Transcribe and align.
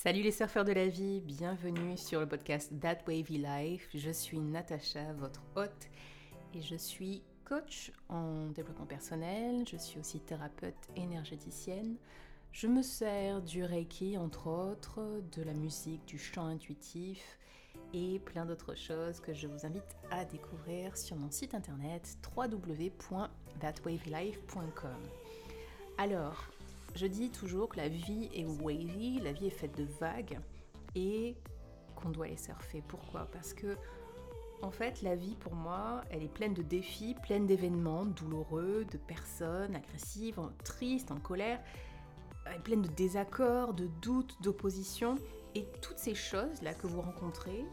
Salut 0.00 0.22
les 0.22 0.30
surfeurs 0.30 0.64
de 0.64 0.70
la 0.70 0.86
vie, 0.86 1.20
bienvenue 1.20 1.96
sur 1.96 2.20
le 2.20 2.28
podcast 2.28 2.72
That 2.80 2.98
Wavy 3.08 3.38
Life. 3.38 3.88
Je 3.92 4.12
suis 4.12 4.38
Natacha, 4.38 5.12
votre 5.14 5.42
hôte, 5.56 5.88
et 6.54 6.62
je 6.62 6.76
suis 6.76 7.24
coach 7.44 7.90
en 8.08 8.46
développement 8.46 8.86
personnel, 8.86 9.64
je 9.68 9.76
suis 9.76 9.98
aussi 9.98 10.20
thérapeute 10.20 10.88
énergéticienne. 10.94 11.96
Je 12.52 12.68
me 12.68 12.80
sers 12.80 13.42
du 13.42 13.64
Reiki, 13.64 14.16
entre 14.16 14.46
autres, 14.46 15.20
de 15.36 15.42
la 15.42 15.52
musique, 15.52 16.06
du 16.06 16.16
chant 16.16 16.46
intuitif 16.46 17.36
et 17.92 18.20
plein 18.20 18.46
d'autres 18.46 18.76
choses 18.76 19.18
que 19.18 19.34
je 19.34 19.48
vous 19.48 19.66
invite 19.66 19.96
à 20.12 20.24
découvrir 20.24 20.96
sur 20.96 21.16
mon 21.16 21.32
site 21.32 21.54
internet 21.54 22.16
www.thatwavylife.com. 22.36 25.02
Alors, 25.98 26.48
je 26.94 27.06
dis 27.06 27.30
toujours 27.30 27.68
que 27.68 27.76
la 27.76 27.88
vie 27.88 28.28
est 28.34 28.44
wavy, 28.44 29.20
la 29.20 29.32
vie 29.32 29.46
est 29.46 29.50
faite 29.50 29.76
de 29.76 29.84
vagues 30.00 30.38
et 30.94 31.36
qu'on 31.94 32.10
doit 32.10 32.28
les 32.28 32.36
surfer. 32.36 32.82
Pourquoi? 32.86 33.28
Parce 33.32 33.52
que 33.54 33.76
en 34.60 34.70
fait, 34.70 35.02
la 35.02 35.14
vie 35.14 35.36
pour 35.36 35.54
moi, 35.54 36.02
elle 36.10 36.24
est 36.24 36.32
pleine 36.32 36.52
de 36.52 36.62
défis, 36.62 37.14
pleine 37.22 37.46
d'événements 37.46 38.04
douloureux, 38.04 38.84
de 38.90 38.98
personnes 38.98 39.76
agressives, 39.76 40.40
tristes, 40.64 41.12
en 41.12 41.20
colère, 41.20 41.60
est 42.52 42.62
pleine 42.62 42.82
de 42.82 42.88
désaccords, 42.88 43.72
de 43.72 43.88
doutes, 44.02 44.36
d'oppositions. 44.42 45.16
Et 45.54 45.64
toutes 45.80 45.98
ces 45.98 46.14
choses-là 46.14 46.74
que 46.74 46.86
vous 46.86 47.00
rencontrez, 47.00 47.64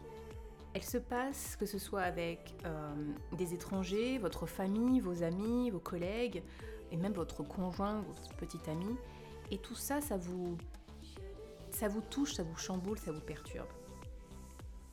elles 0.74 0.84
se 0.84 0.98
passent 0.98 1.56
que 1.56 1.66
ce 1.66 1.78
soit 1.78 2.02
avec 2.02 2.54
euh, 2.64 2.94
des 3.36 3.52
étrangers, 3.54 4.18
votre 4.18 4.46
famille, 4.46 5.00
vos 5.00 5.22
amis, 5.22 5.70
vos 5.70 5.80
collègues, 5.80 6.42
et 6.90 6.96
même 6.96 7.12
votre 7.12 7.42
conjoint, 7.42 8.00
votre 8.02 8.34
petit 8.36 8.60
ami. 8.68 8.96
Et 9.50 9.58
tout 9.58 9.74
ça, 9.74 10.00
ça 10.00 10.16
vous, 10.16 10.56
ça 11.70 11.88
vous 11.88 12.00
touche, 12.00 12.34
ça 12.34 12.42
vous 12.42 12.56
chamboule, 12.56 12.98
ça 12.98 13.12
vous 13.12 13.20
perturbe. 13.20 13.68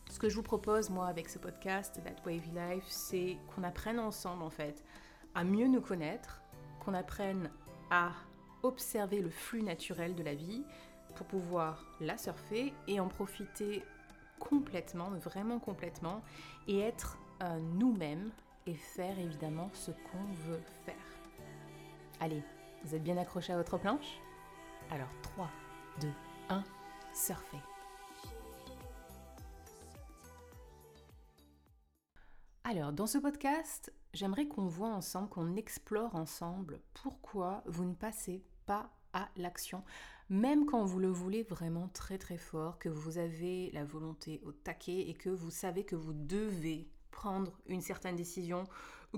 Ce 0.10 0.20
que 0.20 0.30
je 0.30 0.36
vous 0.36 0.44
propose, 0.44 0.90
moi, 0.90 1.08
avec 1.08 1.28
ce 1.28 1.40
podcast, 1.40 2.00
That 2.04 2.22
Wavy 2.26 2.52
Life, 2.52 2.86
c'est 2.88 3.38
qu'on 3.48 3.64
apprenne 3.64 4.00
ensemble, 4.00 4.44
en 4.44 4.50
fait, 4.50 4.84
à 5.34 5.44
mieux 5.44 5.68
nous 5.68 5.82
connaître, 5.82 6.42
qu'on 6.80 6.94
apprenne 6.94 7.50
à 7.90 8.12
observer 8.62 9.22
le 9.22 9.30
flux 9.30 9.64
naturel 9.64 10.16
de 10.16 10.24
la 10.24 10.36
vie 10.36 10.64
pour 11.16 11.26
pouvoir 11.26 11.86
la 12.00 12.18
surfer 12.18 12.74
et 12.88 13.00
en 13.00 13.08
profiter 13.08 13.84
complètement, 14.40 15.10
vraiment 15.12 15.60
complètement, 15.60 16.22
et 16.68 16.80
être 16.80 17.18
euh, 17.42 17.60
nous-mêmes 17.76 18.32
et 18.66 18.74
faire 18.74 19.18
évidemment 19.20 19.70
ce 19.74 19.92
qu'on 19.92 20.24
veut 20.48 20.62
faire. 20.86 21.13
Allez, 22.24 22.42
vous 22.86 22.96
êtes 22.96 23.04
bien 23.04 23.18
accrochés 23.18 23.52
à 23.52 23.58
votre 23.58 23.78
planche? 23.78 24.22
Alors 24.90 25.10
3, 25.24 25.50
2, 26.00 26.08
1, 26.48 26.64
surfez. 27.14 27.58
Alors, 32.64 32.94
dans 32.94 33.08
ce 33.08 33.18
podcast, 33.18 33.92
j'aimerais 34.14 34.48
qu'on 34.48 34.68
voit 34.68 34.94
ensemble, 34.94 35.28
qu'on 35.28 35.58
explore 35.58 36.16
ensemble 36.16 36.80
pourquoi 36.94 37.62
vous 37.66 37.84
ne 37.84 37.94
passez 37.94 38.42
pas 38.66 38.90
à 39.12 39.28
l'action, 39.36 39.84
même 40.30 40.66
quand 40.66 40.86
vous 40.86 41.00
le 41.00 41.10
voulez 41.10 41.44
vraiment 41.44 41.90
très 41.90 42.18
très 42.18 42.38
fort, 42.38 42.80
que 42.80 42.88
vous 42.88 43.18
avez 43.18 43.70
la 43.72 43.84
volonté 43.84 44.40
au 44.46 44.54
taquet 44.54 45.10
et 45.10 45.14
que 45.14 45.30
vous 45.30 45.52
savez 45.52 45.84
que 45.84 45.98
vous 45.98 46.14
devez 46.14 46.88
prendre 47.12 47.52
une 47.68 47.82
certaine 47.82 48.16
décision, 48.16 48.64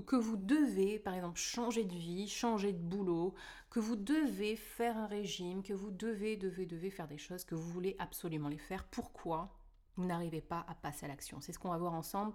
que 0.00 0.16
vous 0.16 0.36
devez 0.36 0.98
par 0.98 1.14
exemple 1.14 1.38
changer 1.38 1.84
de 1.84 1.94
vie, 1.94 2.28
changer 2.28 2.72
de 2.72 2.78
boulot, 2.78 3.34
que 3.70 3.80
vous 3.80 3.96
devez 3.96 4.56
faire 4.56 4.96
un 4.96 5.06
régime, 5.06 5.62
que 5.62 5.72
vous 5.72 5.90
devez, 5.90 6.36
devez, 6.36 6.66
devez 6.66 6.90
faire 6.90 7.08
des 7.08 7.18
choses, 7.18 7.44
que 7.44 7.54
vous 7.54 7.70
voulez 7.70 7.96
absolument 7.98 8.48
les 8.48 8.58
faire. 8.58 8.84
Pourquoi 8.84 9.58
vous 9.96 10.04
n'arrivez 10.04 10.40
pas 10.40 10.64
à 10.68 10.74
passer 10.74 11.06
à 11.06 11.08
l'action? 11.08 11.40
C'est 11.40 11.52
ce 11.52 11.58
qu'on 11.58 11.70
va 11.70 11.78
voir 11.78 11.94
ensemble 11.94 12.34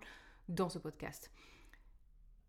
dans 0.50 0.70
ce 0.70 0.80
podcast. 0.80 1.32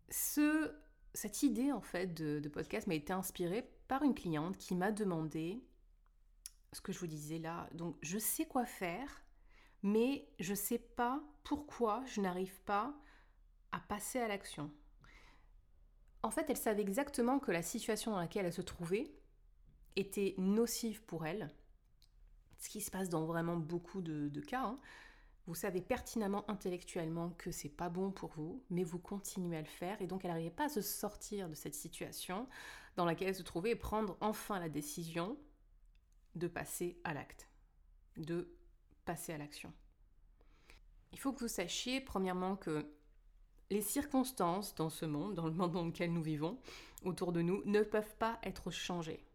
Ce, 0.09 0.75
cette 1.13 1.43
idée 1.43 1.71
en 1.71 1.81
fait 1.81 2.13
de, 2.13 2.39
de 2.39 2.49
podcast 2.49 2.87
m'a 2.87 2.95
été 2.95 3.13
inspirée 3.13 3.69
par 3.87 4.03
une 4.03 4.15
cliente 4.15 4.57
qui 4.57 4.75
m'a 4.75 4.91
demandé 4.91 5.63
ce 6.71 6.81
que 6.81 6.91
je 6.91 6.99
vous 6.99 7.07
disais 7.07 7.39
là. 7.39 7.69
Donc 7.73 7.97
je 8.01 8.17
sais 8.17 8.45
quoi 8.45 8.65
faire, 8.65 9.21
mais 9.83 10.27
je 10.39 10.51
ne 10.51 10.57
sais 10.57 10.79
pas 10.79 11.21
pourquoi 11.43 12.03
je 12.05 12.21
n'arrive 12.21 12.59
pas 12.61 12.95
à 13.71 13.79
passer 13.79 14.19
à 14.19 14.27
l'action. 14.27 14.71
En 16.23 16.31
fait, 16.31 16.49
elle 16.49 16.57
savait 16.57 16.81
exactement 16.81 17.39
que 17.39 17.51
la 17.51 17.61
situation 17.61 18.11
dans 18.11 18.19
laquelle 18.19 18.45
elle 18.45 18.53
se 18.53 18.61
trouvait 18.61 19.13
était 19.97 20.35
nocive 20.37 21.03
pour 21.03 21.25
elle, 21.25 21.51
ce 22.57 22.69
qui 22.69 22.81
se 22.81 22.89
passe 22.89 23.09
dans 23.09 23.25
vraiment 23.25 23.57
beaucoup 23.57 24.01
de, 24.01 24.39
cas. 24.39 24.63
Hein. 24.63 24.79
Vous 25.45 25.55
savez 25.55 25.81
pertinemment 25.81 26.49
intellectuellement 26.49 27.31
que 27.31 27.51
c'est 27.51 27.69
pas 27.69 27.89
bon 27.89 28.11
pour 28.11 28.31
vous, 28.31 28.63
mais 28.69 28.85
vous 28.85 28.99
continuez 28.99 29.57
à 29.57 29.61
le 29.61 29.67
faire 29.67 30.01
et 30.01 30.07
donc 30.07 30.23
elle 30.23 30.31
n'arrivait 30.31 30.49
pas 30.49 30.65
à 30.65 30.69
se 30.69 30.81
sortir 30.81 31.49
de 31.49 31.53
cette 31.53 31.75
situation 31.75 32.47
dans 32.95 33.03
laquelle 33.03 33.27
elle 33.27 33.35
se 33.35 33.43
trouvait 33.43 33.71
et 33.71 33.75
prendre 33.75 34.17
enfin 34.21 34.59
la 34.59 34.69
décision 34.69 35.37
de 36.35 36.47
passer 36.47 36.99
à 37.03 37.13
l'acte, 37.13 37.49
de 38.15 38.55
passer 39.03 39.33
à 39.33 39.37
l'action. 39.37 39.73
Il 41.11 41.19
faut 41.19 41.33
que 41.33 41.41
vous 41.41 41.49
sachiez, 41.49 41.99
premièrement, 41.99 42.55
que 42.55 42.89
les 43.69 43.81
circonstances 43.81 44.75
dans 44.75 44.89
ce 44.89 45.05
monde, 45.05 45.35
dans 45.35 45.45
le 45.45 45.53
monde 45.53 45.71
dans 45.71 45.85
lequel 45.85 46.11
nous 46.13 46.21
vivons, 46.21 46.57
autour 47.03 47.31
de 47.31 47.41
nous, 47.41 47.61
ne 47.65 47.81
peuvent 47.81 48.15
pas 48.17 48.39
être 48.43 48.71
changées. 48.71 49.25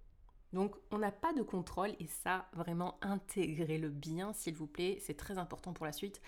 Donc 0.53 0.77
on 0.91 0.99
n'a 0.99 1.12
pas 1.12 1.33
de 1.33 1.43
contrôle 1.43 1.94
et 2.00 2.06
ça, 2.06 2.49
vraiment 2.53 2.99
intégrez-le 3.03 3.91
bien 3.91 4.33
s'il 4.33 4.55
vous 4.55 4.67
plaît, 4.67 4.99
c'est 5.00 5.17
très 5.17 5.38
important 5.38 5.72
pour 5.72 5.84
la 5.84 5.93
suite. 5.93 6.21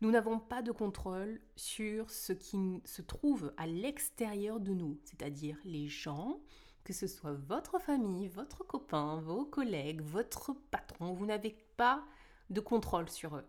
Nous 0.00 0.10
n'avons 0.10 0.38
pas 0.38 0.62
de 0.62 0.72
contrôle 0.72 1.40
sur 1.56 2.10
ce 2.10 2.32
qui 2.32 2.82
se 2.84 3.02
trouve 3.02 3.52
à 3.56 3.66
l'extérieur 3.66 4.60
de 4.60 4.72
nous, 4.72 4.98
c'est-à-dire 5.04 5.58
les 5.64 5.88
gens, 5.88 6.40
que 6.84 6.92
ce 6.92 7.06
soit 7.06 7.32
votre 7.32 7.78
famille, 7.80 8.28
votre 8.28 8.64
copain, 8.64 9.20
vos 9.20 9.44
collègues, 9.44 10.02
votre 10.02 10.52
patron, 10.70 11.12
vous 11.12 11.26
n'avez 11.26 11.56
pas 11.76 12.04
de 12.50 12.60
contrôle 12.60 13.08
sur 13.08 13.36
eux. 13.36 13.46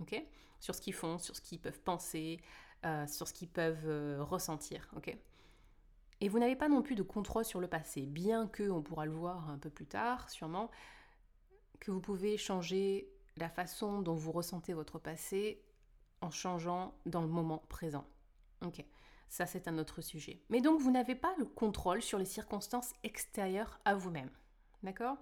ok? 0.00 0.22
Sur 0.58 0.74
ce 0.74 0.80
qu'ils 0.80 0.94
font, 0.94 1.18
sur 1.18 1.36
ce 1.36 1.40
qu'ils 1.40 1.60
peuvent 1.60 1.80
penser, 1.80 2.40
euh, 2.84 3.06
sur 3.06 3.28
ce 3.28 3.32
qu'ils 3.32 3.48
peuvent 3.48 3.86
euh, 3.86 4.22
ressentir. 4.22 4.88
et 6.20 6.28
vous 6.28 6.38
n'avez 6.38 6.56
pas 6.56 6.68
non 6.68 6.82
plus 6.82 6.94
de 6.94 7.02
contrôle 7.02 7.44
sur 7.44 7.60
le 7.60 7.68
passé, 7.68 8.02
bien 8.02 8.46
que, 8.46 8.70
on 8.70 8.82
pourra 8.82 9.06
le 9.06 9.12
voir 9.12 9.50
un 9.50 9.58
peu 9.58 9.70
plus 9.70 9.86
tard 9.86 10.30
sûrement, 10.30 10.70
que 11.78 11.90
vous 11.90 12.00
pouvez 12.00 12.36
changer 12.36 13.10
la 13.36 13.48
façon 13.48 14.02
dont 14.02 14.14
vous 14.14 14.32
ressentez 14.32 14.72
votre 14.72 14.98
passé 14.98 15.62
en 16.20 16.30
changeant 16.30 16.94
dans 17.06 17.22
le 17.22 17.28
moment 17.28 17.62
présent. 17.68 18.06
Ok, 18.62 18.84
ça 19.28 19.46
c'est 19.46 19.68
un 19.68 19.78
autre 19.78 20.00
sujet. 20.02 20.42
Mais 20.50 20.60
donc 20.60 20.80
vous 20.80 20.90
n'avez 20.90 21.14
pas 21.14 21.34
le 21.38 21.46
contrôle 21.46 22.02
sur 22.02 22.18
les 22.18 22.24
circonstances 22.24 22.92
extérieures 23.02 23.80
à 23.84 23.94
vous-même. 23.94 24.30
D'accord? 24.82 25.16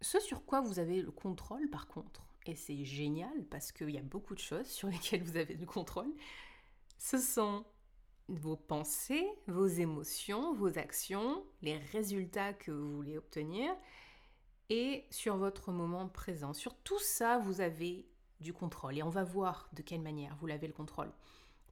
Ce 0.00 0.20
sur 0.20 0.44
quoi 0.44 0.60
vous 0.60 0.78
avez 0.78 1.02
le 1.02 1.10
contrôle 1.10 1.68
par 1.70 1.88
contre, 1.88 2.27
et 2.48 2.54
c'est 2.54 2.82
génial 2.84 3.44
parce 3.50 3.72
qu'il 3.72 3.90
y 3.90 3.98
a 3.98 4.02
beaucoup 4.02 4.34
de 4.34 4.40
choses 4.40 4.66
sur 4.66 4.88
lesquelles 4.88 5.22
vous 5.22 5.36
avez 5.36 5.54
le 5.54 5.66
contrôle, 5.66 6.10
ce 6.98 7.18
sont 7.18 7.64
vos 8.28 8.56
pensées, 8.56 9.26
vos 9.46 9.66
émotions, 9.66 10.54
vos 10.54 10.78
actions, 10.78 11.44
les 11.62 11.76
résultats 11.76 12.54
que 12.54 12.70
vous 12.70 12.96
voulez 12.96 13.18
obtenir 13.18 13.70
et 14.70 15.06
sur 15.10 15.36
votre 15.36 15.72
moment 15.72 16.08
présent. 16.08 16.54
Sur 16.54 16.74
tout 16.76 16.98
ça, 16.98 17.38
vous 17.38 17.60
avez 17.60 18.06
du 18.40 18.52
contrôle 18.52 18.96
et 18.96 19.02
on 19.02 19.10
va 19.10 19.24
voir 19.24 19.68
de 19.74 19.82
quelle 19.82 20.02
manière 20.02 20.36
vous 20.36 20.46
l'avez 20.46 20.66
le 20.66 20.72
contrôle 20.72 21.12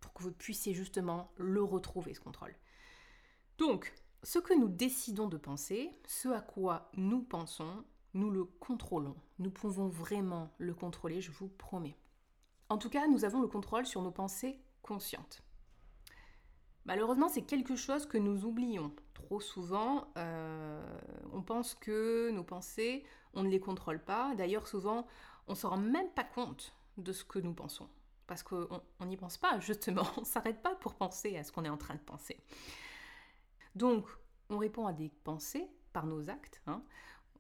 pour 0.00 0.12
que 0.12 0.22
vous 0.22 0.32
puissiez 0.32 0.74
justement 0.74 1.32
le 1.36 1.62
retrouver, 1.62 2.12
ce 2.12 2.20
contrôle. 2.20 2.54
Donc, 3.58 3.94
ce 4.22 4.38
que 4.38 4.54
nous 4.54 4.68
décidons 4.68 5.28
de 5.28 5.38
penser, 5.38 5.90
ce 6.06 6.28
à 6.28 6.40
quoi 6.40 6.90
nous 6.94 7.22
pensons, 7.22 7.84
nous 8.16 8.30
le 8.30 8.44
contrôlons. 8.44 9.16
Nous 9.38 9.50
pouvons 9.50 9.88
vraiment 9.88 10.50
le 10.58 10.74
contrôler, 10.74 11.20
je 11.20 11.30
vous 11.30 11.48
promets. 11.48 11.96
En 12.68 12.78
tout 12.78 12.90
cas, 12.90 13.06
nous 13.06 13.24
avons 13.24 13.40
le 13.40 13.48
contrôle 13.48 13.86
sur 13.86 14.02
nos 14.02 14.10
pensées 14.10 14.58
conscientes. 14.82 15.42
Malheureusement, 16.84 17.28
c'est 17.28 17.42
quelque 17.42 17.76
chose 17.76 18.06
que 18.06 18.18
nous 18.18 18.44
oublions. 18.44 18.92
Trop 19.14 19.40
souvent, 19.40 20.08
euh, 20.16 20.98
on 21.32 21.42
pense 21.42 21.74
que 21.74 22.30
nos 22.30 22.44
pensées, 22.44 23.04
on 23.34 23.42
ne 23.42 23.48
les 23.48 23.60
contrôle 23.60 24.02
pas. 24.02 24.34
D'ailleurs, 24.36 24.66
souvent, 24.66 25.06
on 25.48 25.52
ne 25.52 25.56
se 25.56 25.66
rend 25.66 25.78
même 25.78 26.08
pas 26.10 26.24
compte 26.24 26.74
de 26.96 27.12
ce 27.12 27.24
que 27.24 27.38
nous 27.38 27.52
pensons. 27.52 27.88
Parce 28.26 28.42
qu'on 28.42 28.80
n'y 29.04 29.16
pense 29.16 29.36
pas, 29.36 29.60
justement. 29.60 30.02
On 30.16 30.22
ne 30.22 30.26
s'arrête 30.26 30.60
pas 30.60 30.74
pour 30.74 30.94
penser 30.94 31.36
à 31.36 31.44
ce 31.44 31.52
qu'on 31.52 31.64
est 31.64 31.68
en 31.68 31.76
train 31.76 31.94
de 31.94 32.00
penser. 32.00 32.42
Donc, 33.76 34.04
on 34.48 34.58
répond 34.58 34.86
à 34.86 34.92
des 34.92 35.10
pensées 35.22 35.68
par 35.92 36.06
nos 36.06 36.28
actes. 36.28 36.60
Hein. 36.66 36.82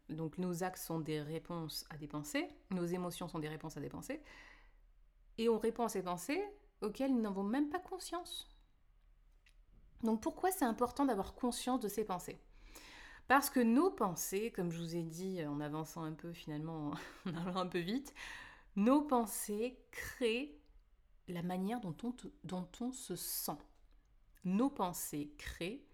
Donc, 0.08 0.38
nos 0.38 0.62
actes 0.62 0.82
sont 0.82 1.00
des 1.00 1.20
réponses 1.20 1.84
à 1.90 1.96
des 1.96 2.06
pensées. 2.06 2.48
Nos 2.70 2.84
émotions 2.84 3.28
sont 3.28 3.38
des 3.38 3.48
réponses 3.48 3.76
à 3.76 3.80
des 3.80 3.88
pensées. 3.88 4.22
Et 5.38 5.48
on 5.48 5.58
répond 5.58 5.84
à 5.84 5.88
ces 5.88 6.02
pensées 6.02 6.42
auxquelles 6.80 7.12
nous 7.12 7.20
n'avons 7.20 7.42
même 7.42 7.68
pas 7.68 7.78
conscience. 7.78 8.48
Donc 10.02 10.22
pourquoi 10.22 10.50
c'est 10.50 10.64
important 10.64 11.04
d'avoir 11.04 11.34
conscience 11.34 11.80
de 11.80 11.88
ces 11.88 12.04
pensées? 12.04 12.38
Parce 13.28 13.50
que 13.50 13.60
nos 13.60 13.90
pensées, 13.90 14.52
comme 14.52 14.70
je 14.70 14.78
vous 14.78 14.96
ai 14.96 15.02
dit 15.02 15.44
en 15.44 15.60
avançant 15.60 16.02
un 16.02 16.12
peu 16.12 16.32
finalement, 16.32 16.92
en 17.26 17.34
allant 17.34 17.56
un 17.56 17.66
peu 17.66 17.80
vite, 17.80 18.14
nos 18.76 19.02
pensées 19.02 19.78
créent 19.90 20.60
la 21.28 21.42
manière 21.42 21.80
dont 21.80 21.96
on, 22.04 22.14
dont 22.44 22.68
on 22.80 22.92
se 22.92 23.16
sent. 23.16 23.58
Nos 24.44 24.70
pensées 24.70 25.32
créent 25.38 25.84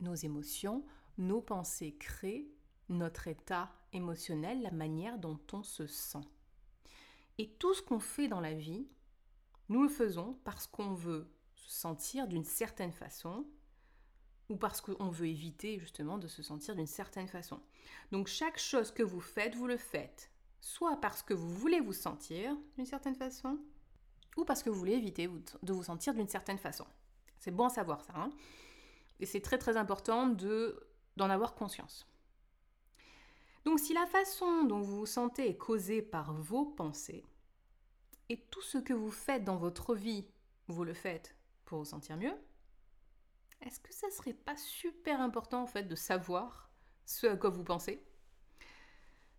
nos 0.00 0.14
émotions, 0.14 0.84
nos 1.18 1.40
pensées 1.40 1.96
créent 1.96 2.48
notre 2.88 3.28
état 3.28 3.70
émotionnel, 3.92 4.62
la 4.62 4.70
manière 4.70 5.18
dont 5.18 5.40
on 5.52 5.62
se 5.62 5.86
sent. 5.86 6.26
Et 7.38 7.48
tout 7.48 7.74
ce 7.74 7.82
qu'on 7.82 8.00
fait 8.00 8.28
dans 8.28 8.40
la 8.40 8.54
vie, 8.54 8.86
nous 9.68 9.82
le 9.82 9.88
faisons 9.88 10.38
parce 10.44 10.66
qu'on 10.66 10.94
veut 10.94 11.30
se 11.54 11.70
sentir 11.70 12.26
d'une 12.26 12.44
certaine 12.44 12.92
façon 12.92 13.46
ou 14.48 14.56
parce 14.56 14.80
qu'on 14.80 15.10
veut 15.10 15.28
éviter 15.28 15.78
justement 15.78 16.18
de 16.18 16.26
se 16.26 16.42
sentir 16.42 16.74
d'une 16.74 16.86
certaine 16.86 17.28
façon. 17.28 17.60
Donc 18.10 18.28
chaque 18.28 18.58
chose 18.58 18.90
que 18.90 19.02
vous 19.02 19.20
faites, 19.20 19.54
vous 19.54 19.66
le 19.66 19.76
faites 19.76 20.30
soit 20.60 21.00
parce 21.00 21.22
que 21.22 21.34
vous 21.34 21.48
voulez 21.48 21.80
vous 21.80 21.92
sentir 21.92 22.56
d'une 22.76 22.86
certaine 22.86 23.14
façon 23.14 23.58
ou 24.36 24.44
parce 24.44 24.62
que 24.62 24.70
vous 24.70 24.78
voulez 24.78 24.94
éviter 24.94 25.28
de 25.62 25.72
vous 25.72 25.84
sentir 25.84 26.14
d'une 26.14 26.28
certaine 26.28 26.58
façon. 26.58 26.86
C'est 27.38 27.50
bon 27.50 27.66
à 27.66 27.70
savoir 27.70 28.02
ça. 28.04 28.12
Hein 28.16 28.30
et 29.20 29.26
c'est 29.26 29.40
très 29.40 29.58
très 29.58 29.76
important 29.76 30.26
de, 30.26 30.88
d'en 31.16 31.30
avoir 31.30 31.54
conscience. 31.54 32.06
Donc 33.64 33.80
si 33.80 33.92
la 33.92 34.06
façon 34.06 34.64
dont 34.64 34.80
vous 34.80 35.00
vous 35.00 35.06
sentez 35.06 35.48
est 35.48 35.56
causée 35.56 36.02
par 36.02 36.32
vos 36.34 36.64
pensées, 36.64 37.24
et 38.28 38.40
tout 38.50 38.62
ce 38.62 38.78
que 38.78 38.92
vous 38.92 39.10
faites 39.10 39.44
dans 39.44 39.56
votre 39.56 39.94
vie, 39.94 40.26
vous 40.68 40.84
le 40.84 40.94
faites 40.94 41.34
pour 41.64 41.78
vous 41.78 41.84
sentir 41.84 42.16
mieux, 42.16 42.34
est-ce 43.62 43.80
que 43.80 43.92
ça 43.92 44.10
serait 44.10 44.34
pas 44.34 44.56
super 44.56 45.20
important 45.20 45.62
en 45.62 45.66
fait 45.66 45.84
de 45.84 45.94
savoir 45.94 46.70
ce 47.04 47.26
à 47.26 47.36
quoi 47.36 47.50
vous 47.50 47.64
pensez? 47.64 48.02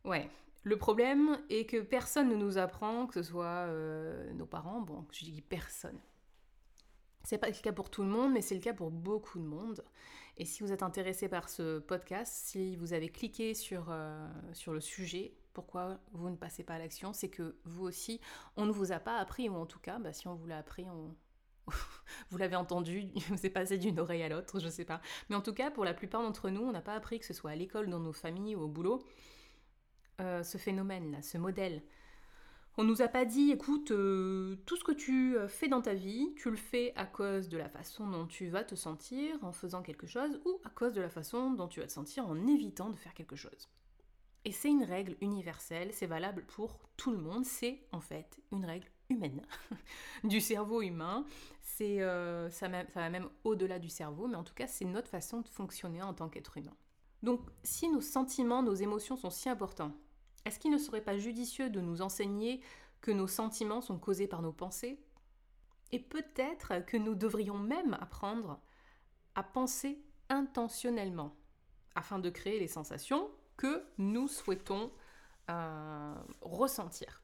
Ouais, 0.04 0.30
le 0.63 0.77
problème 0.77 1.39
est 1.50 1.66
que 1.66 1.81
personne 1.81 2.30
ne 2.30 2.36
nous 2.36 2.57
apprend, 2.57 3.07
que 3.07 3.13
ce 3.13 3.24
soit 3.24 3.45
euh, 3.45 4.31
nos 4.33 4.45
parents, 4.45 4.81
bon, 4.81 5.06
je 5.12 5.25
dis 5.25 5.42
personne, 5.42 6.00
c'est 7.24 7.38
pas 7.38 7.48
le 7.48 7.54
cas 7.54 7.71
pour 7.71 7.89
tout 7.89 8.04
le 8.04 8.10
monde, 8.10 8.33
mais 8.33 8.42
c'est 8.42 8.56
le 8.56 8.62
cas 8.62 8.74
pour 8.74 8.92
beaucoup 8.92 9.39
de 9.39 9.44
monde. 9.45 9.83
Et 10.40 10.46
si 10.46 10.64
vous 10.64 10.72
êtes 10.72 10.84
intéressé 10.84 11.28
par 11.28 11.50
ce 11.50 11.80
podcast, 11.80 12.34
si 12.34 12.78
vous 12.78 12.94
avez 12.94 13.10
cliqué 13.10 13.54
sur, 13.54 13.88
euh, 13.90 14.26
sur 14.54 14.72
le 14.72 14.80
sujet, 14.80 15.34
pourquoi 15.52 16.00
vous 16.14 16.30
ne 16.30 16.38
passez 16.38 16.64
pas 16.64 16.76
à 16.76 16.80
l'action, 16.80 17.12
c'est 17.12 17.28
que 17.28 17.58
vous 17.66 17.84
aussi, 17.84 18.22
on 18.56 18.66
ne 18.66 18.72
vous 18.72 18.94
a 18.94 19.00
pas 19.00 19.18
appris, 19.18 19.50
ou 19.50 19.56
en 19.56 19.66
tout 19.66 19.80
cas, 19.80 20.00
bah, 20.00 20.14
si 20.14 20.30
on 20.30 20.36
vous 20.36 20.48
l'a 20.48 20.60
appris, 20.60 20.86
vous 22.30 22.38
l'avez 22.38 22.56
entendu, 22.56 23.10
vous 23.28 23.46
est 23.46 23.50
passé 23.50 23.78
d'une 23.78 24.00
oreille 24.00 24.24
à 24.24 24.30
l'autre, 24.30 24.62
je 24.62 24.70
sais 24.70 24.86
pas. 24.86 25.02
Mais 25.30 25.36
en 25.36 25.42
tout 25.42 25.54
cas, 25.54 25.72
pour 25.72 25.84
la 25.84 25.94
plupart 25.94 26.22
d'entre 26.22 26.50
nous, 26.50 26.62
on 26.62 26.72
n'a 26.72 26.82
pas 26.82 26.96
appris 26.96 27.20
que 27.20 27.26
ce 27.26 27.34
soit 27.34 27.52
à 27.52 27.56
l'école, 27.56 27.90
dans 27.90 28.00
nos 28.00 28.14
familles 28.14 28.56
ou 28.56 28.62
au 28.62 28.68
boulot, 28.70 29.04
euh, 30.22 30.42
ce 30.44 30.58
phénomène-là, 30.58 31.22
ce 31.22 31.38
modèle 31.38 31.84
on 32.80 32.86
nous 32.86 33.02
a 33.02 33.10
pas 33.10 33.26
dit, 33.26 33.52
écoute, 33.52 33.92
euh, 33.92 34.56
tout 34.66 34.78
ce 34.78 34.86
que 34.86 34.94
tu 34.94 35.36
euh, 35.36 35.50
fais 35.50 35.68
dans 35.68 35.81
ta 35.81 35.94
vie, 35.94 36.34
tu 36.38 36.50
le 36.50 36.56
fais 36.56 36.94
à 36.96 37.06
cause 37.06 37.50
de 37.50 37.58
la 37.58 37.68
façon 37.68 38.08
dont 38.08 38.26
tu 38.26 38.48
vas 38.48 38.64
te 38.64 38.74
sentir 38.74 39.36
en 39.44 39.52
faisant 39.52 39.81
quelque 39.81 40.08
chose 40.08 40.40
ou 40.46 40.62
à 40.64 40.70
cause 40.70 40.94
de 40.94 41.02
la 41.02 41.10
façon 41.10 41.52
dont 41.52 41.68
tu 41.68 41.81
vas 41.81 41.88
te 41.88 41.92
sentir 41.92 42.26
en 42.26 42.48
évitant 42.48 42.90
de 42.90 42.96
faire 42.96 43.14
quelque 43.14 43.36
chose. 43.36 43.68
Et 44.46 44.54
c'est 44.54 44.70
une 44.70 44.86
règle 44.86 45.18
universelle, 45.20 45.90
c'est 45.92 46.06
valable 46.06 46.46
pour 46.46 46.80
tout 46.96 47.12
le 47.12 47.18
monde, 47.18 47.44
c'est 47.44 47.86
en 47.92 48.00
fait 48.00 48.40
une 48.54 48.64
règle 48.64 48.88
humaine 49.10 49.42
du 50.24 50.40
cerveau 50.40 50.81
humain. 50.81 51.26
Euh, 51.81 52.50
ça 52.50 52.70
va 52.70 53.10
même 53.10 53.30
au-delà 53.44 53.80
du 53.80 53.90
cerveau, 53.90 54.28
mais 54.28 54.38
en 54.38 54.46
tout 54.46 54.54
cas 54.54 54.68
c'est 54.68 54.86
notre 54.86 55.10
façon 55.10 55.42
de 55.42 55.50
fonctionner 55.50 56.02
en 56.02 56.14
tant 56.14 56.30
qu'être 56.30 56.56
humain. 56.56 56.76
Donc 57.24 57.42
si 57.62 57.90
nos 57.90 58.00
sentiments, 58.00 58.64
nos 58.64 58.74
émotions 58.74 59.18
sont 59.18 59.30
si 59.30 59.50
importants, 59.50 59.92
est-ce 60.46 60.60
qu'il 60.60 60.72
ne 60.72 60.78
serait 60.78 61.04
pas 61.04 61.18
judicieux 61.18 61.70
de 61.70 61.82
nous 61.82 62.02
enseigner 62.02 62.62
que 63.02 63.12
nos 63.12 63.28
sentiments 63.28 63.82
sont 63.82 63.98
causés 63.98 64.28
par 64.28 64.42
nos 64.42 64.52
pensées? 64.52 65.00
Et 65.92 66.00
peut-être 66.00 66.86
que 66.86 66.98
nous 66.98 67.16
devrions 67.16 67.58
même 67.58 67.96
apprendre 68.00 68.60
à 69.36 69.44
penser 69.44 70.04
intentionnellement 70.30 71.36
afin 71.96 72.20
de 72.20 72.30
créer 72.30 72.60
les 72.60 72.68
sensations 72.68 73.30
que 73.58 73.84
nous 73.98 74.28
souhaitons 74.28 74.92
euh, 75.50 76.16
ressentir. 76.42 77.24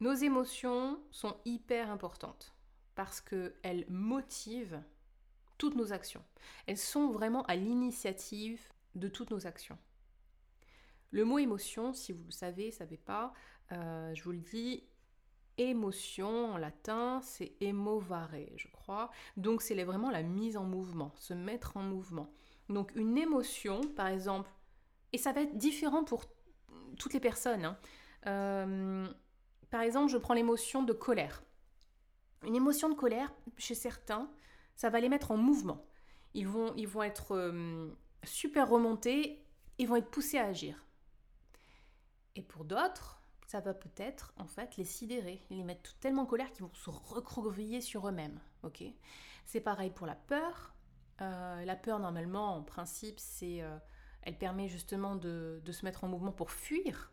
Nos 0.00 0.14
émotions 0.14 1.00
sont 1.10 1.36
hyper 1.44 1.90
importantes 1.90 2.54
parce 2.94 3.20
qu'elles 3.20 3.86
motivent 3.88 4.82
toutes 5.56 5.76
nos 5.76 5.92
actions. 5.92 6.24
Elles 6.66 6.78
sont 6.78 7.10
vraiment 7.10 7.42
à 7.44 7.56
l'initiative 7.56 8.60
de 8.94 9.08
toutes 9.08 9.30
nos 9.30 9.46
actions. 9.46 9.78
Le 11.10 11.24
mot 11.24 11.38
émotion, 11.38 11.92
si 11.92 12.12
vous 12.12 12.24
le 12.24 12.32
savez, 12.32 12.70
savez 12.70 12.98
pas, 12.98 13.32
euh, 13.72 14.14
je 14.14 14.22
vous 14.24 14.32
le 14.32 14.38
dis, 14.38 14.84
émotion 15.56 16.52
en 16.52 16.56
latin, 16.56 17.20
c'est 17.22 17.52
emovare, 17.62 18.30
je 18.56 18.68
crois. 18.68 19.10
Donc 19.36 19.62
c'est 19.62 19.82
vraiment 19.84 20.10
la 20.10 20.22
mise 20.22 20.56
en 20.56 20.64
mouvement, 20.64 21.12
se 21.16 21.34
mettre 21.34 21.76
en 21.76 21.82
mouvement. 21.82 22.30
Donc 22.68 22.92
une 22.94 23.16
émotion, 23.18 23.80
par 23.96 24.08
exemple, 24.08 24.50
et 25.12 25.18
ça 25.18 25.32
va 25.32 25.40
être 25.42 25.56
différent 25.56 26.04
pour 26.04 26.24
toutes 26.98 27.14
les 27.14 27.20
personnes. 27.20 27.64
Hein. 27.64 27.78
Euh, 28.26 29.08
par 29.70 29.80
exemple, 29.80 30.10
je 30.10 30.18
prends 30.18 30.34
l'émotion 30.34 30.82
de 30.82 30.92
colère. 30.92 31.42
Une 32.46 32.54
émotion 32.54 32.88
de 32.88 32.94
colère, 32.94 33.32
chez 33.56 33.74
certains, 33.74 34.30
ça 34.76 34.90
va 34.90 35.00
les 35.00 35.08
mettre 35.08 35.30
en 35.30 35.36
mouvement. 35.36 35.84
Ils 36.34 36.46
vont, 36.46 36.72
ils 36.76 36.86
vont 36.86 37.02
être 37.02 37.34
euh, 37.34 37.88
super 38.22 38.68
remontés, 38.68 39.44
ils 39.78 39.88
vont 39.88 39.96
être 39.96 40.10
poussés 40.10 40.38
à 40.38 40.46
agir. 40.46 40.84
Et 42.36 42.42
pour 42.42 42.64
d'autres, 42.64 43.20
ça 43.46 43.60
va 43.60 43.72
peut-être 43.72 44.32
en 44.36 44.46
fait 44.46 44.76
les 44.76 44.84
sidérer, 44.84 45.42
les 45.50 45.64
mettre 45.64 45.98
tellement 45.98 46.22
en 46.22 46.26
colère 46.26 46.52
qu'ils 46.52 46.64
vont 46.64 46.74
se 46.74 46.90
recroqueviller 46.90 47.80
sur 47.80 48.06
eux-mêmes. 48.06 48.38
Ok? 48.62 48.84
C'est 49.46 49.60
pareil 49.60 49.90
pour 49.90 50.06
la 50.06 50.14
peur. 50.14 50.74
Euh, 51.22 51.64
la 51.64 51.74
peur, 51.74 51.98
normalement, 51.98 52.56
en 52.56 52.62
principe, 52.62 53.18
c'est, 53.18 53.62
euh, 53.62 53.78
elle 54.22 54.36
permet 54.36 54.68
justement 54.68 55.16
de, 55.16 55.62
se 55.70 55.84
mettre 55.84 56.04
en 56.04 56.08
mouvement 56.08 56.32
pour 56.32 56.50
fuir. 56.50 57.10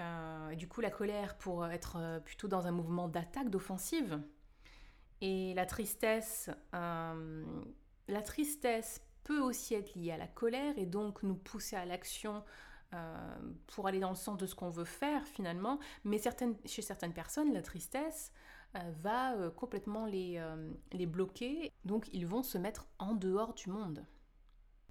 Euh, 0.00 0.54
du 0.54 0.66
coup, 0.66 0.80
la 0.80 0.90
colère 0.90 1.36
pour 1.36 1.66
être 1.66 2.22
plutôt 2.24 2.48
dans 2.48 2.66
un 2.66 2.70
mouvement 2.70 3.08
d'attaque, 3.08 3.50
d'offensive. 3.50 4.20
Et 5.20 5.52
la 5.54 5.66
tristesse, 5.66 6.48
la 6.72 8.22
tristesse 8.24 9.02
peut 9.24 9.40
aussi 9.40 9.74
être 9.74 9.94
liée 9.94 10.12
à 10.12 10.16
la 10.16 10.28
colère 10.28 10.78
et 10.78 10.86
donc 10.86 11.22
nous 11.22 11.34
pousser 11.34 11.76
à 11.76 11.84
l'action 11.84 12.44
euh, 12.94 13.38
pour 13.66 13.86
aller 13.86 14.00
dans 14.00 14.08
le 14.08 14.16
sens 14.16 14.38
de 14.38 14.46
ce 14.46 14.54
qu'on 14.54 14.70
veut 14.70 14.84
faire 14.84 15.26
finalement, 15.26 15.78
mais 16.04 16.18
chez 16.64 16.82
certaines 16.82 17.12
personnes, 17.12 17.52
la 17.52 17.60
tristesse 17.60 18.32
euh, 18.76 18.92
va 19.00 19.34
euh, 19.34 19.50
complètement 19.50 20.06
les, 20.06 20.42
les 20.92 21.06
bloquer, 21.06 21.72
donc 21.84 22.08
ils 22.12 22.26
vont 22.26 22.42
se 22.42 22.56
mettre 22.56 22.86
en 22.98 23.14
dehors 23.14 23.54
du 23.54 23.68
monde. 23.68 24.06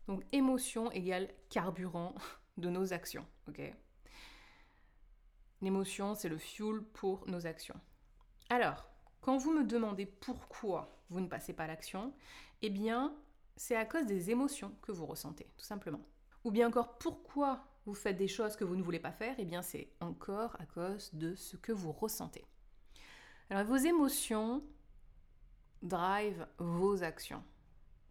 Donc 0.07 0.23
émotion 0.31 0.91
égale 0.91 1.29
carburant 1.49 2.13
de 2.57 2.69
nos 2.69 2.93
actions, 2.93 3.25
ok? 3.47 3.61
L'émotion, 5.61 6.13
c'est 6.13 6.29
le 6.29 6.37
fuel 6.37 6.81
pour 6.93 7.27
nos 7.27 7.47
actions. 7.47 7.79
Alors, 8.49 8.87
quand 9.21 9.37
vous 9.37 9.51
me 9.51 9.63
demandez 9.63 10.05
pourquoi 10.05 11.01
vous 11.09 11.19
ne 11.19 11.27
passez 11.27 11.51
pas 11.51 11.65
l'action, 11.65 12.13
eh 12.61 12.69
bien, 12.69 13.15
c'est 13.55 13.75
à 13.75 13.85
cause 13.85 14.05
des 14.05 14.29
émotions 14.29 14.75
que 14.83 14.91
vous 14.91 15.07
ressentez, 15.07 15.47
tout 15.57 15.65
simplement. 15.65 16.01
Ou 16.43 16.51
bien 16.51 16.67
encore, 16.67 16.99
pourquoi 16.99 17.65
vous 17.87 17.95
faites 17.95 18.17
des 18.17 18.27
choses 18.27 18.57
que 18.57 18.65
vous 18.65 18.75
ne 18.75 18.83
voulez 18.83 18.99
pas 18.99 19.13
faire, 19.13 19.39
et 19.39 19.43
eh 19.43 19.45
bien 19.45 19.61
c'est 19.61 19.87
encore 20.01 20.57
à 20.59 20.65
cause 20.65 21.09
de 21.13 21.35
ce 21.35 21.55
que 21.55 21.71
vous 21.71 21.93
ressentez. 21.93 22.45
Alors 23.49 23.65
vos 23.65 23.77
émotions 23.77 24.61
drive 25.81 26.45
vos 26.57 27.01
actions. 27.01 27.43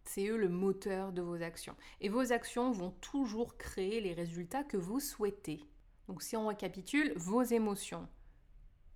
C'est 0.03 0.27
eux 0.29 0.37
le 0.37 0.49
moteur 0.49 1.11
de 1.11 1.21
vos 1.21 1.43
actions. 1.43 1.75
Et 2.01 2.09
vos 2.09 2.31
actions 2.31 2.71
vont 2.71 2.91
toujours 2.91 3.55
créer 3.57 4.01
les 4.01 4.13
résultats 4.13 4.63
que 4.63 4.77
vous 4.77 4.99
souhaitez. 4.99 5.63
Donc 6.07 6.23
si 6.23 6.35
on 6.35 6.47
récapitule, 6.47 7.13
vos 7.15 7.43
émotions 7.43 8.09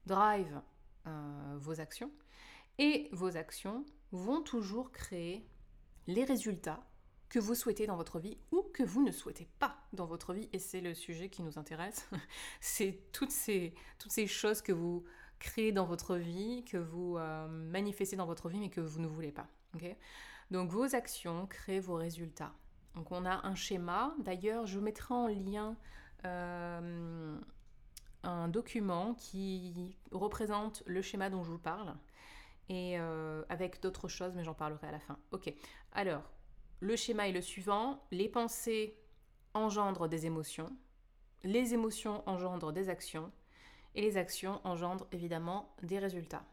drive 0.08 0.62
euh, 1.06 1.58
vos 1.60 1.80
actions 1.80 2.12
et 2.80 3.08
vos 3.12 3.38
actions 3.38 3.86
vont 4.12 4.42
toujours 4.42 4.92
créer 4.92 5.46
les 6.08 6.24
résultats 6.24 6.84
que 7.32 7.40
vous 7.40 7.56
souhaitez 7.56 7.88
dans 7.88 7.96
votre 7.96 8.20
vie 8.20 8.38
ou 8.52 8.62
que 8.74 8.84
vous 8.84 9.02
ne 9.02 9.10
souhaitez 9.10 9.48
pas 9.58 9.78
dans 9.94 10.06
votre 10.06 10.34
vie. 10.34 10.50
Et 10.52 10.60
c'est 10.60 10.82
le 10.82 10.94
sujet 10.94 11.30
qui 11.30 11.44
nous 11.44 11.58
intéresse. 11.58 12.10
c'est 12.60 13.00
toutes 13.14 13.32
ces, 13.32 13.74
toutes 14.00 14.12
ces 14.12 14.28
choses 14.28 14.62
que 14.62 14.74
vous 14.74 15.06
créez 15.40 15.72
dans 15.72 15.86
votre 15.86 16.18
vie, 16.18 16.66
que 16.66 16.76
vous 16.76 17.18
euh, 17.18 17.48
manifestez 17.48 18.18
dans 18.18 18.26
votre 18.26 18.50
vie, 18.50 18.60
mais 18.60 18.70
que 18.70 18.82
vous 18.82 19.00
ne 19.00 19.08
voulez 19.08 19.32
pas. 19.32 19.48
Donc 20.52 20.70
vos 20.70 20.94
actions 20.94 21.48
créent 21.48 21.80
vos 21.80 21.96
résultats. 21.96 22.52
Donc 22.96 23.14
on 23.14 23.26
a 23.26 23.48
un 23.48 23.56
schéma. 23.56 24.14
D'ailleurs, 24.20 24.66
je 24.68 24.80
mettrai 24.80 25.14
en 25.14 25.28
lien 25.28 25.78
euh, 26.26 27.40
un 28.24 28.48
document 28.50 29.14
qui 29.14 29.96
représente 30.12 30.84
le 30.86 31.02
schéma 31.02 31.30
dont 31.30 31.46
je 31.46 31.52
vous 31.52 31.60
parle. 31.60 31.96
Et 32.68 33.00
euh, 33.00 33.44
avec 33.48 33.82
d'autres 33.82 34.10
choses, 34.10 34.34
mais 34.36 34.44
j'en 34.44 34.54
parlerai 34.54 34.88
à 34.88 34.92
la 34.92 35.00
fin. 35.00 35.18
Ok. 35.32 35.54
Alors, 35.94 36.24
le 36.82 36.96
schéma 36.96 37.30
est 37.30 37.32
le 37.32 37.42
suivant. 37.42 38.04
Les 38.12 38.28
pensées 38.28 38.98
engendrent 39.54 40.10
des 40.10 40.26
émotions. 40.26 40.76
Les 41.44 41.74
émotions 41.74 42.28
engendrent 42.28 42.74
des 42.74 42.90
actions. 42.90 43.32
Et 43.96 44.02
les 44.02 44.18
actions 44.18 44.60
engendrent 44.64 45.08
évidemment 45.12 45.74
des 45.84 46.00
résultats. 46.00 46.46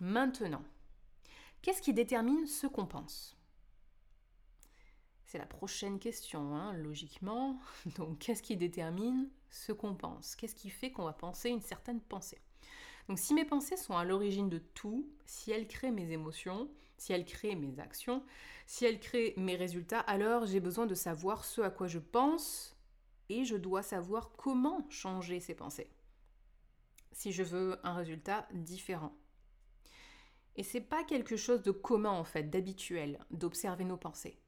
Maintenant, 0.00 0.62
qu'est-ce 1.62 1.82
qui 1.82 1.94
détermine 1.94 2.46
ce 2.46 2.66
qu'on 2.66 2.86
pense? 2.86 3.36
C'est 5.24 5.38
la 5.38 5.46
prochaine 5.46 5.98
question, 5.98 6.54
hein, 6.54 6.72
logiquement. 6.74 7.58
Donc, 7.96 8.18
qu'est-ce 8.18 8.42
qui 8.42 8.56
détermine 8.56 9.28
ce 9.50 9.72
qu'on 9.72 9.94
pense? 9.94 10.36
Qu'est-ce 10.36 10.54
qui 10.54 10.70
fait 10.70 10.92
qu'on 10.92 11.04
va 11.04 11.12
penser 11.12 11.48
une 11.48 11.60
certaine 11.60 12.00
pensée? 12.00 12.40
Donc 13.08 13.18
si 13.18 13.32
mes 13.32 13.44
pensées 13.44 13.76
sont 13.76 13.96
à 13.96 14.04
l'origine 14.04 14.50
de 14.50 14.58
tout, 14.58 15.08
si 15.24 15.50
elles 15.50 15.66
créent 15.66 15.90
mes 15.90 16.12
émotions, 16.12 16.68
si 16.98 17.12
elles 17.12 17.24
créent 17.24 17.54
mes 17.54 17.80
actions, 17.80 18.22
si 18.66 18.84
elles 18.84 19.00
créent 19.00 19.34
mes 19.36 19.56
résultats, 19.56 20.00
alors 20.00 20.46
j'ai 20.46 20.60
besoin 20.60 20.86
de 20.86 20.94
savoir 20.94 21.44
ce 21.44 21.62
à 21.62 21.70
quoi 21.70 21.86
je 21.86 21.98
pense 21.98 22.76
et 23.28 23.44
je 23.44 23.56
dois 23.56 23.82
savoir 23.82 24.32
comment 24.36 24.84
changer 24.90 25.40
ces 25.40 25.54
pensées. 25.54 25.90
Si 27.12 27.32
je 27.32 27.42
veux 27.42 27.78
un 27.84 27.94
résultat 27.94 28.46
différent. 28.52 29.16
Et 30.56 30.62
c'est 30.62 30.80
pas 30.80 31.04
quelque 31.04 31.36
chose 31.36 31.62
de 31.62 31.70
commun 31.70 32.10
en 32.10 32.24
fait, 32.24 32.44
d'habituel, 32.50 33.18
d'observer 33.30 33.84
nos 33.84 33.96
pensées. 33.96 34.38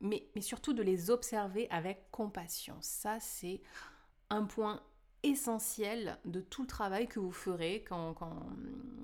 Mais 0.00 0.28
surtout 0.40 0.74
de 0.74 0.82
les 0.82 1.10
observer 1.10 1.68
avec 1.70 2.10
compassion. 2.10 2.76
Ça, 2.80 3.20
c'est 3.20 3.62
un 4.30 4.44
point 4.44 4.82
essentiel 5.24 6.18
de 6.24 6.40
tout 6.40 6.62
le 6.62 6.68
travail 6.68 7.08
que 7.08 7.18
vous 7.18 7.32
ferez 7.32 7.82
quand, 7.88 8.14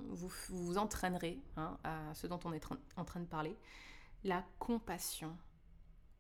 vous, 0.09 0.31
vous 0.49 0.79
entraînerez 0.79 1.41
hein, 1.57 1.79
à 1.83 2.15
ce 2.15 2.27
dont 2.27 2.39
on 2.45 2.53
est 2.53 2.65
en 2.97 3.05
train 3.05 3.21
de 3.21 3.27
parler. 3.27 3.57
La 4.23 4.45
compassion 4.59 5.37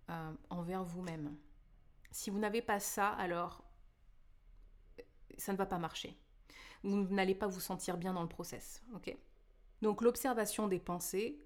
euh, 0.09 0.33
envers 0.49 0.83
vous-même. 0.83 1.37
Si 2.11 2.31
vous 2.31 2.39
n'avez 2.39 2.63
pas 2.63 2.81
ça, 2.81 3.09
alors 3.11 3.63
ça 5.37 5.53
ne 5.53 5.59
va 5.59 5.67
pas 5.67 5.79
marcher. 5.79 6.19
Vous 6.83 6.97
n'allez 7.15 7.35
pas 7.35 7.47
vous 7.47 7.61
sentir 7.61 7.97
bien 7.97 8.15
dans 8.15 8.23
le 8.23 8.29
process. 8.29 8.83
Donc 9.83 10.03
l'observation 10.03 10.67
des 10.67 10.79
pensées, 10.79 11.39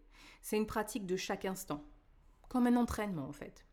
c'est 0.42 0.56
une 0.56 0.66
pratique 0.66 1.06
de 1.06 1.16
chaque 1.16 1.44
instant, 1.44 1.84
comme 2.48 2.66
un 2.66 2.76
entraînement 2.76 3.28
en 3.28 3.32
fait. 3.32 3.66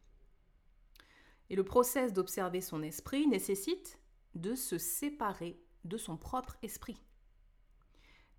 Et 1.50 1.56
le 1.56 1.64
process 1.64 2.14
d'observer 2.14 2.62
son 2.62 2.82
esprit 2.82 3.28
nécessite 3.28 4.01
de 4.36 4.56
se 4.56 4.78
séparer 4.78 5.62
de 5.84 5.98
son 5.98 6.18
propre 6.18 6.58
esprit. 6.62 7.02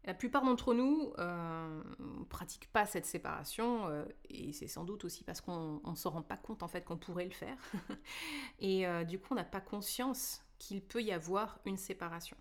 La 0.05 0.15
plupart 0.15 0.45
d'entre 0.45 0.75
nous 0.75 1.13
euh, 1.19 1.83
ne 2.01 2.25
pratiquent 2.25 2.71
pas 2.73 2.87
cette 2.87 3.07
séparation 3.07 3.87
euh, 3.87 4.05
et 4.29 4.53
c'est 4.53 4.67
sans 4.67 4.85
doute 4.85 5.05
aussi 5.05 5.23
parce 5.23 5.41
qu'on 5.41 5.81
ne 5.85 5.95
se 5.95 6.09
rend 6.09 6.23
pas 6.23 6.37
compte 6.37 6.65
en 6.65 6.69
fait 6.69 6.85
qu'on 6.85 6.97
pourrait 6.97 7.27
le 7.27 7.31
faire 7.31 7.57
et 8.59 8.87
euh, 8.87 9.05
du 9.05 9.21
coup 9.21 9.29
on 9.31 9.37
n'a 9.37 9.45
pas 9.45 9.61
conscience 9.61 10.43
qu'il 10.59 10.83
peut 10.83 11.03
y 11.03 11.13
avoir 11.13 11.61
une 11.67 11.77
séparation. 11.77 12.37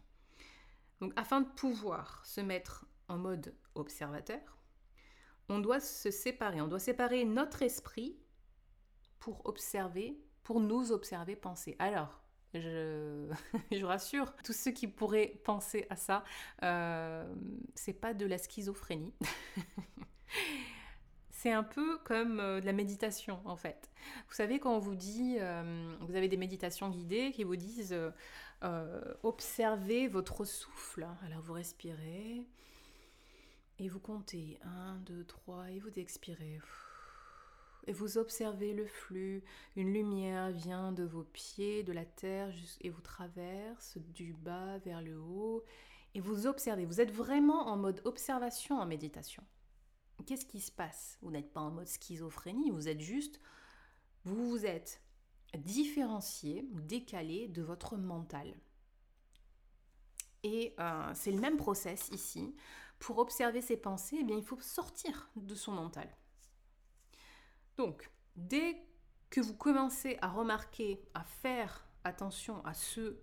Donc 1.01 1.13
afin 1.15 1.41
de 1.41 1.49
pouvoir 1.49 2.25
se 2.25 2.41
mettre 2.41 2.85
en 3.07 3.17
mode 3.17 3.53
observateur, 3.75 4.57
on 5.47 5.59
doit 5.59 5.79
se 5.79 6.09
séparer, 6.09 6.61
on 6.61 6.67
doit 6.67 6.79
séparer 6.79 7.25
notre 7.25 7.61
esprit 7.61 8.17
pour 9.19 9.45
observer, 9.45 10.19
pour 10.41 10.61
nous 10.61 10.91
observer 10.91 11.35
penser. 11.35 11.75
Alors 11.77 12.20
je, 12.53 13.27
je 13.71 13.85
rassure 13.85 14.33
tous 14.43 14.53
ceux 14.53 14.71
qui 14.71 14.87
pourraient 14.87 15.39
penser 15.43 15.85
à 15.89 15.95
ça, 15.95 16.23
euh, 16.63 17.25
c'est 17.75 17.93
pas 17.93 18.13
de 18.13 18.25
la 18.25 18.37
schizophrénie. 18.37 19.13
c'est 21.31 21.51
un 21.51 21.63
peu 21.63 21.97
comme 21.99 22.39
euh, 22.39 22.59
de 22.59 22.65
la 22.65 22.73
méditation 22.73 23.41
en 23.45 23.55
fait. 23.55 23.89
Vous 24.27 24.33
savez 24.33 24.59
quand 24.59 24.75
on 24.75 24.79
vous 24.79 24.95
dit, 24.95 25.37
euh, 25.39 25.95
vous 26.01 26.15
avez 26.15 26.27
des 26.27 26.37
méditations 26.37 26.89
guidées 26.89 27.31
qui 27.31 27.43
vous 27.43 27.55
disent 27.55 27.97
observez 29.23 30.07
votre 30.07 30.45
souffle. 30.45 31.07
Alors 31.25 31.41
vous 31.41 31.53
respirez 31.53 32.45
et 33.79 33.87
vous 33.87 33.99
comptez 33.99 34.59
1, 34.63 34.97
2, 34.97 35.23
3 35.23 35.71
et 35.71 35.79
vous 35.79 35.97
expirez 35.97 36.59
et 37.87 37.93
vous 37.93 38.17
observez 38.17 38.73
le 38.73 38.85
flux. 38.85 39.43
Une 39.75 39.93
lumière 39.93 40.51
vient 40.51 40.91
de 40.91 41.03
vos 41.03 41.23
pieds, 41.23 41.83
de 41.83 41.93
la 41.93 42.05
terre, 42.05 42.53
et 42.81 42.89
vous 42.89 43.01
traverse 43.01 43.97
du 43.97 44.33
bas 44.33 44.77
vers 44.79 45.01
le 45.01 45.19
haut. 45.19 45.63
Et 46.13 46.19
vous 46.19 46.47
observez. 46.47 46.85
Vous 46.85 47.01
êtes 47.01 47.11
vraiment 47.11 47.67
en 47.67 47.77
mode 47.77 48.01
observation 48.05 48.79
en 48.79 48.85
méditation. 48.85 49.43
Qu'est-ce 50.25 50.45
qui 50.45 50.59
se 50.59 50.71
passe? 50.71 51.17
Vous 51.21 51.31
n'êtes 51.31 51.51
pas 51.51 51.61
en 51.61 51.71
mode 51.71 51.87
schizophrénie, 51.87 52.69
vous 52.69 52.87
êtes 52.87 53.01
juste, 53.01 53.39
vous 54.23 54.49
vous 54.49 54.65
êtes 54.65 55.01
différencié, 55.57 56.65
décalé 56.73 57.47
de 57.47 57.61
votre 57.61 57.97
mental. 57.97 58.55
Et 60.43 60.75
euh, 60.79 61.11
c'est 61.13 61.31
le 61.31 61.39
même 61.39 61.57
process 61.57 62.09
ici. 62.09 62.55
Pour 62.99 63.17
observer 63.17 63.61
ses 63.61 63.77
pensées, 63.77 64.17
eh 64.19 64.23
bien, 64.23 64.37
il 64.37 64.43
faut 64.43 64.59
sortir 64.59 65.29
de 65.35 65.55
son 65.55 65.71
mental. 65.71 66.07
Donc, 67.77 68.09
dès 68.35 68.77
que 69.29 69.41
vous 69.41 69.55
commencez 69.55 70.17
à 70.21 70.27
remarquer, 70.27 71.01
à 71.13 71.23
faire 71.23 71.87
attention 72.03 72.63
à 72.65 72.73
ce 72.73 73.17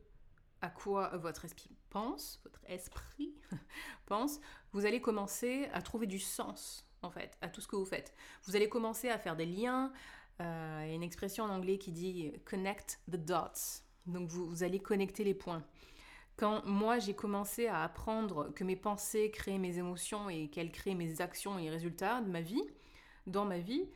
à 0.60 0.70
quoi 0.70 1.16
votre 1.16 1.44
esprit 1.44 1.70
pense, 1.90 2.40
votre 2.42 2.60
esprit 2.66 3.34
pense, 4.06 4.40
vous 4.72 4.86
allez 4.86 5.00
commencer 5.00 5.68
à 5.72 5.82
trouver 5.82 6.06
du 6.06 6.18
sens 6.18 6.84
en 7.02 7.10
fait 7.10 7.36
à 7.40 7.48
tout 7.48 7.60
ce 7.60 7.68
que 7.68 7.76
vous 7.76 7.84
faites. 7.84 8.12
Vous 8.44 8.56
allez 8.56 8.68
commencer 8.68 9.08
à 9.08 9.18
faire 9.18 9.36
des 9.36 9.46
liens. 9.46 9.92
Euh, 10.40 10.82
il 10.84 10.88
y 10.88 10.92
a 10.92 10.94
une 10.94 11.02
expression 11.02 11.44
en 11.44 11.50
anglais 11.50 11.78
qui 11.78 11.92
dit 11.92 12.32
connect 12.44 13.00
the 13.10 13.16
dots. 13.16 13.82
Donc 14.06 14.28
vous, 14.30 14.62
allez 14.62 14.80
connecter 14.80 15.22
les 15.22 15.34
points. 15.34 15.62
Quand 16.36 16.64
moi 16.64 16.98
j'ai 16.98 17.14
commencé 17.14 17.66
à 17.66 17.82
apprendre 17.82 18.52
que 18.54 18.64
mes 18.64 18.76
pensées 18.76 19.30
créent 19.30 19.58
mes 19.58 19.78
émotions 19.78 20.30
et 20.30 20.48
qu'elles 20.48 20.72
créent 20.72 20.94
mes 20.94 21.20
actions 21.20 21.58
et 21.58 21.68
résultats 21.68 22.20
de 22.20 22.30
ma 22.30 22.40
vie, 22.40 22.62
dans 23.26 23.44
ma 23.44 23.58
vie, 23.58 23.88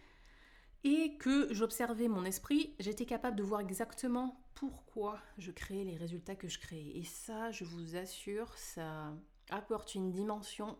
et 0.84 1.16
que 1.16 1.52
j'observais 1.52 2.08
mon 2.08 2.24
esprit, 2.24 2.74
j'étais 2.80 3.06
capable 3.06 3.36
de 3.36 3.42
voir 3.42 3.60
exactement 3.60 4.42
pourquoi 4.54 5.18
je 5.38 5.50
créais 5.50 5.84
les 5.84 5.96
résultats 5.96 6.36
que 6.36 6.48
je 6.48 6.58
créais. 6.58 6.96
Et 6.96 7.04
ça, 7.04 7.50
je 7.50 7.64
vous 7.64 7.96
assure, 7.96 8.52
ça 8.56 9.12
apporte 9.50 9.94
une 9.94 10.10
dimension 10.10 10.76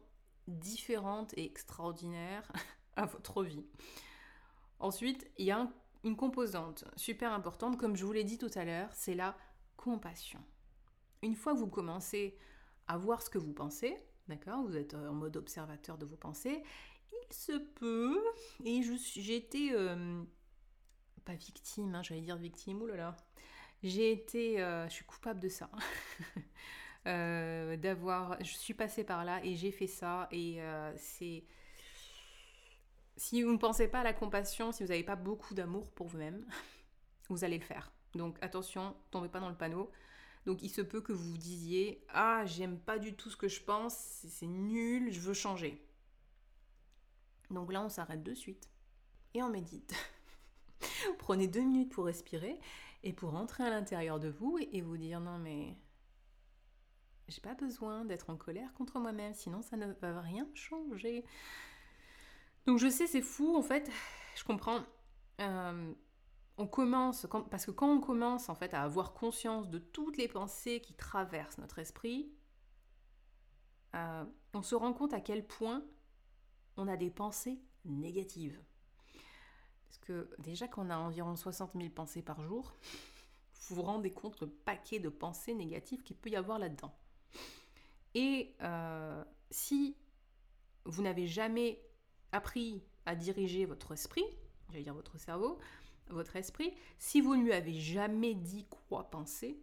différente 0.49 1.32
et 1.37 1.44
extraordinaire 1.44 2.50
à 2.97 3.06
votre 3.06 3.42
vie. 3.42 3.64
Ensuite, 4.80 5.30
il 5.38 5.47
y 5.47 5.50
a 5.52 5.71
une 6.04 6.16
composante 6.16 6.85
super 6.97 7.32
importante, 7.32 7.78
comme 7.78 7.97
je 7.97 8.04
vous 8.04 8.12
l'ai 8.12 8.25
dit 8.25 8.38
tout 8.38 8.50
à 8.56 8.64
l'heure, 8.64 8.88
c'est 8.92 9.14
la 9.14 9.37
compassion. 9.76 10.40
Une 11.23 11.37
fois 11.37 11.54
que 11.54 11.59
vous 11.59 11.68
commencez 11.68 12.37
à 12.88 12.99
voir 12.99 13.23
ce 13.23 13.30
que 13.30 13.38
vous 13.38 13.52
pensez, 13.52 13.97
d'accord, 14.26 14.64
vous 14.64 14.76
êtes 14.76 14.94
en 14.94 15.12
mode 15.12 15.37
observateur 15.37 15.99
de 15.99 16.06
vos 16.06 16.16
pensées, 16.16 16.64
il 17.12 17.35
se 17.35 17.59
peut. 17.59 18.23
Et 18.64 18.83
j'ai 18.83 19.37
été. 19.37 19.73
Euh, 19.73 20.23
pas 21.25 21.35
victime, 21.35 21.95
hein, 21.95 22.02
j'allais 22.02 22.21
dire 22.21 22.37
victime, 22.37 22.83
oulala. 22.83 23.16
J'ai 23.83 24.12
été. 24.12 24.61
Euh, 24.61 24.88
je 24.88 24.95
suis 24.95 25.04
coupable 25.04 25.40
de 25.40 25.49
ça. 25.49 25.71
Euh, 27.09 27.76
d'avoir. 27.76 28.37
Je 28.45 28.52
suis 28.52 28.75
passée 28.75 29.02
par 29.02 29.25
là 29.25 29.45
et 29.45 29.57
j'ai 29.57 29.73
fait 29.73 29.88
ça. 29.88 30.28
Et 30.31 30.61
c'est. 30.97 31.42
Si 33.16 33.42
vous 33.42 33.50
ne 33.50 33.57
pensez 33.57 33.88
pas 33.88 34.02
à 34.02 34.04
la 34.04 34.12
compassion, 34.12 34.71
si 34.71 34.85
vous 34.85 34.90
n'avez 34.90 35.02
pas 35.02 35.16
beaucoup 35.16 35.52
d'amour 35.52 35.90
pour 35.90 36.07
vous-même, 36.07 36.47
vous 37.28 37.42
allez 37.42 37.59
le 37.59 37.64
faire. 37.64 37.90
Donc 38.14 38.38
attention, 38.40 38.95
tombez 39.11 39.28
pas 39.28 39.40
dans 39.40 39.49
le 39.49 39.57
panneau. 39.57 39.90
Donc 40.47 40.62
il 40.62 40.69
se 40.69 40.81
peut 40.81 41.00
que 41.00 41.12
vous 41.12 41.33
vous 41.33 41.38
disiez 41.38 42.04
Ah, 42.09 42.45
j'aime 42.47 42.78
pas 42.78 42.99
du 42.99 43.14
tout 43.14 43.31
ce 43.31 43.37
que 43.37 43.49
je 43.49 43.61
pense, 43.61 43.97
c'est 44.28 44.47
nul, 44.47 45.12
je 45.12 45.21
veux 45.21 45.35
changer. 45.35 45.85
Donc 47.52 47.73
là, 47.73 47.82
on 47.82 47.88
s'arrête 47.88 48.23
de 48.23 48.35
suite 48.35 48.71
et 49.35 49.42
on 49.42 49.49
médite. 49.49 49.94
Prenez 51.18 51.47
deux 51.47 51.61
minutes 51.61 51.92
pour 51.92 52.06
respirer 52.06 52.59
et 53.02 53.12
pour 53.12 53.30
rentrer 53.30 53.64
à 53.64 53.71
l'intérieur 53.71 54.21
de 54.21 54.28
vous 54.28 54.59
et 54.59 54.80
vous 54.80 54.97
dire 54.97 55.21
non 55.21 55.38
mais 55.38 55.76
j'ai 57.28 57.40
pas 57.40 57.54
besoin 57.54 58.04
d'être 58.04 58.30
en 58.30 58.37
colère 58.37 58.73
contre 58.75 58.99
moi-même, 58.99 59.35
sinon 59.35 59.62
ça 59.62 59.76
ne 59.76 59.92
va 60.00 60.21
rien 60.21 60.47
changer. 60.54 61.25
Donc 62.66 62.78
je 62.78 62.88
sais, 62.88 63.06
c'est 63.06 63.23
fou 63.23 63.56
en 63.56 63.62
fait, 63.62 63.90
je 64.37 64.44
comprends. 64.44 64.80
Euh, 65.40 65.92
on 66.59 66.66
commence, 66.66 67.26
parce 67.50 67.64
que 67.64 67.71
quand 67.71 67.90
on 67.90 68.00
commence 68.00 68.49
en 68.49 68.54
fait 68.54 68.75
à 68.75 68.82
avoir 68.82 69.14
conscience 69.14 69.71
de 69.71 69.78
toutes 69.78 70.18
les 70.18 70.28
pensées 70.28 70.80
qui 70.80 70.94
traversent 70.94 71.59
notre 71.59 71.78
esprit, 71.78 72.30
euh, 73.94 74.25
on 74.52 74.62
se 74.62 74.75
rend 74.75 74.92
compte 74.92 75.14
à 75.14 75.21
quel 75.21 75.47
point 75.47 75.82
on 76.76 76.88
a 76.88 76.97
des 76.97 77.11
pensées 77.11 77.59
négatives. 77.85 78.59
Parce 79.87 79.99
que 79.99 80.31
déjà 80.38 80.69
qu'on 80.69 80.91
a 80.91 80.97
environ 80.97 81.37
60 81.37 81.73
000 81.75 81.91
pensées 81.91 82.23
par 82.23 82.43
jour, 82.43 82.75
vous 83.69 83.76
vous 83.76 83.83
rendez 83.83 84.11
compte 84.11 84.41
le 84.41 84.49
paquet 84.49 84.99
de 84.99 85.09
pensées 85.09 85.55
négatives 85.55 86.02
qu'il 86.02 86.17
peut 86.17 86.31
y 86.31 86.37
avoir 86.37 86.59
là-dedans. 86.59 86.95
Et 88.14 88.55
euh, 88.61 89.25
si 89.50 89.97
vous 90.85 91.02
n'avez 91.02 91.26
jamais 91.26 91.81
appris 92.33 92.83
à 93.07 93.14
diriger 93.14 93.64
votre 93.64 93.93
esprit, 93.93 94.25
j'allais 94.69 94.83
dire 94.83 94.95
votre 94.95 95.19
cerveau, 95.19 95.59
votre 96.09 96.37
esprit, 96.37 96.75
si 96.99 97.21
vous 97.21 97.37
ne 97.37 97.45
lui 97.45 97.52
avez 97.52 97.75
jamais 97.75 98.35
dit 98.35 98.67
quoi 98.88 99.11
penser, 99.11 99.59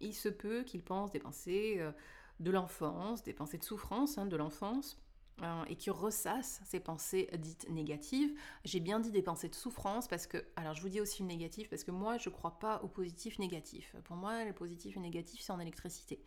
il 0.00 0.14
se 0.14 0.28
peut 0.28 0.62
qu'il 0.62 0.82
pense 0.82 1.10
des 1.10 1.18
pensées 1.18 1.76
euh, 1.78 1.92
de 2.40 2.50
l'enfance, 2.50 3.22
des 3.22 3.32
pensées 3.32 3.58
de 3.58 3.64
souffrance 3.64 4.18
hein, 4.18 4.26
de 4.26 4.36
l'enfance, 4.36 5.00
euh, 5.42 5.64
et 5.68 5.74
qu'il 5.74 5.92
ressasse 5.92 6.60
ces 6.64 6.78
pensées 6.78 7.28
dites 7.38 7.68
négatives. 7.68 8.32
J'ai 8.64 8.78
bien 8.78 9.00
dit 9.00 9.10
des 9.10 9.22
pensées 9.22 9.48
de 9.48 9.54
souffrance 9.54 10.06
parce 10.06 10.28
que, 10.28 10.44
alors 10.54 10.74
je 10.74 10.80
vous 10.80 10.88
dis 10.88 11.00
aussi 11.00 11.22
le 11.22 11.28
négatif 11.28 11.68
parce 11.68 11.82
que 11.82 11.90
moi 11.90 12.18
je 12.18 12.28
ne 12.28 12.34
crois 12.34 12.58
pas 12.58 12.80
au 12.82 12.88
positif 12.88 13.38
négatif. 13.40 13.96
Pour 14.04 14.16
moi, 14.16 14.44
le 14.44 14.52
positif 14.52 14.96
et 14.96 15.00
négatif 15.00 15.40
c'est 15.40 15.52
en 15.52 15.58
électricité. 15.58 16.22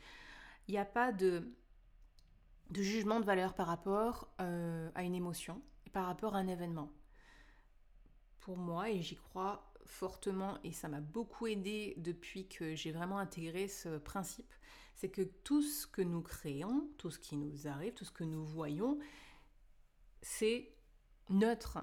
Il 0.68 0.74
n'y 0.74 0.78
a 0.78 0.86
pas 0.86 1.14
de, 1.14 1.54
de 2.70 2.82
jugement 2.82 3.22
de 3.22 3.26
valeur 3.26 3.54
par 3.54 3.68
rapport 3.68 4.28
euh, 4.42 4.90
à 4.94 5.04
une 5.04 5.16
émotion, 5.16 5.62
par 5.94 6.06
rapport 6.06 6.36
à 6.36 6.40
un 6.40 6.48
événement. 6.48 6.92
Pour 8.42 8.58
moi, 8.58 8.90
et 8.90 9.02
j'y 9.02 9.16
crois 9.16 9.72
fortement, 9.86 10.58
et 10.66 10.74
ça 10.74 10.90
m'a 10.90 11.00
beaucoup 11.00 11.48
aidé 11.48 11.94
depuis 11.98 12.48
que 12.48 12.76
j'ai 12.76 12.92
vraiment 12.92 13.20
intégré 13.20 13.70
ce 13.70 13.98
principe, 13.98 14.54
c'est 14.98 15.10
que 15.10 15.22
tout 15.22 15.62
ce 15.62 15.86
que 15.86 16.02
nous 16.02 16.24
créons, 16.24 16.90
tout 16.98 17.12
ce 17.12 17.20
qui 17.20 17.38
nous 17.38 17.68
arrive, 17.68 17.94
tout 17.94 18.04
ce 18.04 18.12
que 18.12 18.24
nous 18.24 18.44
voyons, 18.44 18.98
c'est 20.24 20.74
neutre. 21.30 21.78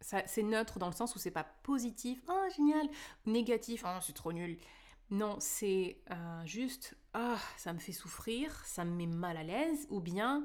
C'est 0.00 0.42
neutre 0.42 0.78
dans 0.78 0.88
le 0.88 0.94
sens 0.94 1.14
où 1.14 1.18
c'est 1.18 1.30
pas 1.30 1.44
positif, 1.44 2.22
oh 2.28 2.46
génial, 2.56 2.88
négatif, 3.26 3.84
oh 3.86 3.98
c'est 4.00 4.14
trop 4.14 4.32
nul. 4.32 4.58
Non, 5.10 5.36
c'est 5.40 6.02
euh, 6.10 6.44
juste 6.46 6.96
ah, 7.12 7.38
ça 7.58 7.72
me 7.74 7.78
fait 7.78 7.92
souffrir, 7.92 8.64
ça 8.64 8.84
me 8.86 8.90
met 8.90 9.06
mal 9.06 9.36
à 9.36 9.42
l'aise, 9.42 9.86
ou 9.90 10.00
bien 10.00 10.44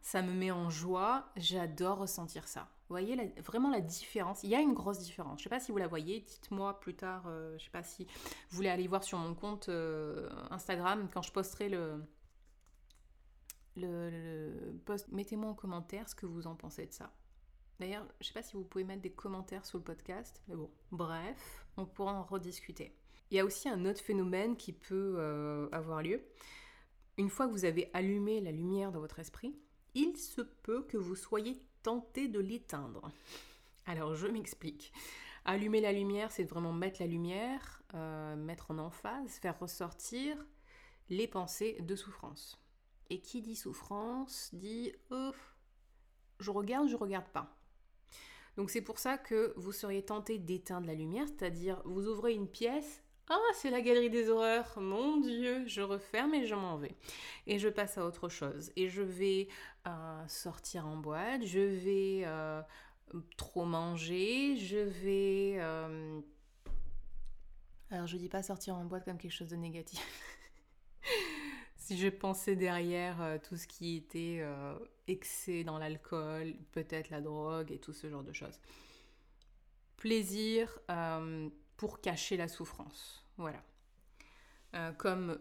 ça 0.00 0.22
me 0.22 0.32
met 0.32 0.52
en 0.52 0.70
joie, 0.70 1.30
j'adore 1.36 1.98
ressentir 1.98 2.46
ça. 2.46 2.68
Voyez 2.88 3.16
vraiment 3.44 3.70
la 3.70 3.82
différence 3.82 4.42
Il 4.44 4.50
y 4.50 4.54
a 4.54 4.60
une 4.60 4.72
grosse 4.72 4.98
différence. 5.00 5.38
Je 5.38 5.40
ne 5.40 5.44
sais 5.44 5.50
pas 5.50 5.60
si 5.60 5.72
vous 5.72 5.78
la 5.78 5.88
voyez, 5.88 6.20
dites-moi 6.20 6.80
plus 6.80 6.94
tard, 6.94 7.24
euh, 7.26 7.56
je 7.58 7.64
sais 7.64 7.70
pas 7.70 7.82
si 7.82 8.04
vous 8.04 8.56
voulez 8.56 8.70
aller 8.70 8.88
voir 8.88 9.04
sur 9.04 9.18
mon 9.18 9.34
compte 9.34 9.68
euh, 9.68 10.28
Instagram 10.50 11.08
quand 11.12 11.20
je 11.20 11.30
posterai 11.30 11.68
le, 11.68 12.02
le, 13.76 14.80
post. 14.86 15.08
Mettez-moi 15.08 15.50
en 15.50 15.54
commentaire 15.54 16.08
ce 16.08 16.14
que 16.14 16.24
vous 16.24 16.46
en 16.46 16.54
pensez 16.54 16.86
de 16.86 16.92
ça. 16.92 17.12
D'ailleurs, 17.78 18.06
je 18.20 18.24
ne 18.24 18.28
sais 18.28 18.34
pas 18.34 18.42
si 18.42 18.54
vous 18.56 18.64
pouvez 18.64 18.84
mettre 18.84 19.02
des 19.02 19.12
commentaires 19.12 19.66
sur 19.66 19.78
le 19.78 19.84
podcast, 19.84 20.42
mais 20.48 20.56
bon, 20.56 20.70
bref, 20.90 21.66
on 21.76 21.84
pourra 21.84 22.14
en 22.14 22.24
rediscuter. 22.24 22.96
Il 23.30 23.36
y 23.36 23.40
a 23.40 23.44
aussi 23.44 23.68
un 23.68 23.84
autre 23.84 24.00
phénomène 24.00 24.56
qui 24.56 24.72
peut 24.72 25.16
euh, 25.18 25.68
avoir 25.72 26.02
lieu. 26.02 26.22
Une 27.18 27.28
fois 27.28 27.46
que 27.46 27.52
vous 27.52 27.66
avez 27.66 27.90
allumé 27.92 28.40
la 28.40 28.50
lumière 28.50 28.90
dans 28.92 29.00
votre 29.00 29.18
esprit, 29.18 29.54
il 29.94 30.16
se 30.16 30.40
peut 30.40 30.82
que 30.84 30.96
vous 30.96 31.16
soyez 31.16 31.60
tenté 31.88 32.28
de 32.28 32.38
l'éteindre. 32.38 33.10
Alors 33.86 34.14
je 34.14 34.26
m'explique. 34.26 34.92
Allumer 35.46 35.80
la 35.80 35.90
lumière, 35.90 36.30
c'est 36.30 36.44
vraiment 36.44 36.74
mettre 36.74 37.00
la 37.00 37.06
lumière, 37.06 37.82
euh, 37.94 38.36
mettre 38.36 38.70
en 38.72 38.76
emphase, 38.76 39.38
faire 39.38 39.58
ressortir 39.58 40.36
les 41.08 41.26
pensées 41.26 41.78
de 41.80 41.96
souffrance. 41.96 42.60
Et 43.08 43.22
qui 43.22 43.40
dit 43.40 43.56
souffrance 43.56 44.50
dit 44.52 44.92
oh, 45.10 45.32
je 46.40 46.50
regarde, 46.50 46.88
je 46.88 46.96
regarde 46.96 47.28
pas. 47.28 47.56
Donc 48.58 48.68
c'est 48.68 48.82
pour 48.82 48.98
ça 48.98 49.16
que 49.16 49.54
vous 49.56 49.72
seriez 49.72 50.04
tenté 50.04 50.36
d'éteindre 50.36 50.86
la 50.86 50.94
lumière, 50.94 51.26
c'est-à-dire 51.26 51.80
vous 51.86 52.06
ouvrez 52.06 52.34
une 52.34 52.48
pièce 52.48 53.02
ah, 53.30 53.52
c'est 53.54 53.70
la 53.70 53.80
galerie 53.80 54.10
des 54.10 54.30
horreurs. 54.30 54.72
Mon 54.80 55.18
Dieu, 55.18 55.66
je 55.66 55.82
referme 55.82 56.34
et 56.34 56.46
je 56.46 56.54
m'en 56.54 56.76
vais. 56.76 56.94
Et 57.46 57.58
je 57.58 57.68
passe 57.68 57.98
à 57.98 58.04
autre 58.04 58.28
chose. 58.28 58.72
Et 58.76 58.88
je 58.88 59.02
vais 59.02 59.48
euh, 59.86 60.28
sortir 60.28 60.86
en 60.86 60.96
boîte, 60.96 61.44
je 61.44 61.60
vais 61.60 62.22
euh, 62.24 62.62
trop 63.36 63.64
manger, 63.64 64.56
je 64.56 64.78
vais... 64.78 65.56
Euh, 65.58 66.20
alors, 67.90 68.06
je 68.06 68.16
dis 68.16 68.28
pas 68.28 68.42
sortir 68.42 68.76
en 68.76 68.84
boîte 68.84 69.04
comme 69.04 69.18
quelque 69.18 69.32
chose 69.32 69.48
de 69.48 69.56
négatif. 69.56 70.00
si 71.76 71.98
je 71.98 72.08
pensais 72.08 72.56
derrière 72.56 73.38
tout 73.48 73.56
ce 73.56 73.66
qui 73.66 73.96
était 73.96 74.42
excès 75.06 75.64
dans 75.64 75.78
l'alcool, 75.78 76.54
peut-être 76.72 77.08
la 77.08 77.22
drogue 77.22 77.72
et 77.72 77.78
tout 77.78 77.94
ce 77.94 78.10
genre 78.10 78.22
de 78.22 78.32
choses. 78.32 78.60
Plaisir 79.96 80.78
pour 81.78 82.02
cacher 82.02 82.36
la 82.36 82.48
souffrance. 82.48 83.24
Voilà. 83.38 83.62
Euh, 84.74 84.92
comme 84.92 85.40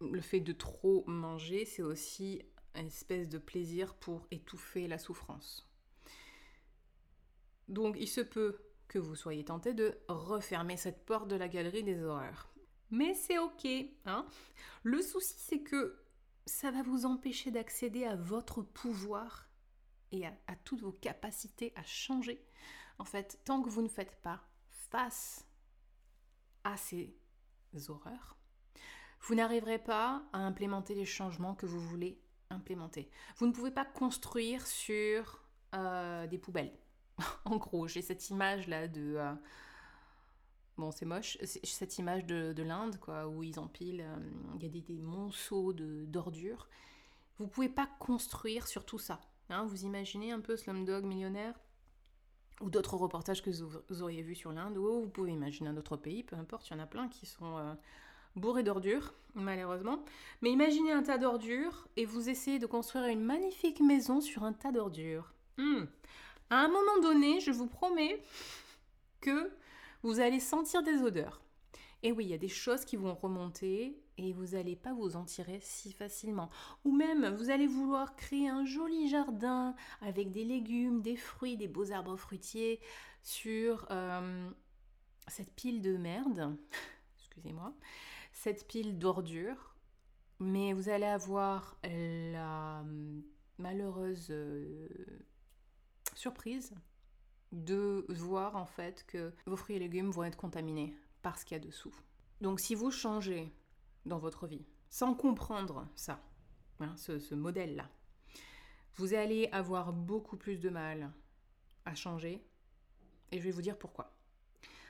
le 0.00 0.20
fait 0.20 0.40
de 0.40 0.52
trop 0.52 1.02
manger, 1.08 1.64
c'est 1.64 1.82
aussi 1.82 2.42
une 2.76 2.86
espèce 2.86 3.28
de 3.28 3.38
plaisir 3.38 3.94
pour 3.94 4.26
étouffer 4.30 4.86
la 4.86 4.98
souffrance. 4.98 5.68
Donc 7.68 7.96
il 7.98 8.08
se 8.08 8.20
peut 8.20 8.58
que 8.86 8.98
vous 8.98 9.16
soyez 9.16 9.44
tenté 9.44 9.72
de 9.72 9.98
refermer 10.08 10.76
cette 10.76 11.06
porte 11.06 11.28
de 11.28 11.36
la 11.36 11.48
galerie 11.48 11.82
des 11.82 12.02
horreurs. 12.02 12.52
Mais 12.90 13.14
c'est 13.14 13.38
ok, 13.38 13.66
hein 14.04 14.26
Le 14.82 15.00
souci 15.00 15.34
c'est 15.38 15.62
que 15.62 15.98
ça 16.44 16.70
va 16.70 16.82
vous 16.82 17.06
empêcher 17.06 17.50
d'accéder 17.50 18.04
à 18.04 18.16
votre 18.16 18.60
pouvoir 18.60 19.48
et 20.10 20.26
à, 20.26 20.34
à 20.48 20.56
toutes 20.56 20.82
vos 20.82 20.92
capacités 20.92 21.72
à 21.76 21.82
changer. 21.84 22.44
En 22.98 23.06
fait, 23.06 23.40
tant 23.44 23.62
que 23.62 23.70
vous 23.70 23.80
ne 23.80 23.88
faites 23.88 24.20
pas 24.20 24.42
face 24.68 25.46
à 26.64 26.76
ces 26.76 27.14
horreurs, 27.88 28.36
vous 29.20 29.34
n'arriverez 29.34 29.78
pas 29.78 30.22
à 30.32 30.38
implémenter 30.38 30.94
les 30.94 31.04
changements 31.04 31.54
que 31.54 31.66
vous 31.66 31.80
voulez 31.80 32.20
implémenter. 32.50 33.08
Vous 33.36 33.46
ne 33.46 33.52
pouvez 33.52 33.70
pas 33.70 33.84
construire 33.84 34.66
sur 34.66 35.42
euh, 35.74 36.26
des 36.26 36.38
poubelles. 36.38 36.76
en 37.44 37.56
gros, 37.56 37.86
j'ai 37.86 38.02
cette 38.02 38.30
image-là 38.30 38.88
de... 38.88 39.14
Euh, 39.16 39.32
bon, 40.76 40.90
c'est 40.90 41.06
moche, 41.06 41.38
cette 41.42 41.98
image 41.98 42.26
de, 42.26 42.62
l'Inde, 42.62 42.98
quoi, 42.98 43.28
où 43.28 43.42
ils 43.42 43.58
empilent, 43.58 44.02
euh, 44.02 44.16
il 44.56 44.62
y 44.62 44.66
a 44.66 44.68
des, 44.68 44.98
monceaux 44.98 45.72
d'ordures. 45.72 46.68
Vous 47.38 47.44
ne 47.44 47.50
pouvez 47.50 47.68
pas 47.68 47.88
construire 47.98 48.66
sur 48.66 48.84
tout 48.84 48.98
ça. 48.98 49.20
Hein. 49.48 49.64
vous 49.66 49.84
imaginez 49.84 50.32
un 50.32 50.40
peu 50.40 50.56
Slumdog 50.56 51.04
millionnaire 51.04 51.58
ou 52.60 52.70
d'autres 52.70 52.96
reportages 52.96 53.42
que 53.42 53.50
vous 53.50 54.02
auriez 54.02 54.22
vus 54.22 54.34
sur 54.34 54.52
l'Inde, 54.52 54.76
ou 54.76 55.02
vous 55.02 55.08
pouvez 55.08 55.32
imaginer 55.32 55.70
un 55.70 55.76
autre 55.76 55.96
pays, 55.96 56.22
peu 56.22 56.36
importe, 56.36 56.68
il 56.68 56.74
y 56.74 56.76
en 56.76 56.82
a 56.82 56.86
plein 56.86 57.08
qui 57.08 57.26
sont 57.26 57.58
euh, 57.58 57.74
bourrés 58.36 58.62
d'ordures, 58.62 59.14
malheureusement. 59.34 60.04
Mais 60.40 60.50
imaginez 60.50 60.92
un 60.92 61.02
tas 61.02 61.18
d'ordures 61.18 61.88
et 61.96 62.04
vous 62.04 62.28
essayez 62.28 62.58
de 62.58 62.66
construire 62.66 63.06
une 63.06 63.22
magnifique 63.22 63.80
maison 63.80 64.20
sur 64.20 64.44
un 64.44 64.52
tas 64.52 64.72
d'ordures. 64.72 65.32
Hmm. 65.58 65.84
À 66.50 66.64
un 66.64 66.68
moment 66.68 67.00
donné, 67.00 67.40
je 67.40 67.50
vous 67.50 67.66
promets 67.66 68.22
que 69.20 69.50
vous 70.02 70.20
allez 70.20 70.40
sentir 70.40 70.82
des 70.82 71.02
odeurs. 71.02 71.40
Et 72.02 72.12
oui, 72.12 72.24
il 72.24 72.30
y 72.30 72.34
a 72.34 72.38
des 72.38 72.48
choses 72.48 72.84
qui 72.84 72.96
vont 72.96 73.14
remonter 73.14 73.96
et 74.18 74.32
vous 74.32 74.48
n'allez 74.48 74.76
pas 74.76 74.92
vous 74.92 75.16
en 75.16 75.24
tirer 75.24 75.60
si 75.62 75.92
facilement. 75.92 76.50
Ou 76.84 76.94
même, 76.94 77.28
vous 77.34 77.50
allez 77.50 77.66
vouloir 77.66 78.14
créer 78.16 78.48
un 78.48 78.64
joli 78.64 79.08
jardin 79.08 79.74
avec 80.00 80.30
des 80.30 80.44
légumes, 80.44 81.02
des 81.02 81.16
fruits, 81.16 81.56
des 81.56 81.68
beaux 81.68 81.92
arbres 81.92 82.16
fruitiers 82.16 82.80
sur 83.22 83.86
euh, 83.90 84.50
cette 85.28 85.54
pile 85.54 85.80
de 85.80 85.96
merde, 85.96 86.56
excusez-moi, 87.18 87.74
cette 88.32 88.66
pile 88.66 88.98
d'ordures. 88.98 89.74
Mais 90.40 90.72
vous 90.72 90.88
allez 90.88 91.06
avoir 91.06 91.78
la 91.84 92.84
malheureuse 93.58 94.26
euh, 94.30 94.88
surprise 96.14 96.74
de 97.52 98.04
voir 98.08 98.56
en 98.56 98.66
fait 98.66 99.04
que 99.06 99.32
vos 99.46 99.56
fruits 99.56 99.76
et 99.76 99.78
légumes 99.78 100.10
vont 100.10 100.24
être 100.24 100.36
contaminés 100.36 100.96
par 101.22 101.38
ce 101.38 101.44
qu'il 101.44 101.56
y 101.56 101.60
a 101.60 101.64
dessous. 101.64 101.94
Donc 102.40 102.58
si 102.58 102.74
vous 102.74 102.90
changez 102.90 103.52
dans 104.04 104.18
votre 104.18 104.46
vie 104.46 104.64
sans 104.92 105.14
comprendre 105.14 105.88
ça, 105.94 106.22
hein, 106.80 106.94
ce, 106.96 107.34
modèle-là, 107.34 107.88
vous 108.96 109.14
allez 109.14 109.48
avoir 109.52 109.94
beaucoup 109.94 110.36
plus 110.36 110.58
de 110.58 110.68
mal 110.68 111.10
à 111.86 111.94
changer. 111.94 112.44
Et 113.30 113.38
je 113.38 113.42
vais 113.42 113.50
vous 113.50 113.62
dire 113.62 113.78
pourquoi. 113.78 114.14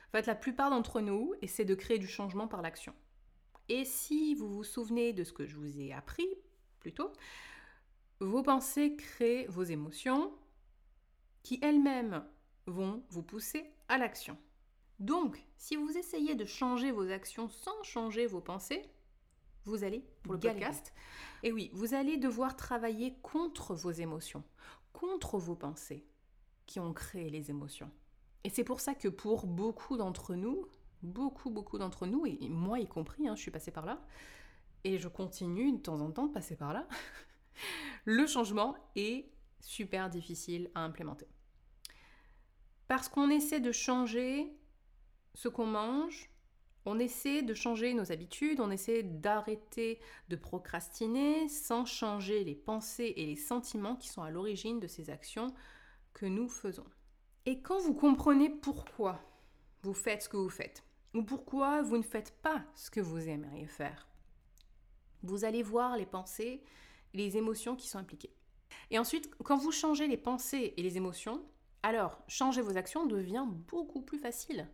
En 0.09 0.11
fait, 0.11 0.25
la 0.25 0.35
plupart 0.35 0.69
d'entre 0.69 0.99
nous 0.99 1.33
essaient 1.41 1.63
de 1.63 1.73
créer 1.73 1.99
du 1.99 2.07
changement 2.07 2.49
par 2.49 2.61
l'action. 2.61 2.93
Et 3.69 3.85
si 3.85 4.35
vous 4.35 4.49
vous 4.49 4.65
souvenez 4.65 5.13
de 5.13 5.23
ce 5.23 5.31
que 5.31 5.45
je 5.45 5.55
vous 5.55 5.79
ai 5.79 5.93
appris 5.93 6.27
plus 6.81 6.93
tôt, 6.93 7.13
vos 8.19 8.43
pensées 8.43 8.97
créent 8.97 9.47
vos 9.47 9.63
émotions 9.63 10.33
qui 11.43 11.59
elles-mêmes 11.61 12.25
vont 12.65 13.05
vous 13.09 13.23
pousser 13.23 13.71
à 13.87 13.97
l'action. 13.97 14.37
Donc, 14.99 15.41
si 15.55 15.77
vous 15.77 15.97
essayez 15.97 16.35
de 16.35 16.43
changer 16.43 16.91
vos 16.91 17.09
actions 17.09 17.47
sans 17.47 17.81
changer 17.83 18.25
vos 18.25 18.41
pensées, 18.41 18.83
vous 19.65 19.83
allez, 19.83 20.05
pour 20.23 20.33
le 20.33 20.39
podcast, 20.39 20.93
et 21.43 21.51
oui, 21.51 21.69
vous 21.73 21.93
allez 21.93 22.17
devoir 22.17 22.55
travailler 22.55 23.15
contre 23.21 23.73
vos 23.73 23.91
émotions, 23.91 24.43
contre 24.91 25.37
vos 25.37 25.55
pensées 25.55 26.05
qui 26.65 26.79
ont 26.79 26.93
créé 26.93 27.29
les 27.29 27.49
émotions. 27.49 27.91
Et 28.43 28.49
c'est 28.49 28.63
pour 28.63 28.79
ça 28.79 28.93
que 28.93 29.07
pour 29.07 29.47
beaucoup 29.47 29.97
d'entre 29.97 30.35
nous, 30.35 30.67
beaucoup, 31.01 31.49
beaucoup 31.49 31.77
d'entre 31.77 32.05
nous, 32.05 32.25
et 32.25 32.49
moi 32.49 32.79
y 32.79 32.87
compris, 32.87 33.27
hein, 33.27 33.35
je 33.35 33.41
suis 33.41 33.51
passée 33.51 33.71
par 33.71 33.85
là, 33.85 34.01
et 34.83 34.97
je 34.97 35.07
continue 35.07 35.71
de 35.71 35.77
temps 35.77 36.01
en 36.01 36.11
temps 36.11 36.27
de 36.27 36.33
passer 36.33 36.55
par 36.55 36.73
là, 36.73 36.87
le 38.05 38.27
changement 38.27 38.75
est 38.95 39.29
super 39.59 40.09
difficile 40.09 40.69
à 40.75 40.81
implémenter. 40.81 41.27
Parce 42.87 43.07
qu'on 43.07 43.29
essaie 43.29 43.61
de 43.61 43.71
changer 43.71 44.53
ce 45.33 45.47
qu'on 45.47 45.65
mange, 45.65 46.29
on 46.85 46.99
essaie 46.99 47.41
de 47.41 47.53
changer 47.53 47.93
nos 47.93 48.11
habitudes, 48.11 48.59
on 48.59 48.71
essaie 48.71 49.03
d'arrêter 49.03 49.99
de 50.29 50.35
procrastiner 50.35 51.47
sans 51.49 51.85
changer 51.85 52.43
les 52.43 52.55
pensées 52.55 53.13
et 53.15 53.25
les 53.25 53.35
sentiments 53.35 53.95
qui 53.95 54.09
sont 54.09 54.21
à 54.21 54.31
l'origine 54.31 54.79
de 54.79 54.87
ces 54.87 55.09
actions 55.09 55.53
que 56.13 56.25
nous 56.25 56.49
faisons. 56.49 56.85
Et 57.45 57.61
quand 57.61 57.79
vous 57.79 57.93
comprenez 57.93 58.49
pourquoi 58.49 59.19
vous 59.81 59.93
faites 59.93 60.23
ce 60.23 60.29
que 60.29 60.37
vous 60.37 60.49
faites, 60.49 60.83
ou 61.13 61.23
pourquoi 61.23 61.81
vous 61.81 61.97
ne 61.97 62.03
faites 62.03 62.31
pas 62.41 62.63
ce 62.75 62.89
que 62.89 63.01
vous 63.01 63.27
aimeriez 63.27 63.67
faire, 63.67 64.07
vous 65.21 65.45
allez 65.45 65.63
voir 65.63 65.97
les 65.97 66.05
pensées 66.05 66.63
les 67.13 67.37
émotions 67.37 67.75
qui 67.75 67.87
sont 67.87 67.99
impliquées. 67.99 68.33
Et 68.91 68.99
ensuite, 68.99 69.29
quand 69.43 69.57
vous 69.57 69.71
changez 69.71 70.07
les 70.07 70.17
pensées 70.17 70.73
et 70.77 70.81
les 70.83 70.97
émotions, 70.97 71.43
alors 71.83 72.21
changer 72.27 72.61
vos 72.61 72.77
actions 72.77 73.05
devient 73.05 73.45
beaucoup 73.47 74.01
plus 74.01 74.17
facile. 74.17 74.67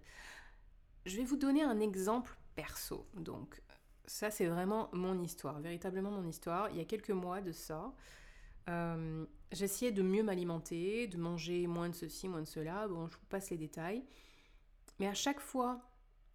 Je 1.10 1.18
vais 1.18 1.24
vous 1.24 1.38
donner 1.38 1.64
un 1.64 1.80
exemple 1.80 2.38
perso. 2.54 3.08
Donc, 3.16 3.60
ça, 4.06 4.30
c'est 4.30 4.46
vraiment 4.46 4.90
mon 4.94 5.20
histoire, 5.20 5.60
véritablement 5.60 6.12
mon 6.12 6.24
histoire. 6.24 6.70
Il 6.70 6.78
y 6.78 6.82
a 6.82 6.86
quelques 6.86 7.10
mois 7.10 7.42
de 7.42 7.52
ça, 7.52 7.92
euh, 8.70 9.26
j'essayais 9.52 9.92
de 9.92 10.04
mieux 10.04 10.22
m'alimenter, 10.22 11.08
de 11.08 11.18
manger 11.18 11.66
moins 11.66 11.90
de 11.90 11.96
ceci, 11.96 12.28
moins 12.28 12.42
de 12.42 12.48
cela. 12.48 12.88
Bon, 12.88 13.08
je 13.08 13.18
vous 13.18 13.26
passe 13.28 13.50
les 13.50 13.58
détails. 13.58 14.04
Mais 15.00 15.08
à 15.08 15.16
chaque 15.16 15.40
fois 15.40 15.82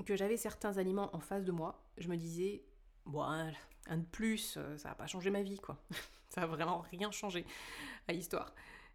que 0.05 0.17
j'avais 0.17 0.37
certains 0.37 0.77
aliments 0.77 1.15
en 1.15 1.21
face 1.21 1.45
de 1.45 1.53
moi, 1.53 1.87
je 1.97 2.09
me 2.09 2.17
disais, 2.17 2.65
bon, 3.07 3.23
un 3.23 3.97
de 3.97 4.05
plus, 4.07 4.57
euh, 4.57 4.77
ça 4.77 4.89
va 4.89 4.97
pas 4.97 5.07
changer 5.07 5.31
ma 5.31 5.43
vie, 5.43 5.61
quoi. 5.61 5.79
ça 6.31 6.41
va 6.41 6.47
vraiment 6.49 6.81
rien 6.91 7.13
changer 7.13 7.47
à 8.09 8.13
l'histoire. 8.13 8.53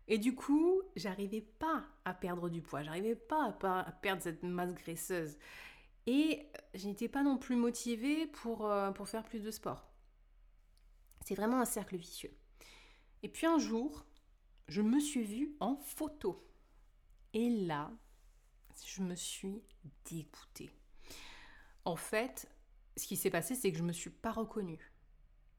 Et 0.10 0.18
du 0.18 0.34
coup, 0.36 0.82
j'arrivais 0.96 1.42
pas 1.60 1.86
à 2.04 2.16
perdre 2.16 2.50
du 2.50 2.64
poids, 2.64 2.82
j'arrivais 2.82 3.16
pas 3.16 3.56
à, 3.62 3.92
perdre 3.92 4.24
cette 4.24 4.42
masse 4.42 4.74
graisseuse. 4.74 5.38
Et 6.12 6.50
je 6.74 6.88
n'étais 6.88 7.08
pas 7.08 7.22
non 7.22 7.38
plus 7.38 7.56
motivée 7.56 8.26
pour, 8.26 8.66
euh, 8.66 8.90
pour 8.92 9.08
faire 9.08 9.24
plus 9.24 9.44
de 9.44 9.52
sport. 9.52 9.88
C'est 11.24 11.36
vraiment 11.36 11.62
un 11.62 11.66
cercle 11.66 11.98
vicieux. 11.98 12.36
Et 13.22 13.30
puis 13.30 13.46
un 13.46 13.60
jour, 13.60 14.08
je 14.68 14.82
me 14.82 15.00
suis 15.00 15.24
vue 15.24 15.56
en 15.60 15.76
photo. 15.76 16.44
Et 17.36 17.52
là, 17.52 17.92
je 18.84 19.04
me 19.04 19.14
suis 19.14 19.62
dégoûtée. 20.10 20.72
En 21.86 21.96
fait, 21.96 22.50
ce 22.98 23.06
qui 23.06 23.16
s'est 23.16 23.30
passé, 23.30 23.54
c'est 23.54 23.72
que 23.72 23.78
je 23.78 23.84
ne 23.84 23.90
me 23.90 23.94
suis 23.94 24.10
pas 24.10 24.32
reconnue. 24.32 24.92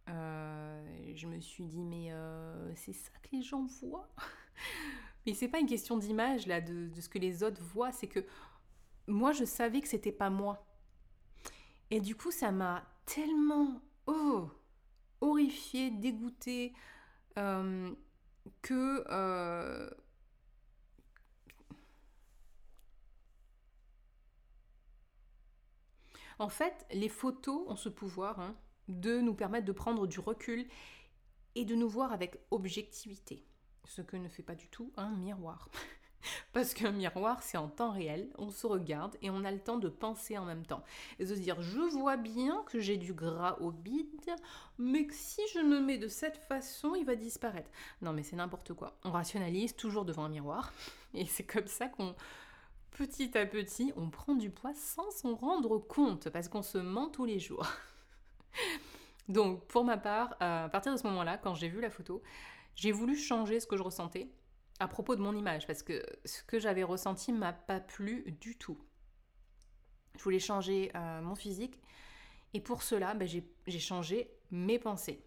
Euh, 0.09 1.13
je 1.15 1.29
me 1.29 1.39
suis 1.41 1.63
dit, 1.63 1.85
mais 1.85 2.11
euh, 2.11 2.75
c'est 2.75 2.93
ça 2.93 3.13
que 3.23 3.37
les 3.37 3.43
gens 3.43 3.67
voient 3.83 4.11
Mais 5.27 5.35
c'est 5.35 5.49
pas 5.49 5.61
une 5.61 5.69
question 5.69 5.97
d'image, 5.97 6.49
là, 6.49 6.61
de, 6.61 6.89
de, 6.89 7.01
ce 7.01 7.09
que 7.09 7.19
les 7.19 7.45
autres 7.45 7.63
voient, 7.63 7.93
c'est 7.93 8.09
que 8.09 8.27
moi, 9.11 9.33
je 9.33 9.45
savais 9.45 9.81
que 9.81 9.89
c'était 9.89 10.13
pas 10.13 10.31
moi. 10.31 10.67
Et 11.91 12.01
du 12.01 12.15
coup, 12.15 12.31
ça 12.31 12.53
m'a 12.53 12.85
tellement 13.07 13.83
oh, 14.07 14.49
horrifiée, 15.21 15.91
dégoûtée, 15.91 16.73
euh, 17.39 17.91
que 18.63 19.05
En 26.41 26.49
fait, 26.49 26.87
les 26.91 27.11
photos 27.11 27.67
ont 27.69 27.77
ce 27.77 27.91
pouvoir 27.91 28.41
hein, 28.41 28.57
de 28.89 29.21
nous 29.21 29.35
permettre 29.35 29.67
de 29.67 29.73
prendre 29.73 30.07
du 30.07 30.21
recul 30.21 30.67
et 31.55 31.67
de 31.67 31.75
nous 31.75 31.89
voir 31.89 32.15
avec 32.15 32.39
objectivité. 32.51 33.45
Ce 33.85 34.01
que 34.01 34.17
ne 34.17 34.27
fait 34.27 34.43
pas 34.43 34.55
du 34.55 34.67
tout 34.69 34.91
un 34.97 35.11
miroir. 35.11 35.69
Parce 36.53 36.75
qu'un 36.75 36.93
miroir, 36.93 37.43
c'est 37.43 37.57
en 37.57 37.69
temps 37.69 37.93
réel, 37.93 38.29
on 38.39 38.51
se 38.51 38.67
regarde 38.67 39.17
et 39.23 39.31
on 39.31 39.45
a 39.45 39.51
le 39.51 39.61
temps 39.61 39.79
de 39.79 39.89
penser 39.89 40.39
en 40.39 40.45
même 40.45 40.65
temps. 40.65 40.83
Et 41.19 41.25
de 41.25 41.35
se 41.35 41.41
dire, 41.41 41.61
je 41.61 41.81
vois 41.81 42.17
bien 42.17 42.63
que 42.67 42.81
j'ai 42.81 42.97
du 42.97 43.13
gras 43.13 43.57
au 43.61 43.71
bide, 43.71 44.35
mais 44.79 45.07
que 45.07 45.15
si 45.15 45.43
je 45.55 45.61
me 45.61 45.81
mets 45.81 45.99
de 45.99 46.09
cette 46.09 46.37
façon, 46.37 46.95
il 46.95 47.05
va 47.05 47.17
disparaître. 47.17 47.71
Non 48.03 48.13
mais 48.13 48.23
c'est 48.23 48.37
n'importe 48.37 48.75
quoi. 48.75 48.97
On 49.05 49.11
rationalise 49.11 49.75
toujours 49.75 50.05
devant 50.05 50.25
un 50.25 50.29
miroir. 50.29 50.73
Et 51.15 51.27
c'est 51.27 51.45
comme 51.45 51.67
ça 51.67 51.89
qu'on 51.89 52.15
petit 52.91 53.37
à 53.39 53.47
petit, 53.47 53.93
on 53.97 54.11
prend 54.11 54.35
du 54.35 54.51
poids 54.51 54.75
sans 54.75 55.11
s'en 55.11 55.35
rendre 55.35 55.79
compte, 55.79 56.29
parce 56.29 56.49
qu'on 56.49 56.63
se 56.63 56.79
ment 56.79 57.09
tous 57.09 57.25
les 57.25 57.39
jours. 57.39 57.67
Donc, 59.29 59.65
pour 59.67 59.85
ma 59.85 59.97
part, 59.97 60.35
à 60.41 60.69
partir 60.69 60.93
de 60.93 60.99
ce 60.99 61.07
moment-là, 61.07 61.39
quand 61.39 61.55
j'ai 61.55 61.69
vu 61.69 61.81
la 61.81 61.89
photo, 61.89 62.21
j'ai 62.75 62.93
voulu 62.93 63.17
changer 63.17 63.61
ce 63.61 63.67
que 63.67 63.77
je 63.77 63.83
ressentais 63.83 64.29
à 64.81 64.89
propos 64.89 65.15
de 65.15 65.21
mon 65.21 65.37
image, 65.37 65.67
parce 65.67 65.83
que 65.83 66.05
ce 66.25 66.43
que 66.43 66.59
j'avais 66.59 66.83
ressenti 66.83 67.33
m'a 67.33 67.53
pas 67.53 67.81
plu 67.81 68.25
du 68.41 68.57
tout. 68.57 68.79
Je 70.17 70.23
voulais 70.23 70.39
changer 70.41 70.91
euh, 70.95 71.21
mon 71.21 71.35
physique, 71.35 71.81
et 72.55 72.61
pour 72.61 72.83
cela, 72.83 73.15
ben, 73.15 73.29
j'ai 73.29 73.79
changé 73.79 74.31
mes 74.51 74.79
pensées. 74.79 75.25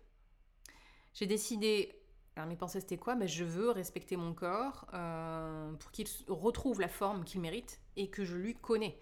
J'ai 1.13 1.27
décidé 1.27 2.03
alors 2.35 2.49
mes 2.49 2.55
pensées 2.55 2.79
c'était 2.79 2.97
quoi? 2.97 3.15
Ben, 3.15 3.27
Je 3.27 3.43
veux 3.43 3.69
respecter 3.69 4.17
mon 4.17 4.33
corps 4.33 4.87
euh, 4.93 5.71
pour 5.73 5.91
qu'il 5.91 6.07
retrouve 6.27 6.81
la 6.81 6.87
forme 6.87 7.23
qu'il 7.23 7.41
mérite 7.41 7.79
et 7.95 8.09
que 8.09 8.25
je 8.25 8.35
lui 8.35 8.55
connais. 8.55 8.99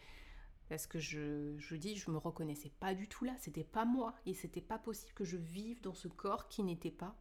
Parce 0.67 0.87
que 0.87 0.99
je, 0.99 1.57
je 1.57 1.75
dis, 1.75 1.95
je 1.97 2.11
me 2.11 2.17
reconnaissais 2.17 2.71
pas 2.79 2.93
du 2.93 3.07
tout 3.07 3.25
là, 3.25 3.33
c'était 3.39 3.63
pas 3.63 3.85
moi. 3.85 4.15
Et 4.25 4.33
c'était 4.33 4.61
pas 4.61 4.77
possible 4.77 5.13
que 5.13 5.23
je 5.23 5.37
vive 5.37 5.81
dans 5.81 5.93
ce 5.93 6.07
corps 6.07 6.47
qui 6.49 6.63
n'était 6.63 6.91
pas 6.91 7.15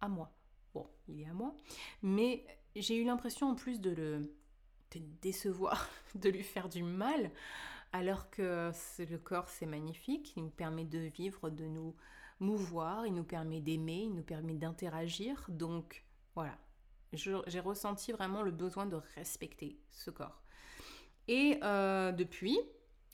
à 0.00 0.08
moi. 0.08 0.32
Il 1.08 1.20
est 1.20 1.26
à 1.26 1.32
moi. 1.32 1.54
Mais 2.02 2.44
j'ai 2.74 2.96
eu 2.96 3.04
l'impression 3.04 3.50
en 3.50 3.54
plus 3.54 3.80
de 3.80 3.90
le 3.90 4.32
de 4.92 5.00
décevoir, 5.20 5.88
de 6.14 6.28
lui 6.28 6.42
faire 6.42 6.68
du 6.68 6.82
mal, 6.82 7.30
alors 7.92 8.30
que 8.30 8.70
le 8.98 9.18
corps 9.18 9.48
c'est 9.48 9.66
magnifique, 9.66 10.34
il 10.36 10.44
nous 10.44 10.50
permet 10.50 10.84
de 10.84 10.98
vivre, 10.98 11.50
de 11.50 11.64
nous 11.64 11.94
mouvoir, 12.40 13.06
il 13.06 13.14
nous 13.14 13.24
permet 13.24 13.60
d'aimer, 13.60 14.02
il 14.04 14.14
nous 14.14 14.22
permet 14.22 14.54
d'interagir. 14.54 15.44
Donc 15.48 16.04
voilà, 16.34 16.56
j'ai 17.12 17.60
ressenti 17.60 18.12
vraiment 18.12 18.42
le 18.42 18.50
besoin 18.50 18.86
de 18.86 18.96
respecter 19.14 19.78
ce 19.90 20.10
corps. 20.10 20.42
Et 21.28 21.58
euh, 21.62 22.12
depuis, 22.12 22.58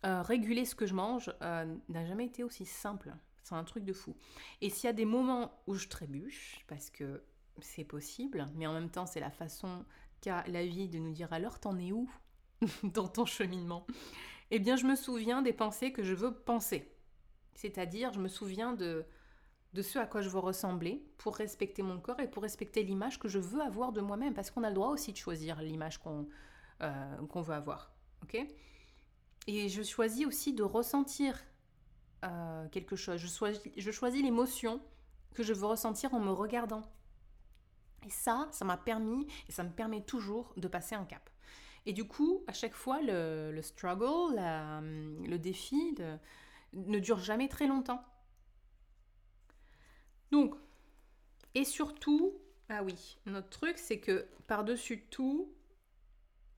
euh, 0.05 0.23
réguler 0.23 0.65
ce 0.65 0.75
que 0.75 0.87
je 0.87 0.95
mange 0.95 1.33
euh, 1.43 1.77
n'a 1.89 2.05
jamais 2.05 2.27
été 2.27 2.45
aussi 2.45 2.67
simple. 2.67 3.15
C'est 3.43 3.55
un 3.55 3.65
truc 3.65 3.85
de 3.85 3.93
fou. 3.93 4.17
Et 4.61 4.71
s'il 4.71 4.87
y 4.87 4.91
a 4.91 4.93
des 4.93 5.05
moments 5.05 5.63
où 5.67 5.75
je 5.75 5.89
trébuche, 5.89 6.65
parce 6.69 6.91
que 6.91 7.23
c'est 7.61 7.85
possible, 7.85 8.47
mais 8.55 8.67
en 8.67 8.73
même 8.73 8.91
temps 8.91 9.07
c'est 9.07 9.21
la 9.21 9.31
façon 9.31 9.85
qu'a 10.21 10.45
la 10.47 10.65
vie 10.65 10.89
de 10.89 10.99
nous 10.99 11.13
dire 11.13 11.33
alors 11.33 11.59
t'en 11.59 11.79
es 11.79 11.93
où 11.93 12.11
dans 12.83 13.09
ton 13.09 13.27
cheminement? 13.27 13.87
Eh 14.51 14.59
bien 14.59 14.77
je 14.77 14.87
me 14.87 14.97
souviens 14.97 15.43
des 15.43 15.53
pensées 15.53 15.93
que 15.93 16.03
je 16.03 16.15
veux 16.15 16.35
penser. 16.35 16.93
C'est-à-dire, 17.55 18.13
je 18.13 18.21
me 18.21 18.29
souviens 18.29 18.73
de, 18.73 19.05
de 19.73 19.83
ce 19.83 19.99
à 19.99 20.07
quoi 20.07 20.21
je 20.21 20.29
veux 20.29 20.39
ressembler 20.39 21.05
pour 21.19 21.37
respecter 21.37 21.83
mon 21.83 21.99
corps 22.01 22.21
et 22.21 22.29
pour 22.29 22.43
respecter 22.43 22.83
l'image 22.83 23.19
que 23.19 23.29
je 23.29 23.39
veux 23.39 23.61
avoir 23.61 23.93
de 23.93 24.01
moi-même, 24.01 24.35
parce 24.35 24.51
qu'on 24.51 24.65
a 24.65 24.69
le 24.69 24.75
droit 24.75 24.89
aussi 24.89 25.13
de 25.13 25.17
choisir 25.17 25.61
l'image 25.63 25.99
qu'on 25.99 26.29
euh, 26.83 27.17
veut 27.35 27.55
avoir. 27.55 27.93
ok? 28.23 28.47
Et 29.49 29.69
je 29.69 29.83
choisis 29.83 30.27
aussi 30.27 30.53
de 30.55 30.63
ressentir 30.63 31.39
euh, 32.25 32.69
quelque 32.69 32.97
chose. 32.97 33.17
Je 33.17 33.27
choisis, 33.27 33.61
je 33.77 33.91
choisis 33.91 34.23
l'émotion 34.23 34.81
que 35.35 35.43
je 35.43 35.53
veux 35.53 35.67
ressentir 35.67 36.15
en 36.15 36.21
me 36.21 36.31
regardant. 36.31 36.83
Et 38.07 38.11
ça, 38.11 38.49
ça 38.51 38.65
m'a 38.65 38.77
permis, 38.77 39.27
et 39.49 39.53
ça 39.53 39.63
me 39.63 39.71
permet 39.71 40.03
toujours 40.03 40.53
de 40.57 40.69
passer 40.69 40.95
un 40.95 41.05
cap. 41.05 41.29
Et 41.87 41.93
du 41.93 42.05
coup, 42.05 42.45
à 42.47 42.53
chaque 42.53 42.75
fois, 42.75 43.01
le, 43.03 43.51
le 43.53 43.63
struggle, 43.63 44.37
le 44.37 45.37
défi, 45.37 45.95
ne 46.73 46.99
dure 46.99 47.19
jamais 47.19 47.49
très 47.49 47.67
longtemps. 47.67 48.05
Donc, 50.31 50.55
et 51.55 51.65
surtout, 51.65 52.39
ah 52.69 52.83
oui, 52.83 53.19
notre 53.27 53.51
truc, 53.51 53.79
c'est 53.79 54.01
que 54.01 54.27
par-dessus 54.47 55.07
tout, 55.11 55.53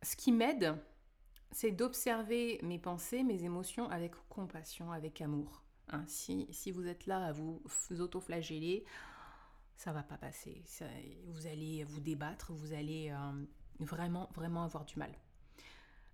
ce 0.03 0.15
qui 0.17 0.31
m'aide, 0.31 0.77
c'est 1.51 1.73
d'observer 1.73 2.61
mes 2.63 2.79
pensées, 2.79 3.23
mes 3.23 3.45
émotions 3.45 3.89
avec 3.91 4.13
compassion, 4.29 4.93
avec 4.93 5.21
amour. 5.21 5.63
Hein, 5.89 6.05
si, 6.07 6.47
vous 6.73 6.87
êtes 6.87 7.07
là 7.07 7.27
à 7.27 7.33
vous 7.33 7.63
autoflageller, 7.99 8.85
ça 9.77 9.93
va 9.93 10.03
pas 10.03 10.17
passer. 10.17 10.63
vous 11.27 11.47
allez 11.47 11.85
vous 11.85 12.01
débattre, 12.01 12.53
vous 12.53 12.73
allez 12.73 13.11
euh, 13.11 13.45
vraiment, 13.81 14.31
vraiment 14.35 14.65
avoir 14.65 14.85
du 14.85 14.99
mal. 14.99 15.13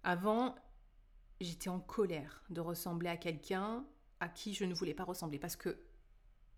Avant, 0.02 0.54
j'étais 1.40 1.68
en 1.68 1.80
colère 1.80 2.42
de 2.50 2.60
ressembler 2.60 3.08
à 3.08 3.16
quelqu'un 3.16 3.84
à 4.20 4.28
qui 4.28 4.54
je 4.54 4.64
ne 4.64 4.74
voulais 4.74 4.94
pas 4.94 5.04
ressembler 5.04 5.38
parce 5.38 5.56
que 5.56 5.78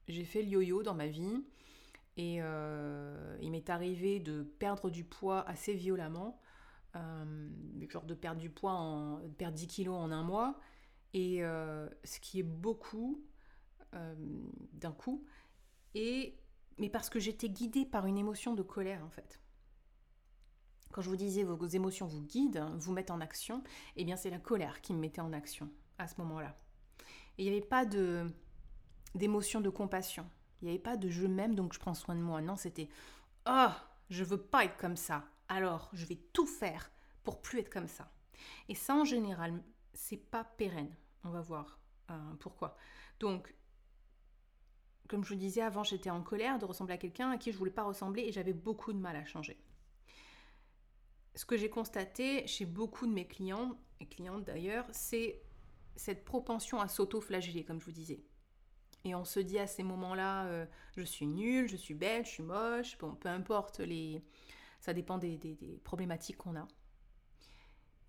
j'ai 0.09 0.25
fait 0.25 0.43
le 0.43 0.49
yo-yo 0.49 0.83
dans 0.83 0.95
ma 0.95 1.07
vie 1.07 1.45
et 2.17 2.38
euh, 2.41 3.37
il 3.41 3.51
m'est 3.51 3.71
arrivé 3.71 4.21
de 4.21 4.43
perdre 4.43 4.91
du 4.91 5.05
poids 5.05 5.49
assez 5.49 5.75
violemment, 5.75 6.41
euh, 6.97 7.49
genre 7.88 8.05
de 8.05 8.15
perdre 8.15 8.41
du 8.41 8.51
poids, 8.51 8.73
en, 8.73 9.21
de 9.21 9.29
perdre 9.29 9.57
10 9.57 9.67
kilos 9.67 9.95
en 9.95 10.11
un 10.11 10.23
mois, 10.23 10.59
et 11.15 11.43
ce 12.05 12.21
qui 12.21 12.41
est 12.41 12.45
beaucoup 12.45 13.23
d'un 13.93 14.93
coup, 14.93 15.25
et, 15.95 16.35
mais 16.79 16.89
parce 16.89 17.11
que 17.11 17.19
j'étais 17.19 17.49
guidée 17.49 17.85
par 17.85 18.07
une 18.07 18.19
émotion 18.19 18.55
de 18.55 18.63
colère 18.63 19.05
en 19.05 19.11
fait. 19.11 19.41
quand 20.93 21.01
je 21.01 21.09
vous 21.09 21.17
disais 21.17 21.43
vos 21.43 21.67
émotions 21.67 22.07
vous 22.07 22.23
guident, 22.23 22.71
vous 22.77 22.93
mettent 22.93 23.11
en 23.11 23.21
action, 23.21 23.63
eh 23.97 24.05
bien 24.05 24.17
c'est 24.17 24.31
la 24.31 24.39
colère 24.39 24.81
qui 24.83 24.93
me 24.93 24.99
mettait 24.99 25.21
en 25.21 25.33
action 25.33 25.71
à 25.99 26.07
ce 26.07 26.21
moment-là. 26.21 26.57
Et 27.39 27.45
il 27.45 27.51
n'y 27.51 27.57
avait 27.57 27.67
pas 27.67 27.85
de 27.87 28.27
d'émotion 29.15 29.61
de 29.61 29.71
compassion. 29.71 30.29
Il 30.61 30.67
n'y 30.67 30.71
avait 30.71 30.83
pas 30.83 30.97
de 30.97 31.09
je 31.09 31.27
m'aime 31.27 31.55
donc 31.55 31.73
je 31.73 31.79
prends 31.79 31.95
soin 31.95 32.15
de 32.15 32.21
moi. 32.21 32.41
Non, 32.41 32.57
c'était 32.57 32.89
oh, 33.47 33.71
je 34.11 34.25
veux 34.25 34.41
pas 34.41 34.65
être 34.65 34.77
comme 34.77 34.97
ça. 34.97 35.25
Alors, 35.49 35.91
je 35.93 36.07
vais 36.07 36.19
tout 36.33 36.47
faire 36.47 36.91
pour 37.25 37.41
plus 37.41 37.61
être 37.61 37.71
comme 37.71 37.89
ça. 37.89 38.11
Et 38.69 38.75
ça 38.75 38.95
en 38.95 39.05
général, 39.05 39.63
c'est 39.93 40.17
pas 40.17 40.45
pérenne. 40.45 40.95
On 41.25 41.31
va 41.31 41.41
voir 41.41 41.79
euh, 42.11 42.35
pourquoi. 42.41 42.77
Donc 43.21 43.55
comme 45.12 45.25
je 45.25 45.29
vous 45.29 45.40
disais 45.40 45.62
avant, 45.62 45.85
j'étais 45.85 46.11
en 46.11 46.22
colère 46.22 46.59
de 46.59 46.64
ressembler 46.64 46.94
à 46.94 46.98
quelqu'un 46.98 47.31
à 47.31 47.38
qui 47.38 47.53
je 47.53 47.59
voulais 47.59 47.70
pas 47.70 47.85
ressembler 47.85 48.22
et 48.22 48.33
j'avais 48.33 48.53
beaucoup 48.53 48.92
de 48.92 48.98
mal 48.98 49.14
à 49.14 49.25
changer 49.25 49.57
ce 51.35 51.44
que 51.44 51.57
j'ai 51.57 51.70
constaté 51.70 52.46
chez 52.46 52.66
beaucoup 52.66 53.07
de 53.07 53.12
mes 53.12 53.27
clients, 53.27 53.79
et 54.01 54.07
clientes 54.07 54.44
d'ailleurs, 54.44 54.87
c'est 54.92 55.42
cette 55.96 56.25
propension 56.25 56.81
à 56.81 56.88
s'auto-flageller, 56.88 57.64
comme 57.64 57.81
je 57.81 57.87
vous 57.87 57.92
disais. 57.92 58.22
Et 59.05 59.14
on 59.14 59.25
se 59.25 59.40
dit 59.40 59.59
à 59.59 59.66
ces 59.66 59.83
moments-là, 59.83 60.46
euh, 60.46 60.66
je 60.96 61.03
suis 61.03 61.27
nulle, 61.27 61.68
je 61.68 61.77
suis 61.77 61.94
belle, 61.94 62.25
je 62.25 62.31
suis 62.31 62.42
moche, 62.42 62.98
bon, 62.98 63.14
peu 63.14 63.29
importe 63.29 63.81
les... 63.81 64.22
Ça 64.81 64.92
dépend 64.92 65.18
des, 65.18 65.37
des 65.38 65.81
problématiques 65.85 66.38
qu'on 66.38 66.57
a. 66.57 66.66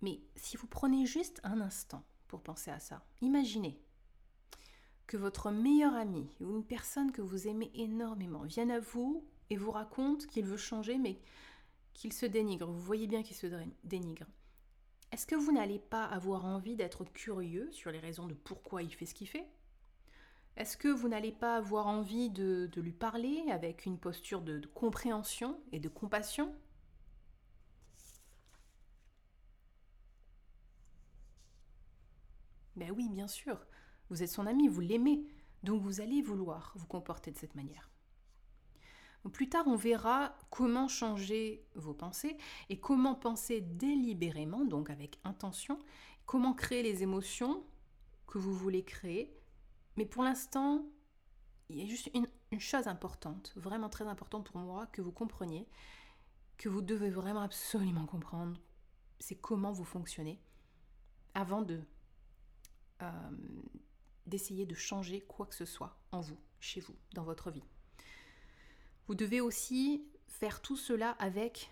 Mais 0.02 0.20
si 0.34 0.56
vous 0.56 0.66
prenez 0.66 1.06
juste 1.06 1.40
un 1.44 1.60
instant 1.60 2.04
pour 2.26 2.42
penser 2.42 2.70
à 2.70 2.80
ça, 2.80 3.04
imaginez 3.20 3.80
que 5.06 5.16
votre 5.16 5.50
meilleur 5.50 5.94
ami 5.94 6.26
ou 6.40 6.56
une 6.56 6.64
personne 6.64 7.12
que 7.12 7.22
vous 7.22 7.48
aimez 7.48 7.70
énormément 7.74 8.42
vienne 8.42 8.70
à 8.70 8.80
vous 8.80 9.24
et 9.50 9.56
vous 9.56 9.70
raconte 9.70 10.26
qu'il 10.26 10.46
veut 10.46 10.56
changer, 10.56 10.98
mais 10.98 11.18
qu'il 11.92 12.12
se 12.12 12.26
dénigre, 12.26 12.66
vous 12.66 12.80
voyez 12.80 13.06
bien 13.06 13.22
qu'il 13.22 13.36
se 13.36 13.46
dénigre, 13.84 14.26
est-ce 15.12 15.26
que 15.26 15.36
vous 15.36 15.52
n'allez 15.52 15.78
pas 15.78 16.04
avoir 16.04 16.44
envie 16.44 16.74
d'être 16.74 17.04
curieux 17.04 17.70
sur 17.70 17.92
les 17.92 18.00
raisons 18.00 18.26
de 18.26 18.34
pourquoi 18.34 18.82
il 18.82 18.92
fait 18.92 19.06
ce 19.06 19.14
qu'il 19.14 19.28
fait? 19.28 19.46
Est-ce 20.56 20.76
que 20.76 20.88
vous 20.88 21.08
n'allez 21.08 21.32
pas 21.32 21.56
avoir 21.56 21.86
envie 21.86 22.30
de, 22.30 22.68
lui 22.76 22.92
parler 22.92 23.44
avec 23.50 23.86
une 23.86 23.98
posture 23.98 24.40
de, 24.40 24.60
compréhension 24.74 25.60
et 25.72 25.80
de 25.80 25.88
compassion? 25.88 26.54
Ben 32.76 32.90
oui, 32.90 33.08
bien 33.08 33.28
sûr, 33.28 33.64
vous 34.10 34.22
êtes 34.22 34.30
son 34.30 34.46
ami, 34.46 34.68
vous 34.68 34.80
l'aimez, 34.80 35.24
donc 35.62 35.82
vous 35.82 36.00
allez 36.00 36.22
vouloir 36.22 36.72
vous 36.76 36.86
comporter 36.86 37.30
de 37.30 37.38
cette 37.38 37.54
manière. 37.54 37.90
Plus 39.32 39.48
tard, 39.48 39.66
on 39.66 39.76
verra 39.76 40.36
comment 40.50 40.86
changer 40.86 41.64
vos 41.74 41.94
pensées 41.94 42.36
et 42.68 42.78
comment 42.78 43.14
penser 43.14 43.62
délibérément, 43.62 44.64
donc 44.64 44.90
avec 44.90 45.18
intention, 45.24 45.78
comment 46.26 46.52
créer 46.52 46.82
les 46.82 47.02
émotions 47.02 47.64
que 48.26 48.36
vous 48.36 48.52
voulez 48.52 48.84
créer. 48.84 49.34
Mais 49.96 50.04
pour 50.04 50.22
l'instant, 50.22 50.84
il 51.70 51.78
y 51.78 51.82
a 51.82 51.86
juste 51.86 52.10
une, 52.14 52.28
chose 52.60 52.86
importante, 52.86 53.52
vraiment 53.56 53.88
très 53.88 54.06
importante 54.06 54.48
pour 54.48 54.60
moi, 54.60 54.86
que 54.86 55.02
vous 55.02 55.10
compreniez, 55.10 55.66
que 56.56 56.68
vous 56.68 56.82
devez 56.82 57.10
vraiment 57.10 57.40
absolument 57.40 58.06
comprendre, 58.06 58.60
c'est 59.18 59.34
comment 59.34 59.72
vous 59.72 59.84
fonctionnez 59.84 60.40
avant 61.34 61.62
de 61.62 61.82
euh, 63.02 63.30
d'essayer 64.26 64.66
de 64.66 64.74
changer 64.74 65.20
quoi 65.20 65.46
que 65.46 65.54
ce 65.54 65.64
soit 65.64 65.98
en 66.12 66.20
vous, 66.20 66.38
chez 66.60 66.80
vous, 66.80 66.96
dans 67.12 67.24
votre 67.24 67.50
vie. 67.50 67.64
Vous 69.06 69.14
devez 69.14 69.40
aussi 69.40 70.04
faire 70.28 70.62
tout 70.62 70.76
cela 70.76 71.10
avec, 71.12 71.70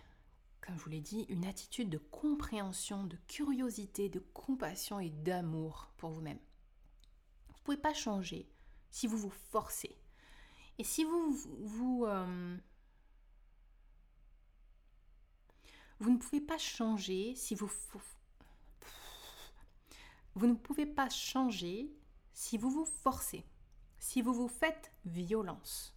comme 0.61 0.77
je 0.77 0.83
vous 0.83 0.89
l'ai 0.89 1.01
dit, 1.01 1.25
une 1.29 1.45
attitude 1.45 1.89
de 1.89 1.97
compréhension, 1.97 3.05
de 3.05 3.17
curiosité, 3.27 4.09
de 4.09 4.19
compassion 4.19 4.99
et 4.99 5.09
d'amour 5.09 5.91
pour 5.97 6.11
vous-même. 6.11 6.39
Vous 7.47 7.53
ne 7.57 7.63
pouvez 7.63 7.77
pas 7.77 7.93
changer 7.93 8.47
si 8.91 9.07
vous 9.07 9.17
vous 9.17 9.33
forcez. 9.51 9.97
Et 10.77 10.83
si 10.83 11.03
vous 11.03 11.31
vous, 11.31 12.05
euh, 12.05 12.57
vous 15.99 16.11
ne 16.11 16.17
pouvez 16.17 16.41
pas 16.41 16.57
changer 16.57 17.35
si 17.35 17.55
vous 17.55 17.69
vous 20.35 20.47
ne 20.47 20.55
pouvez 20.55 20.85
pas 20.85 21.09
changer 21.09 21.91
si 22.33 22.57
vous 22.57 22.69
vous 22.69 22.85
forcez, 22.85 23.45
si 23.99 24.21
vous 24.21 24.33
vous 24.33 24.47
faites 24.47 24.91
violence. 25.05 25.95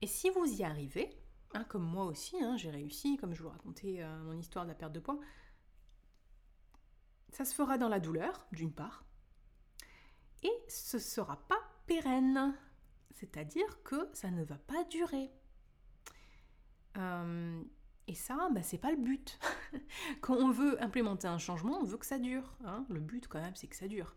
Et 0.00 0.06
si 0.06 0.30
vous 0.30 0.44
y 0.44 0.64
arrivez, 0.64 1.10
hein, 1.54 1.64
comme 1.64 1.84
moi 1.84 2.04
aussi, 2.04 2.42
hein, 2.42 2.56
j'ai 2.56 2.70
réussi, 2.70 3.16
comme 3.16 3.34
je 3.34 3.42
vous 3.42 3.50
racontais 3.50 3.98
euh, 4.00 4.22
mon 4.24 4.38
histoire 4.38 4.64
de 4.64 4.70
la 4.70 4.74
perte 4.74 4.92
de 4.92 5.00
poids, 5.00 5.18
ça 7.30 7.44
se 7.44 7.54
fera 7.54 7.78
dans 7.78 7.88
la 7.88 8.00
douleur, 8.00 8.46
d'une 8.52 8.72
part, 8.72 9.04
et 10.42 10.52
ce 10.68 10.96
ne 10.96 11.02
sera 11.02 11.36
pas 11.48 11.60
pérenne, 11.86 12.54
c'est-à-dire 13.14 13.82
que 13.84 14.08
ça 14.12 14.30
ne 14.30 14.42
va 14.42 14.56
pas 14.56 14.84
durer. 14.84 15.30
Euh, 16.96 17.62
et 18.08 18.14
ça, 18.14 18.48
bah, 18.52 18.62
c'est 18.62 18.78
pas 18.78 18.90
le 18.90 18.96
but. 18.96 19.38
Quand 20.20 20.34
on 20.34 20.50
veut 20.50 20.82
implémenter 20.82 21.28
un 21.28 21.38
changement, 21.38 21.78
on 21.80 21.84
veut 21.84 21.96
que 21.96 22.06
ça 22.06 22.18
dure. 22.18 22.54
Hein. 22.64 22.84
Le 22.88 23.00
but, 23.00 23.28
quand 23.28 23.40
même, 23.40 23.54
c'est 23.54 23.68
que 23.68 23.76
ça 23.76 23.88
dure. 23.88 24.16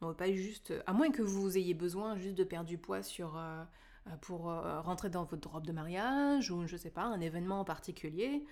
Pas 0.00 0.30
juste, 0.30 0.74
à 0.86 0.92
moins 0.92 1.10
que 1.10 1.22
vous 1.22 1.56
ayez 1.56 1.74
besoin 1.74 2.16
juste 2.16 2.36
de 2.36 2.44
perdre 2.44 2.68
du 2.68 2.78
poids 2.78 3.00
euh, 3.00 3.64
euh, 4.06 4.16
pour 4.20 4.50
euh, 4.50 4.80
rentrer 4.80 5.08
dans 5.08 5.24
votre 5.24 5.50
robe 5.50 5.66
de 5.66 5.72
mariage 5.72 6.50
ou 6.50 6.66
je 6.66 6.76
sais 6.76 6.90
pas, 6.90 7.04
un 7.04 7.20
événement 7.20 7.60
en 7.60 7.64
particulier, 7.64 8.44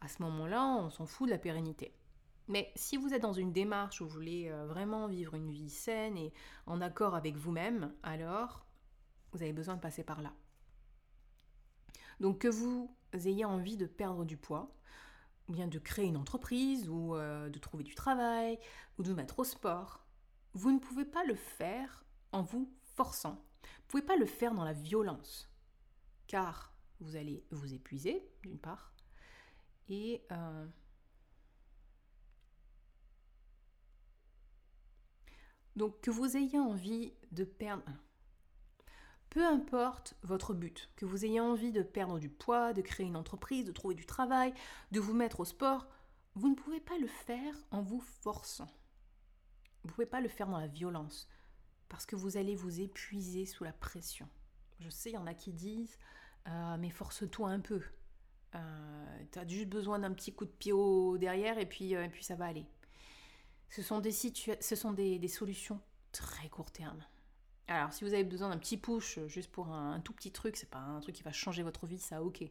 à 0.00 0.08
ce 0.08 0.22
moment-là, 0.22 0.64
on 0.64 0.90
s'en 0.90 1.06
fout 1.06 1.26
de 1.26 1.32
la 1.32 1.38
pérennité. 1.38 1.92
Mais 2.48 2.72
si 2.76 2.96
vous 2.96 3.14
êtes 3.14 3.22
dans 3.22 3.32
une 3.32 3.52
démarche 3.52 4.00
où 4.00 4.04
vous 4.04 4.10
voulez 4.10 4.50
vraiment 4.66 5.06
vivre 5.06 5.34
une 5.34 5.50
vie 5.50 5.70
saine 5.70 6.16
et 6.16 6.32
en 6.66 6.80
accord 6.80 7.14
avec 7.14 7.36
vous-même, 7.36 7.92
alors 8.02 8.66
vous 9.32 9.42
avez 9.42 9.52
besoin 9.52 9.76
de 9.76 9.80
passer 9.80 10.02
par 10.02 10.22
là. 10.22 10.32
Donc 12.20 12.40
que 12.40 12.48
vous 12.48 12.94
ayez 13.12 13.44
envie 13.44 13.76
de 13.76 13.86
perdre 13.86 14.24
du 14.24 14.36
poids, 14.36 14.74
ou 15.48 15.52
bien 15.52 15.68
de 15.68 15.78
créer 15.78 16.06
une 16.06 16.16
entreprise, 16.16 16.88
ou 16.88 17.14
de 17.14 17.58
trouver 17.60 17.84
du 17.84 17.94
travail, 17.94 18.58
ou 18.98 19.04
de 19.04 19.14
mettre 19.14 19.38
au 19.38 19.44
sport, 19.44 20.01
vous 20.54 20.72
ne 20.72 20.78
pouvez 20.78 21.04
pas 21.04 21.24
le 21.24 21.34
faire 21.34 22.04
en 22.32 22.42
vous 22.42 22.72
forçant 22.94 23.42
vous 23.92 23.98
pouvez 23.98 24.02
pas 24.02 24.16
le 24.16 24.26
faire 24.26 24.54
dans 24.54 24.64
la 24.64 24.72
violence, 24.72 25.50
car 26.26 26.72
vous 27.00 27.16
allez 27.16 27.44
vous 27.50 27.74
épuiser, 27.74 28.26
d'une 28.42 28.58
part, 28.58 28.94
et 29.88 30.24
euh, 30.32 30.66
donc 35.76 36.00
que 36.00 36.10
vous 36.10 36.38
ayez 36.38 36.58
envie 36.58 37.12
de 37.32 37.44
perdre, 37.44 37.84
peu 39.28 39.44
importe 39.44 40.14
votre 40.22 40.54
but, 40.54 40.90
que 40.96 41.04
vous 41.04 41.26
ayez 41.26 41.40
envie 41.40 41.72
de 41.72 41.82
perdre 41.82 42.18
du 42.18 42.30
poids, 42.30 42.72
de 42.72 42.80
créer 42.80 43.06
une 43.06 43.16
entreprise, 43.16 43.66
de 43.66 43.72
trouver 43.72 43.94
du 43.94 44.06
travail, 44.06 44.54
de 44.90 45.00
vous 45.00 45.12
mettre 45.12 45.40
au 45.40 45.44
sport, 45.44 45.86
vous 46.34 46.48
ne 46.48 46.54
pouvez 46.54 46.80
pas 46.80 46.96
le 46.96 47.08
faire 47.08 47.54
en 47.70 47.82
vous 47.82 48.00
forçant. 48.00 48.70
Vous 49.82 49.88
ne 49.88 49.94
pouvez 49.94 50.06
pas 50.06 50.20
le 50.20 50.28
faire 50.28 50.48
dans 50.48 50.58
la 50.58 50.66
violence 50.66 51.28
parce 51.88 52.06
que 52.06 52.16
vous 52.16 52.36
allez 52.36 52.54
vous 52.54 52.80
épuiser 52.80 53.44
sous 53.44 53.64
la 53.64 53.72
pression. 53.72 54.28
Je 54.80 54.88
sais, 54.88 55.10
il 55.10 55.14
y 55.14 55.18
en 55.18 55.26
a 55.26 55.34
qui 55.34 55.52
disent 55.52 55.98
euh, 56.48 56.76
mais 56.78 56.90
force-toi 56.90 57.48
un 57.48 57.60
peu. 57.60 57.82
Euh, 58.54 59.24
tu 59.30 59.38
as 59.38 59.46
juste 59.46 59.68
besoin 59.68 59.98
d'un 59.98 60.12
petit 60.12 60.34
coup 60.34 60.44
de 60.44 60.50
pied 60.50 60.72
derrière 61.18 61.58
et 61.58 61.66
puis, 61.66 61.94
euh, 61.94 62.04
et 62.04 62.08
puis 62.08 62.24
ça 62.24 62.34
va 62.34 62.46
aller. 62.46 62.66
Ce 63.68 63.82
sont, 63.82 64.00
des, 64.00 64.12
ce 64.12 64.76
sont 64.76 64.92
des, 64.92 65.28
solutions 65.28 65.80
très 66.12 66.48
court 66.48 66.70
terme. 66.70 67.02
Alors, 67.68 67.92
si 67.92 68.04
vous 68.04 68.12
avez 68.12 68.24
besoin 68.24 68.50
d'un 68.50 68.58
petit 68.58 68.76
push 68.76 69.18
juste 69.28 69.50
pour 69.50 69.68
un, 69.68 69.92
un 69.92 70.00
tout 70.00 70.12
petit 70.12 70.30
truc, 70.30 70.56
c'est 70.56 70.68
pas 70.68 70.80
un 70.80 71.00
truc 71.00 71.14
qui 71.14 71.22
va 71.22 71.32
changer 71.32 71.62
votre 71.62 71.86
vie, 71.86 71.98
ça 71.98 72.22
ok. 72.22 72.44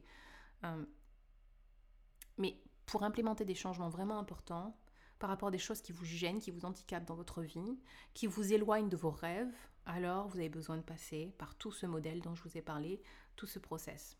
mais 2.38 2.58
pour 2.88 3.04
implémenter 3.04 3.46
des 3.46 3.54
changements 3.54 3.90
vraiment 3.90 4.18
importants, 4.18 4.76
par 5.22 5.30
rapport 5.30 5.50
à 5.50 5.52
des 5.52 5.60
choses 5.60 5.82
qui 5.82 5.92
vous 5.92 6.04
gênent, 6.04 6.40
qui 6.40 6.50
vous 6.50 6.66
handicapent 6.66 7.06
dans 7.06 7.16
votre 7.16 7.44
vie, 7.44 7.80
qui 8.16 8.26
vous 8.26 8.54
éloignent 8.54 8.90
de 8.90 8.98
vos 8.98 9.12
rêves, 9.12 9.54
alors 9.86 10.28
vous 10.28 10.40
avez 10.40 10.50
besoin 10.50 10.78
de 10.78 10.82
passer 10.82 11.34
par 11.38 11.56
tout 11.56 11.72
ce 11.72 11.86
modèle 11.86 12.22
dont 12.22 12.34
je 12.34 12.42
vous 12.42 12.58
ai 12.58 12.62
parlé, 12.62 13.00
tout 13.36 13.46
ce 13.46 13.60
process. 13.60 14.18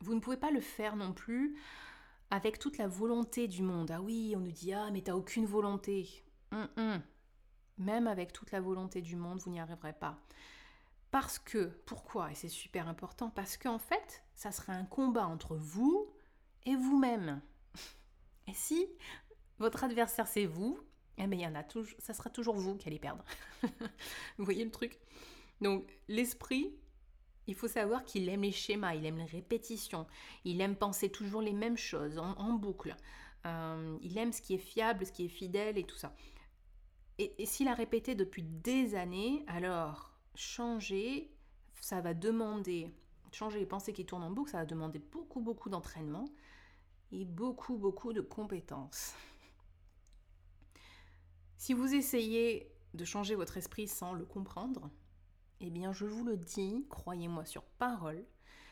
Vous 0.00 0.14
ne 0.14 0.20
pouvez 0.20 0.38
pas 0.38 0.50
le 0.50 0.62
faire 0.62 0.96
non 0.96 1.12
plus 1.12 1.58
avec 2.30 2.58
toute 2.58 2.78
la 2.78 2.88
volonté 2.88 3.46
du 3.46 3.62
monde. 3.62 3.90
Ah 3.90 4.00
oui, 4.00 4.32
on 4.34 4.40
nous 4.40 4.52
dit 4.52 4.72
ah 4.72 4.90
mais 4.90 5.02
t'as 5.02 5.14
aucune 5.14 5.44
volonté. 5.44 6.24
Hum, 6.50 6.68
hum. 6.78 7.02
Même 7.76 8.06
avec 8.06 8.32
toute 8.32 8.52
la 8.52 8.60
volonté 8.60 9.02
du 9.02 9.16
monde, 9.16 9.38
vous 9.40 9.50
n'y 9.50 9.60
arriverez 9.60 9.92
pas. 9.92 10.18
Parce 11.10 11.38
que, 11.38 11.66
pourquoi? 11.84 12.32
Et 12.32 12.34
c'est 12.34 12.48
super 12.48 12.88
important, 12.88 13.28
parce 13.28 13.58
qu'en 13.58 13.78
fait, 13.78 14.24
ça 14.34 14.50
serait 14.50 14.72
un 14.72 14.86
combat 14.86 15.26
entre 15.26 15.56
vous 15.56 16.10
et 16.64 16.74
vous-même. 16.74 17.42
Et 18.48 18.54
si 18.54 18.88
votre 19.62 19.84
adversaire 19.84 20.26
c'est 20.26 20.44
vous, 20.44 20.78
eh 21.16 21.26
bien 21.26 21.38
il 21.38 21.42
y 21.42 21.46
en 21.46 21.54
a 21.54 21.62
toujours, 21.62 21.96
ça 22.00 22.12
sera 22.12 22.28
toujours 22.28 22.56
vous 22.56 22.76
qui 22.76 22.88
allez 22.88 22.98
perdre. 22.98 23.24
vous 24.36 24.44
voyez 24.44 24.64
le 24.64 24.70
truc? 24.70 24.98
Donc 25.60 25.88
l'esprit 26.08 26.74
Il 27.46 27.54
faut 27.54 27.68
savoir 27.68 28.04
qu'il 28.04 28.28
aime 28.28 28.42
les 28.42 28.52
schémas, 28.52 28.94
il 28.94 29.06
aime 29.06 29.18
les 29.18 29.24
répétitions, 29.24 30.06
il 30.44 30.60
aime 30.60 30.76
penser 30.76 31.10
toujours 31.10 31.42
les 31.42 31.52
mêmes 31.52 31.76
choses 31.76 32.18
en, 32.18 32.52
boucle. 32.52 32.96
Euh, 33.46 33.96
il 34.02 34.18
aime 34.18 34.32
ce 34.32 34.42
qui 34.42 34.54
est 34.54 34.58
fiable, 34.72 35.06
ce 35.06 35.12
qui 35.12 35.24
est 35.24 35.28
fidèle 35.28 35.78
et 35.78 35.84
tout 35.84 35.96
ça. 35.96 36.14
Et, 37.18 37.34
et 37.38 37.46
s'il 37.46 37.68
a 37.68 37.74
répété 37.74 38.14
depuis 38.14 38.42
des 38.42 38.94
années, 38.94 39.44
alors 39.46 40.12
changer, 40.34 41.30
ça 41.80 42.00
va 42.00 42.14
demander, 42.14 42.90
changer 43.32 43.58
les 43.60 43.66
pensées 43.66 43.92
qui 43.92 44.04
tournent 44.06 44.24
en 44.24 44.30
boucle, 44.30 44.50
ça 44.50 44.58
va 44.58 44.66
demander 44.66 44.98
beaucoup, 44.98 45.40
beaucoup 45.40 45.68
d'entraînement 45.68 46.24
et 47.12 47.24
beaucoup, 47.24 47.76
beaucoup 47.76 48.12
de 48.12 48.20
compétences. 48.22 49.14
Si 51.62 51.74
vous 51.74 51.94
essayez 51.94 52.74
de 52.92 53.04
changer 53.04 53.36
votre 53.36 53.56
esprit 53.56 53.86
sans 53.86 54.14
le 54.14 54.24
comprendre, 54.24 54.90
eh 55.60 55.70
bien 55.70 55.92
je 55.92 56.06
vous 56.06 56.24
le 56.24 56.36
dis, 56.36 56.84
croyez-moi 56.90 57.44
sur 57.44 57.62
parole, 57.62 58.26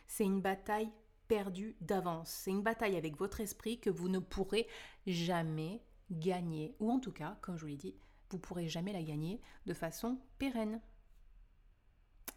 c'est 0.09 0.25
une 0.25 0.41
bataille 0.41 0.91
perdue 1.29 1.77
d'avance. 1.81 2.31
C'est 2.31 2.51
une 2.51 2.65
bataille 2.65 2.97
avec 2.97 3.17
votre 3.17 3.39
esprit 3.39 3.79
que 3.79 3.91
vous 3.91 4.09
ne 4.09 4.19
pourrez 4.19 4.67
jamais 5.07 5.85
gagner. 6.11 6.75
Ou 6.81 6.91
en 6.91 6.99
tout 6.99 7.13
cas, 7.13 7.39
comme 7.43 7.57
je 7.57 7.61
vous 7.61 7.69
l'ai 7.69 7.77
dit, 7.77 7.95
vous 8.29 8.39
ne 8.39 8.43
pourrez 8.43 8.67
jamais 8.67 8.93
la 8.93 9.05
gagner 9.05 9.41
de 9.67 9.73
façon 9.73 10.19
pérenne. 10.41 10.81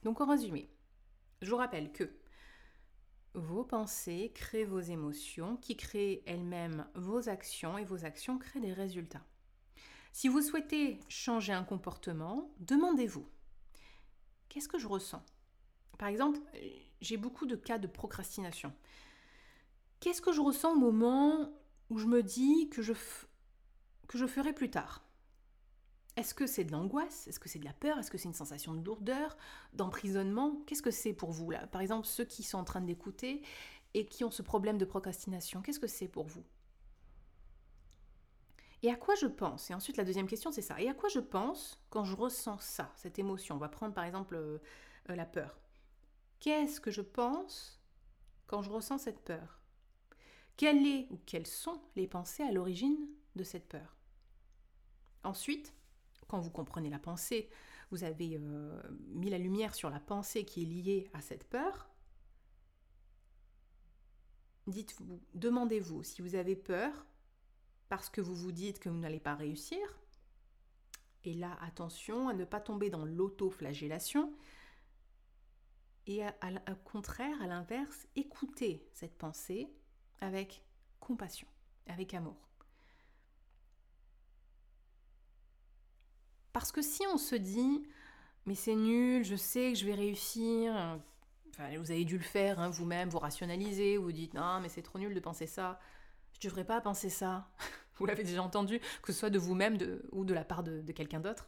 Donc 0.04 0.22
en 0.22 0.28
résumé, 0.28 0.70
je 1.42 1.50
vous 1.50 1.58
rappelle 1.58 1.92
que 1.92 2.16
vos 3.34 3.64
pensées 3.64 4.32
créent 4.36 4.66
vos 4.66 4.82
émotions, 4.82 5.58
qui 5.58 5.76
créent 5.76 6.22
elles-mêmes 6.28 6.86
vos 6.94 7.28
actions, 7.28 7.80
et 7.80 7.86
vos 7.86 8.06
actions 8.06 8.38
créent 8.38 8.62
des 8.62 8.72
résultats. 8.72 9.26
Si 10.14 10.28
vous 10.28 10.44
souhaitez 10.44 11.00
changer 11.10 11.54
un 11.54 11.64
comportement, 11.64 12.54
demandez-vous, 12.60 13.28
qu'est-ce 14.48 14.68
que 14.68 14.78
je 14.78 14.88
ressens? 14.88 15.26
Par 15.98 16.08
exemple, 16.08 16.40
j'ai 17.02 17.18
beaucoup 17.18 17.48
de 17.48 17.56
cas 17.56 17.80
de 17.80 17.88
procrastination. 17.88 18.72
Qu'est-ce 20.00 20.22
que 20.22 20.32
je 20.32 20.40
ressens 20.40 20.74
au 20.74 20.78
moment 20.78 21.52
où 21.90 21.98
je 21.98 22.06
me 22.06 22.22
dis 22.22 22.70
que 22.70 22.84
je, 22.84 22.94
ferai 22.94 24.54
plus 24.54 24.70
tard? 24.70 25.04
Est-ce 26.16 26.36
que 26.36 26.46
c'est 26.46 26.64
de 26.64 26.72
l'angoisse? 26.72 27.28
Est-ce 27.28 27.40
que 27.40 27.50
c'est 27.50 27.58
de 27.58 27.66
la 27.66 27.74
peur? 27.74 27.98
Est-ce 27.98 28.12
que 28.12 28.20
c'est 28.20 28.28
une 28.28 28.36
sensation 28.36 28.76
de 28.76 28.86
lourdeur, 28.86 29.36
d'emprisonnement? 29.74 30.62
Qu'est-ce 30.68 30.84
que 30.84 30.92
c'est 30.92 31.14
pour 31.14 31.32
vous 31.32 31.50
là? 31.50 31.66
Par 31.66 31.82
exemple, 31.82 32.06
ceux 32.06 32.26
qui 32.26 32.44
sont 32.44 32.60
en 32.60 32.64
train 32.64 32.82
d'écouter 32.82 33.42
et 33.96 34.06
qui 34.06 34.24
ont 34.24 34.32
ce 34.32 34.44
problème 34.44 34.78
de 34.78 34.86
procrastination, 34.86 35.64
qu'est-ce 35.64 35.80
que 35.80 35.88
c'est 35.88 36.08
pour 36.08 36.28
vous? 36.28 36.44
Et 38.84 38.92
à 38.92 38.98
quoi 38.98 39.16
je 39.16 39.28
pense? 39.28 39.72
Et 39.72 39.74
ensuite, 39.74 39.96
la 39.96 40.04
deuxième 40.04 40.28
question, 40.28 40.52
c'est 40.52 40.62
ça. 40.62 40.80
Et 40.82 40.90
à 40.90 40.94
quoi 40.94 41.08
je 41.08 41.20
pense 41.20 41.82
quand 41.90 42.04
je 42.04 42.16
ressens 42.16 42.60
ça, 42.60 42.92
cette 42.98 43.18
émotion? 43.18 43.56
On 43.56 43.60
va 43.60 43.70
prendre 43.70 43.94
par 43.94 44.04
exemple 44.04 44.36
euh, 44.36 44.60
euh, 45.10 45.16
la 45.16 45.26
peur. 45.26 45.58
Qu'est-ce 46.42 46.82
que 46.82 46.92
je 46.92 47.02
pense 47.02 47.82
quand 48.46 48.62
je 48.62 48.70
ressens 48.70 48.98
cette 48.98 49.24
peur? 49.24 49.62
Quelle 50.58 50.86
est 50.86 51.08
ou 51.12 51.20
quelles 51.26 51.48
sont 51.48 51.82
les 51.96 52.08
pensées 52.08 52.44
à 52.44 52.52
l'origine 52.52 53.08
de 53.38 53.44
cette 53.44 53.70
peur? 53.70 53.96
Ensuite, 55.24 55.74
quand 56.28 56.42
vous 56.42 56.52
comprenez 56.52 56.90
la 56.90 57.00
pensée, 57.00 57.50
vous 57.90 58.04
avez 58.04 58.38
euh, 58.38 58.82
mis 59.08 59.30
la 59.30 59.38
lumière 59.38 59.76
sur 59.76 59.90
la 59.90 60.02
pensée 60.02 60.44
qui 60.44 60.64
est 60.64 60.66
liée 60.66 61.10
à 61.14 61.22
cette 61.22 61.46
peur. 61.46 61.90
Dites-vous, 64.68 65.22
demandez-vous 65.36 66.04
si 66.04 66.22
vous 66.22 66.36
avez 66.36 66.58
peur, 66.58 67.06
parce 67.94 68.10
que 68.10 68.22
vous 68.22 68.34
vous 68.34 68.52
dites 68.52 68.80
que 68.80 68.90
vous 68.90 68.98
n'allez 68.98 69.20
pas 69.20 69.36
réussir. 69.36 69.78
Et 71.26 71.36
là, 71.36 71.56
attention 71.62 72.28
à 72.28 72.34
ne 72.34 72.44
pas 72.44 72.60
tomber 72.60 72.90
dans 72.90 73.06
l'autoflagellation. 73.06 74.34
Et 76.08 76.26
au 76.26 76.76
contraire, 76.86 77.40
à 77.40 77.46
l'inverse, 77.46 78.08
écoutez 78.16 78.84
cette 78.94 79.16
pensée 79.16 79.72
avec 80.22 80.66
compassion, 81.00 81.48
avec 81.86 82.16
amour. 82.16 82.50
Parce 86.52 86.72
que 86.72 86.82
si 86.82 87.04
on 87.14 87.18
se 87.20 87.36
dit, 87.36 87.84
mais 88.48 88.56
c'est 88.56 88.74
nul, 88.74 89.24
je 89.24 89.36
sais 89.36 89.74
que 89.74 89.78
je 89.78 89.86
vais 89.86 89.94
réussir, 89.94 91.00
vous 91.78 91.92
avez 91.92 92.06
dû 92.06 92.18
le 92.18 92.24
faire 92.24 92.60
hein, 92.60 92.70
vous-même, 92.70 93.10
vous 93.10 93.20
rationalisez, 93.20 93.98
vous 93.98 94.12
dites, 94.12 94.34
non, 94.34 94.62
mais 94.62 94.70
c'est 94.70 94.82
trop 94.82 94.98
nul 94.98 95.14
de 95.14 95.20
penser 95.20 95.46
ça, 95.46 95.80
je 96.40 96.48
ne 96.48 96.50
devrais 96.50 96.66
pas 96.66 96.82
penser 96.82 97.12
ça. 97.12 97.52
Vous 97.98 98.06
l'avez 98.06 98.24
déjà 98.24 98.42
entendu, 98.42 98.80
que 99.02 99.12
ce 99.12 99.20
soit 99.20 99.30
de 99.30 99.40
vous-même 99.40 99.78
ou 100.12 100.26
de 100.26 100.34
la 100.34 100.44
part 100.44 100.64
de, 100.64 100.92
quelqu'un 100.92 101.20
d'autre. 101.20 101.48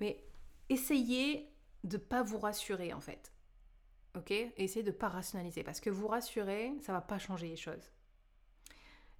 Mais 0.00 0.24
essayez 0.68 1.48
de 1.84 1.96
ne 1.96 2.02
pas 2.02 2.22
vous 2.22 2.38
rassurer 2.38 2.92
en 2.92 3.00
fait. 3.00 3.32
Ok? 4.16 4.30
Essayez 4.30 4.82
de 4.82 4.90
ne 4.90 4.96
pas 4.96 5.08
rationaliser 5.08 5.62
parce 5.62 5.80
que 5.80 5.90
vous 5.90 6.08
rassurer, 6.08 6.74
ça 6.82 6.92
va 6.92 7.00
pas 7.00 7.18
changer 7.18 7.48
les 7.48 7.56
choses. 7.56 7.92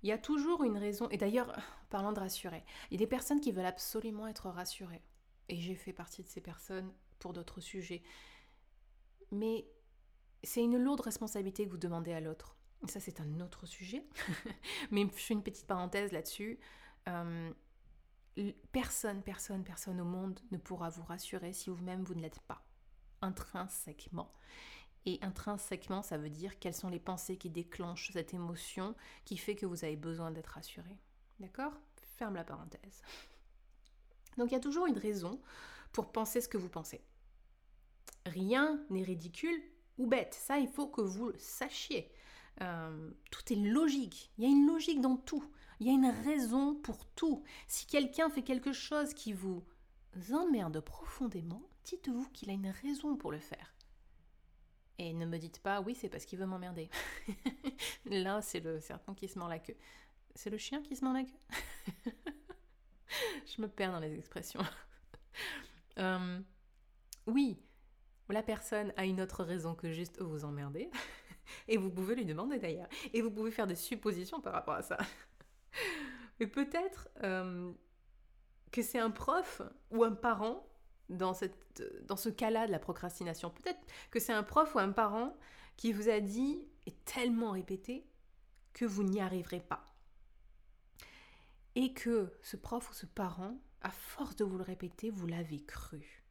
Il 0.03 0.09
y 0.09 0.13
a 0.13 0.19
toujours 0.19 0.65
une 0.65 0.79
raison, 0.79 1.09
et 1.11 1.19
d'ailleurs, 1.19 1.55
parlant 1.91 2.13
de 2.13 2.21
rassurer, 2.21 2.65
il 2.91 2.95
y 2.95 2.97
a 2.97 3.05
des 3.05 3.07
personnes 3.07 3.41
qui 3.41 3.53
veulent 3.53 3.67
absolument 3.67 4.27
être 4.27 4.49
rassurées. 4.49 5.03
Et 5.49 5.57
j'ai 5.57 5.75
fait 5.75 5.93
partie 5.93 6.23
de 6.23 6.29
ces 6.29 6.41
personnes 6.41 6.93
pour 7.19 7.33
d'autres 7.33 7.61
sujets. 7.61 8.03
Mais 9.31 9.67
c'est 10.43 10.63
une 10.63 10.79
lourde 10.79 11.01
responsabilité 11.01 11.67
que 11.67 11.71
vous 11.71 11.77
demandez 11.77 12.13
à 12.13 12.21
l'autre 12.21 12.57
ça 12.89 13.01
c'est 13.01 13.21
un 13.21 13.41
autre 13.41 13.67
sujet, 13.67 14.05
mais 14.91 15.03
je 15.03 15.23
fais 15.23 15.35
une 15.35 15.43
petite 15.43 15.67
parenthèse 15.67 16.13
là-dessus. 16.13 16.59
Euh, 17.09 17.53
personne, 18.73 19.23
personne, 19.23 19.65
personne 19.65 20.01
au 20.01 20.05
monde 20.05 20.41
ne 20.51 20.57
pourra 20.57 20.89
vous 20.89 21.03
rassurer 21.03 21.53
si 21.53 21.71
vous-même 21.71 22.05
vous 22.05 22.15
ne 22.15 22.23
l'êtes 22.23 22.41
pas, 22.41 22.65
intrinsèquement. 23.21 24.33
Et 25.07 25.19
intrinsèquement, 25.23 26.03
ça 26.03 26.19
veut 26.19 26.31
dire 26.31 26.59
quelles 26.59 26.75
sont 26.75 26.91
les 26.91 27.01
pensées 27.01 27.37
qui 27.37 27.49
déclenchent 27.49 28.13
cette 28.13 28.35
émotion 28.35 28.95
qui 29.25 29.37
fait 29.37 29.57
que 29.57 29.67
vous 29.67 29.85
avez 29.85 29.97
besoin 29.97 30.31
d'être 30.31 30.49
rassuré. 30.49 30.99
D'accord? 31.39 31.73
Ferme 32.17 32.35
la 32.35 32.45
parenthèse. 32.45 33.03
Donc 34.37 34.51
il 34.51 34.55
y 34.55 34.59
a 34.59 34.61
toujours 34.61 34.87
une 34.87 34.99
raison 34.99 35.41
pour 35.93 36.13
penser 36.13 36.41
ce 36.41 36.49
que 36.49 36.59
vous 36.59 36.69
pensez. 36.69 37.03
Rien 38.27 38.85
n'est 38.91 39.03
ridicule 39.03 39.63
ou 39.97 40.07
bête. 40.07 40.35
Ça, 40.35 40.59
il 40.59 40.69
faut 40.69 40.87
que 40.87 41.01
vous 41.01 41.31
le 41.31 41.39
sachiez. 41.39 42.13
Euh, 42.63 43.11
tout 43.31 43.53
est 43.53 43.57
logique. 43.57 44.31
Il 44.37 44.45
y 44.45 44.47
a 44.47 44.51
une 44.51 44.67
logique 44.67 45.01
dans 45.01 45.17
tout. 45.17 45.45
Il 45.79 45.87
y 45.87 45.91
a 45.91 45.95
une 45.95 46.13
raison 46.25 46.75
pour 46.75 47.07
tout. 47.07 47.43
Si 47.67 47.87
quelqu'un 47.87 48.29
fait 48.29 48.43
quelque 48.43 48.73
chose 48.73 49.15
qui 49.15 49.33
vous 49.33 49.65
emmerde 50.33 50.81
profondément, 50.81 51.63
dites-vous 51.85 52.29
qu'il 52.31 52.51
a 52.51 52.53
une 52.53 52.69
raison 52.69 53.17
pour 53.17 53.33
le 53.33 53.39
faire. 53.39 53.75
Et 54.99 55.15
ne 55.15 55.25
me 55.25 55.39
dites 55.39 55.61
pas 55.61 55.81
oui, 55.81 55.95
c'est 55.95 56.11
parce 56.11 56.27
qu'il 56.27 56.39
veut 56.39 56.47
m'emmerder. 56.47 56.91
Là, 58.05 58.43
c'est 58.43 58.61
le 58.61 58.81
serpent 58.81 59.15
qui 59.15 59.29
se 59.29 59.39
mord 59.39 59.49
la 59.49 59.59
queue. 59.59 59.77
C'est 60.35 60.51
le 60.51 60.59
chien 60.59 60.83
qui 60.83 60.95
se 60.95 61.03
mord 61.03 61.15
la 61.15 61.25
queue? 61.25 62.13
Je 63.47 63.63
me 63.63 63.69
perds 63.69 63.93
dans 63.93 64.01
les 64.01 64.15
expressions. 64.15 64.61
Euh, 65.99 66.41
oui, 67.27 67.59
la 68.31 68.43
personne 68.43 68.93
a 68.97 69.05
une 69.05 69.21
autre 69.21 69.45
raison 69.45 69.75
que 69.75 69.93
juste 69.93 70.21
vous 70.23 70.45
emmerder. 70.45 70.89
Et 71.69 71.77
vous 71.77 71.91
pouvez 71.91 72.15
lui 72.15 72.25
demander 72.25 72.59
d'ailleurs. 72.59 72.89
Et 73.13 73.23
vous 73.23 73.31
pouvez 73.31 73.51
faire 73.51 73.67
des 73.67 73.75
suppositions 73.75 74.41
par 74.41 74.53
rapport 74.53 74.75
à 74.75 74.83
ça. 74.83 74.99
Mais 76.41 76.47
peut-être 76.47 77.09
euh, 77.23 77.73
que 78.73 78.83
c'est 78.83 78.99
un 78.99 79.11
prof 79.11 79.63
ou 79.91 80.05
un 80.05 80.13
parent 80.13 80.67
dans, 81.09 81.35
cette, 81.35 81.83
dans 82.07 82.17
ce 82.17 82.29
cas-là 82.29 82.67
de 82.67 82.73
la 82.73 82.79
procrastination. 82.79 83.51
Peut-être 83.51 83.81
que 84.11 84.21
c'est 84.21 84.33
un 84.33 84.43
prof 84.43 84.75
ou 84.75 84.79
un 84.79 84.93
parent 84.93 85.37
qui 85.77 85.93
vous 85.93 86.09
a 86.09 86.21
dit 86.21 86.65
et 86.87 86.93
tellement 87.05 87.53
répété 87.53 88.07
que 88.73 88.85
vous 88.85 89.03
n'y 89.03 89.21
arriverez 89.21 89.61
pas. 89.61 89.87
Et 91.75 91.93
que 91.93 92.33
ce 92.43 92.57
prof 92.57 92.91
ou 92.91 92.95
ce 92.95 93.07
parent, 93.07 93.59
à 93.83 93.91
force 93.91 94.37
de 94.37 94.45
vous 94.45 94.59
le 94.59 94.65
répéter, 94.65 95.11
vous 95.11 95.27
l'avez 95.27 95.63
cru. 95.63 96.23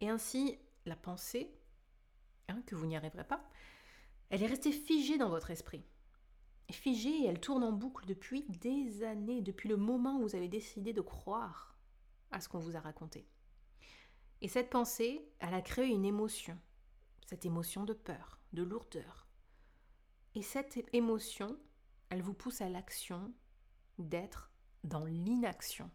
Et 0.00 0.08
ainsi, 0.08 0.58
la 0.86 0.96
pensée, 0.96 1.54
hein, 2.48 2.62
que 2.66 2.74
vous 2.74 2.86
n'y 2.86 2.96
arriverez 2.96 3.24
pas, 3.24 3.48
elle 4.32 4.42
est 4.42 4.46
restée 4.46 4.72
figée 4.72 5.18
dans 5.18 5.28
votre 5.28 5.50
esprit. 5.50 5.84
Figée 6.70 7.26
elle 7.26 7.38
tourne 7.38 7.62
en 7.62 7.70
boucle 7.70 8.06
depuis 8.06 8.44
des 8.48 9.02
années, 9.02 9.42
depuis 9.42 9.68
le 9.68 9.76
moment 9.76 10.16
où 10.16 10.22
vous 10.22 10.34
avez 10.34 10.48
décidé 10.48 10.94
de 10.94 11.02
croire 11.02 11.76
à 12.30 12.40
ce 12.40 12.48
qu'on 12.48 12.58
vous 12.58 12.74
a 12.74 12.80
raconté. 12.80 13.26
Et 14.40 14.48
cette 14.48 14.70
pensée, 14.70 15.28
elle 15.38 15.52
a 15.52 15.60
créé 15.60 15.88
une 15.88 16.06
émotion, 16.06 16.58
cette 17.26 17.44
émotion 17.44 17.84
de 17.84 17.92
peur, 17.92 18.40
de 18.54 18.62
lourdeur. 18.62 19.28
Et 20.34 20.40
cette 20.40 20.82
émotion, 20.94 21.58
elle 22.08 22.22
vous 22.22 22.32
pousse 22.32 22.62
à 22.62 22.70
l'action 22.70 23.34
d'être 23.98 24.50
dans 24.82 25.04
l'inaction. 25.04 25.90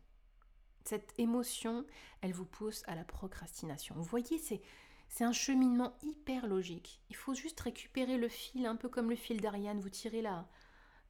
Cette 0.85 1.11
émotion, 1.17 1.87
elle 2.21 2.33
vous 2.33 2.45
pousse 2.45 2.83
à 2.85 2.93
la 2.93 3.03
procrastination. 3.03 3.95
Vous 3.95 4.03
voyez, 4.03 4.37
c'est 4.37 4.61
c'est 5.09 5.23
un 5.23 5.31
cheminement 5.31 5.97
hyper 6.03 6.47
logique. 6.47 7.01
Il 7.09 7.15
faut 7.15 7.33
juste 7.33 7.59
récupérer 7.59 8.17
le 8.17 8.29
fil, 8.29 8.65
un 8.65 8.75
peu 8.75 8.89
comme 8.89 9.09
le 9.09 9.15
fil 9.15 9.41
d'Ariane. 9.41 9.79
Vous 9.79 9.89
tirez 9.89 10.21
la, 10.21 10.47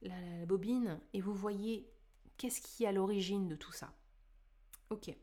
la, 0.02 0.46
bobine 0.46 1.00
et 1.12 1.20
vous 1.20 1.34
voyez 1.34 1.88
qu'est-ce 2.36 2.60
qui 2.60 2.84
est 2.84 2.88
à 2.88 2.92
l'origine 2.92 3.48
de 3.48 3.56
tout 3.56 3.72
ça. 3.72 3.92
Ok. 4.90 5.14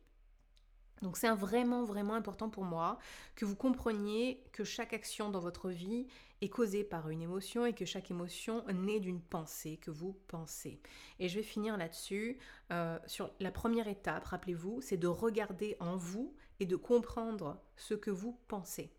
Donc 1.01 1.17
c'est 1.17 1.29
vraiment, 1.29 1.83
vraiment 1.83 2.13
important 2.13 2.49
pour 2.49 2.63
moi 2.63 2.97
que 3.35 3.45
vous 3.45 3.55
compreniez 3.55 4.43
que 4.53 4.63
chaque 4.63 4.93
action 4.93 5.29
dans 5.29 5.39
votre 5.39 5.69
vie 5.69 6.07
est 6.41 6.49
causée 6.49 6.83
par 6.83 7.09
une 7.09 7.21
émotion 7.21 7.65
et 7.65 7.73
que 7.73 7.85
chaque 7.85 8.11
émotion 8.11 8.63
naît 8.73 8.99
d'une 8.99 9.21
pensée 9.21 9.77
que 9.77 9.91
vous 9.91 10.13
pensez. 10.27 10.81
Et 11.19 11.27
je 11.27 11.35
vais 11.35 11.43
finir 11.43 11.77
là-dessus. 11.77 12.37
Euh, 12.71 12.97
sur 13.07 13.31
la 13.39 13.51
première 13.51 13.87
étape, 13.87 14.25
rappelez-vous, 14.25 14.81
c'est 14.81 14.97
de 14.97 15.07
regarder 15.07 15.75
en 15.79 15.95
vous 15.97 16.33
et 16.59 16.65
de 16.65 16.75
comprendre 16.75 17.61
ce 17.75 17.93
que 17.93 18.11
vous 18.11 18.39
pensez. 18.47 18.91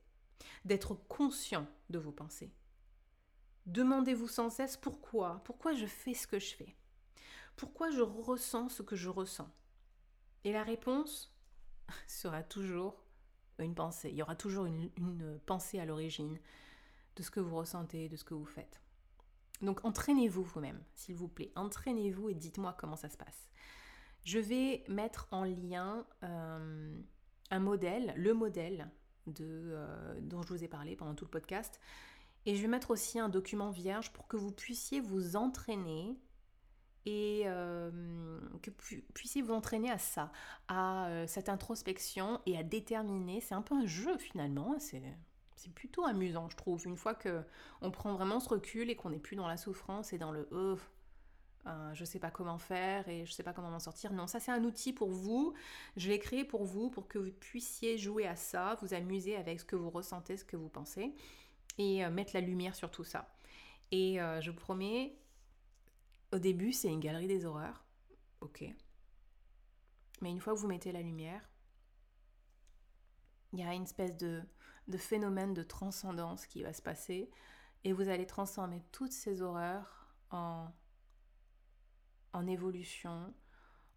D'être 0.64 0.94
conscient 1.08 1.66
de 1.90 1.98
vos 1.98 2.12
pensées. 2.12 2.52
Demandez-vous 3.66 4.28
sans 4.28 4.50
cesse 4.50 4.76
pourquoi, 4.76 5.42
pourquoi 5.44 5.72
je 5.74 5.86
fais 5.86 6.14
ce 6.14 6.26
que 6.26 6.38
je 6.38 6.54
fais. 6.54 6.76
Pourquoi 7.56 7.90
je 7.90 8.02
ressens 8.02 8.68
ce 8.68 8.82
que 8.82 8.96
je 8.96 9.08
ressens. 9.08 9.50
Et 10.44 10.52
la 10.52 10.62
réponse, 10.62 11.36
sera 12.06 12.42
toujours 12.42 13.02
une 13.58 13.74
pensée. 13.74 14.10
Il 14.10 14.16
y 14.16 14.22
aura 14.22 14.36
toujours 14.36 14.66
une, 14.66 14.90
pensée 15.46 15.78
à 15.78 15.84
l'origine 15.84 16.38
de 17.16 17.22
ce 17.22 17.30
que 17.30 17.40
vous 17.40 17.56
ressentez, 17.56 18.08
de 18.08 18.16
ce 18.16 18.24
que 18.24 18.34
vous 18.34 18.44
faites. 18.44 18.80
Donc 19.62 19.84
entraînez-vous 19.84 20.42
vous-même, 20.42 20.82
s'il 20.94 21.14
vous 21.14 21.28
plaît. 21.28 21.52
Entraînez-vous 21.56 22.28
et 22.28 22.34
dites-moi 22.34 22.76
comment 22.78 22.96
ça 22.96 23.08
se 23.08 23.16
passe. 23.16 23.48
Je 24.24 24.38
vais 24.38 24.84
mettre 24.88 25.28
en 25.30 25.44
lien 25.44 26.06
euh, 26.24 27.00
un 27.50 27.58
modèle, 27.60 28.12
le 28.16 28.34
modèle 28.34 28.90
de, 29.26 29.44
euh, 29.44 30.20
dont 30.20 30.42
je 30.42 30.48
vous 30.48 30.64
ai 30.64 30.68
parlé 30.68 30.96
pendant 30.96 31.14
tout 31.14 31.24
le 31.24 31.30
podcast. 31.30 31.80
Et 32.44 32.54
je 32.54 32.62
vais 32.62 32.68
mettre 32.68 32.92
aussi 32.92 33.18
un 33.18 33.28
document 33.28 33.70
vierge 33.70 34.12
pour 34.12 34.28
que 34.28 34.36
vous 34.36 34.52
puissiez 34.52 35.00
vous 35.00 35.36
entraîner 35.36 36.16
et 37.06 37.42
euh, 37.46 37.90
que 38.62 38.70
puissiez 39.14 39.40
vous 39.40 39.52
entraîner 39.52 39.90
à 39.90 39.98
ça, 39.98 40.32
à 40.66 41.06
euh, 41.06 41.26
cette 41.28 41.48
introspection 41.48 42.40
et 42.46 42.58
à 42.58 42.64
déterminer. 42.64 43.40
C'est 43.40 43.54
un 43.54 43.62
peu 43.62 43.76
un 43.76 43.86
jeu 43.86 44.18
finalement, 44.18 44.76
c'est 44.78 45.72
plutôt 45.74 46.04
amusant, 46.04 46.48
je 46.50 46.56
trouve. 46.56 46.84
Une 46.86 46.96
fois 46.96 47.14
que 47.14 47.42
on 47.80 47.90
prend 47.90 48.12
vraiment 48.14 48.40
ce 48.40 48.48
recul 48.48 48.90
et 48.90 48.96
qu'on 48.96 49.10
n'est 49.10 49.20
plus 49.20 49.36
dans 49.36 49.46
la 49.48 49.56
souffrance 49.56 50.12
et 50.12 50.18
dans 50.18 50.32
le 50.32 50.48
euh, 50.52 50.76
euh, 51.66 51.94
je 51.94 52.04
sais 52.04 52.18
pas 52.18 52.30
comment 52.30 52.58
faire 52.58 53.08
et 53.08 53.26
je 53.26 53.32
sais 53.32 53.42
pas 53.42 53.52
comment 53.52 53.70
m'en 53.70 53.80
sortir. 53.80 54.12
Non, 54.12 54.26
ça 54.26 54.40
c'est 54.40 54.52
un 54.52 54.64
outil 54.64 54.92
pour 54.92 55.10
vous. 55.10 55.54
Je 55.96 56.08
l'ai 56.08 56.18
créé 56.18 56.44
pour 56.44 56.64
vous, 56.64 56.90
pour 56.90 57.08
que 57.08 57.18
vous 57.18 57.32
puissiez 57.32 57.98
jouer 57.98 58.26
à 58.26 58.36
ça, 58.36 58.76
vous 58.82 58.94
amuser 58.94 59.36
avec 59.36 59.60
ce 59.60 59.64
que 59.64 59.76
vous 59.76 59.90
ressentez, 59.90 60.36
ce 60.36 60.44
que 60.44 60.56
vous 60.56 60.68
pensez 60.68 61.14
et 61.78 62.08
mettre 62.08 62.32
la 62.32 62.40
lumière 62.40 62.74
sur 62.74 62.90
tout 62.90 63.04
ça. 63.04 63.28
Et 63.92 64.16
je 64.40 64.50
vous 64.50 64.56
promets, 64.56 65.14
au 66.32 66.38
début, 66.38 66.72
c'est 66.72 66.88
une 66.88 67.00
galerie 67.00 67.26
des 67.26 67.44
horreurs. 67.44 67.84
Ok. 68.40 68.64
Mais 70.20 70.30
une 70.30 70.40
fois 70.40 70.54
que 70.54 70.58
vous 70.58 70.68
mettez 70.68 70.92
la 70.92 71.02
lumière, 71.02 71.48
il 73.52 73.60
y 73.60 73.62
a 73.62 73.74
une 73.74 73.82
espèce 73.82 74.16
de, 74.16 74.42
phénomène 74.96 75.54
de 75.54 75.62
transcendance 75.62 76.46
qui 76.46 76.62
va 76.62 76.72
se 76.72 76.82
passer 76.82 77.30
et 77.84 77.92
vous 77.92 78.08
allez 78.08 78.26
transformer 78.26 78.82
toutes 78.92 79.12
ces 79.12 79.42
horreurs 79.42 80.14
en, 80.30 80.68
en 82.36 82.46
évolution, 82.46 83.34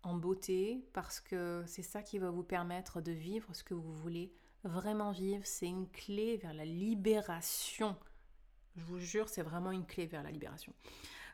en 0.01 0.15
beauté, 0.15 0.87
parce 0.93 1.19
que 1.19 1.63
c'est 1.67 1.83
ça 1.83 2.01
qui 2.01 2.19
va 2.19 2.31
vous 2.31 2.43
permettre 2.43 3.01
de 3.01 3.11
vivre 3.11 3.53
ce 3.53 3.63
que 3.63 3.73
vous 3.73 3.93
voulez 3.93 4.33
vraiment 4.63 5.11
vivre. 5.11 5.45
C'est 5.45 5.67
une 5.67 5.89
clé 5.89 6.37
vers 6.37 6.53
la 6.53 6.65
libération. 6.65 7.97
Je 8.77 8.83
vous 8.83 8.99
jure, 8.99 9.27
c'est 9.27 9.41
vraiment 9.41 9.71
une 9.71 9.85
clé 9.85 10.05
vers 10.05 10.23
la 10.23 10.31
libération. 10.31 10.73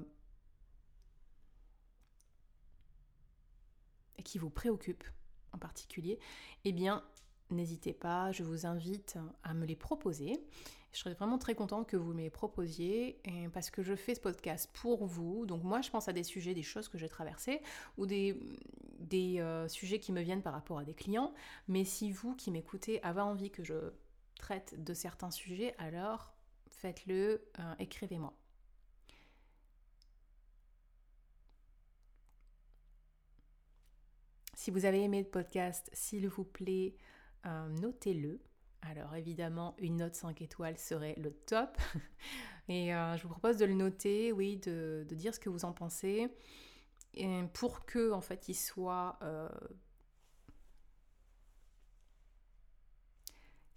et 4.17 4.23
qui 4.23 4.37
vous 4.37 4.49
préoccupent 4.49 5.07
en 5.53 5.57
particulier, 5.57 6.19
eh 6.65 6.71
bien 6.71 7.03
n'hésitez 7.49 7.93
pas, 7.93 8.31
je 8.31 8.43
vous 8.43 8.65
invite 8.65 9.17
à 9.43 9.53
me 9.53 9.65
les 9.65 9.75
proposer. 9.75 10.41
Je 10.91 10.99
serais 10.99 11.13
vraiment 11.13 11.37
très 11.37 11.55
contente 11.55 11.87
que 11.87 11.95
vous 11.95 12.13
me 12.13 12.21
les 12.21 12.29
proposiez 12.29 13.21
parce 13.53 13.69
que 13.69 13.81
je 13.81 13.95
fais 13.95 14.13
ce 14.13 14.19
podcast 14.19 14.69
pour 14.73 15.05
vous. 15.05 15.45
Donc 15.45 15.63
moi, 15.63 15.81
je 15.81 15.89
pense 15.89 16.09
à 16.09 16.13
des 16.13 16.23
sujets, 16.23 16.53
des 16.53 16.63
choses 16.63 16.89
que 16.89 16.97
j'ai 16.97 17.07
traversées 17.07 17.61
ou 17.97 18.05
des, 18.05 18.37
des 18.99 19.39
euh, 19.39 19.67
sujets 19.69 19.99
qui 19.99 20.11
me 20.11 20.21
viennent 20.21 20.41
par 20.41 20.53
rapport 20.53 20.79
à 20.79 20.83
des 20.83 20.93
clients. 20.93 21.33
Mais 21.69 21.85
si 21.85 22.11
vous 22.11 22.35
qui 22.35 22.51
m'écoutez 22.51 23.01
avez 23.03 23.21
envie 23.21 23.51
que 23.51 23.63
je 23.63 23.93
traite 24.35 24.83
de 24.83 24.93
certains 24.93 25.31
sujets, 25.31 25.75
alors 25.77 26.33
faites-le, 26.69 27.41
euh, 27.59 27.73
écrivez-moi. 27.79 28.33
Si 34.53 34.71
vous 34.71 34.85
avez 34.85 35.01
aimé 35.01 35.21
le 35.21 35.27
podcast, 35.27 35.89
s'il 35.93 36.27
vous 36.27 36.43
plaît, 36.43 36.95
euh, 37.45 37.67
notez-le. 37.69 38.39
Alors 38.81 39.15
évidemment, 39.15 39.75
une 39.77 39.97
note 39.97 40.15
5 40.15 40.41
étoiles 40.41 40.77
serait 40.77 41.15
le 41.17 41.31
top. 41.31 41.77
Et 42.67 42.93
euh, 42.93 43.15
je 43.17 43.23
vous 43.23 43.29
propose 43.29 43.57
de 43.57 43.65
le 43.65 43.73
noter, 43.73 44.31
oui, 44.31 44.57
de, 44.57 45.05
dire 45.11 45.33
ce 45.33 45.39
que 45.39 45.49
vous 45.49 45.65
en 45.65 45.73
pensez, 45.73 46.29
pour 47.53 47.85
que 47.85 48.11
en 48.11 48.21
fait 48.21 48.47
il 48.47 48.55
soit 48.55 49.19
euh, 49.23 49.49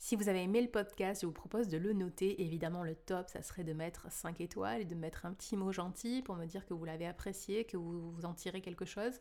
Si 0.05 0.17
vous 0.17 0.29
avez 0.29 0.43
aimé 0.43 0.61
le 0.61 0.69
podcast, 0.69 1.23
je 1.23 1.27
vous 1.27 1.33
propose 1.33 1.69
de 1.69 1.79
le 1.79 1.95
noter. 1.95 2.43
Évidemment, 2.43 2.85
le 2.85 2.95
top, 2.95 3.31
ça 3.31 3.41
serait 3.41 3.65
de 3.65 3.73
mettre 3.73 4.13
5 4.13 4.39
étoiles 4.43 4.83
et 4.83 4.85
de 4.85 4.95
mettre 4.95 5.25
un 5.25 5.33
petit 5.33 5.57
mot 5.57 5.73
gentil 5.73 6.21
pour 6.21 6.37
me 6.37 6.45
dire 6.45 6.67
que 6.67 6.75
vous 6.75 6.85
l'avez 6.85 7.07
apprécié, 7.07 7.65
que 7.65 7.79
vous, 7.79 8.11
vous 8.11 8.27
en 8.27 8.35
tirez 8.35 8.61
quelque 8.61 8.85
chose 8.85 9.19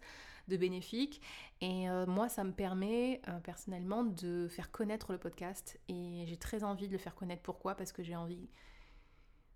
de 0.50 0.58
bénéfique. 0.58 1.22
Et 1.62 1.90
euh, 1.90 2.06
moi, 2.06 2.28
ça 2.28 2.44
me 2.44 2.52
permet 2.52 3.22
euh, 3.30 3.40
personnellement 3.40 4.04
de 4.04 4.50
faire 4.50 4.72
connaître 4.72 5.14
le 5.14 5.20
podcast. 5.20 5.80
Et 5.88 6.26
j'ai 6.28 6.36
très 6.36 6.66
envie 6.66 6.90
de 6.90 6.92
le 6.92 6.98
faire 6.98 7.16
connaître. 7.16 7.44
Pourquoi? 7.44 7.76
Parce 7.76 7.94
que 7.94 8.04
j'ai 8.04 8.18
envie 8.18 8.50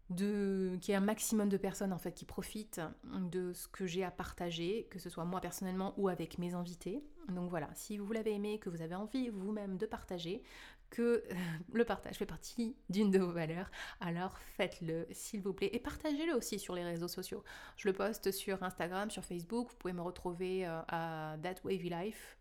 de 0.09 0.77
qu'il 0.79 0.93
y 0.93 0.95
ait 0.95 0.97
un 0.97 1.01
maximum 1.01 1.49
de 1.49 1.57
personnes 1.57 1.91
en 1.91 1.97
fait 1.97 2.13
qui 2.13 2.23
profitent 2.23 2.79
de 3.03 3.51
ce 3.51 3.67
que 3.67 3.85
j'ai 3.85 4.05
à 4.05 4.11
partager, 4.11 4.87
que 4.89 4.97
ce 4.97 5.09
soit 5.09 5.25
moi 5.25 5.41
personnellement 5.41 5.93
ou 5.97 6.07
avec 6.07 6.37
mes 6.37 6.53
invités. 6.53 7.03
Donc 7.29 7.49
voilà, 7.49 7.69
si 7.73 7.97
vous 7.97 8.11
l'avez 8.13 8.33
aimé, 8.33 8.59
que 8.59 8.69
vous 8.69 8.81
avez 8.81 8.95
envie 8.95 9.29
vous-même 9.29 9.77
de 9.77 9.85
partager, 9.85 10.43
que 10.89 11.01
euh, 11.01 11.35
le 11.73 11.85
partage 11.85 12.15
fait 12.15 12.25
partie 12.25 12.75
d'une 12.89 13.11
de 13.11 13.19
vos 13.19 13.31
valeurs, 13.31 13.69
alors 13.99 14.37
faites-le 14.55 15.07
s'il 15.11 15.41
vous 15.41 15.53
plaît 15.53 15.69
et 15.73 15.79
partagez-le 15.79 16.33
aussi 16.33 16.59
sur 16.59 16.75
les 16.75 16.83
réseaux 16.83 17.07
sociaux. 17.07 17.43
Je 17.75 17.87
le 17.87 17.93
poste 17.93 18.31
sur 18.31 18.63
Instagram, 18.63 19.09
sur 19.09 19.25
Facebook, 19.25 19.69
vous 19.69 19.75
pouvez 19.75 19.93
me 19.93 20.01
retrouver 20.01 20.65
euh, 20.65 20.79
à 20.87 21.35
That 21.43 21.55
Wavy 21.63 21.89
Life 21.89 22.37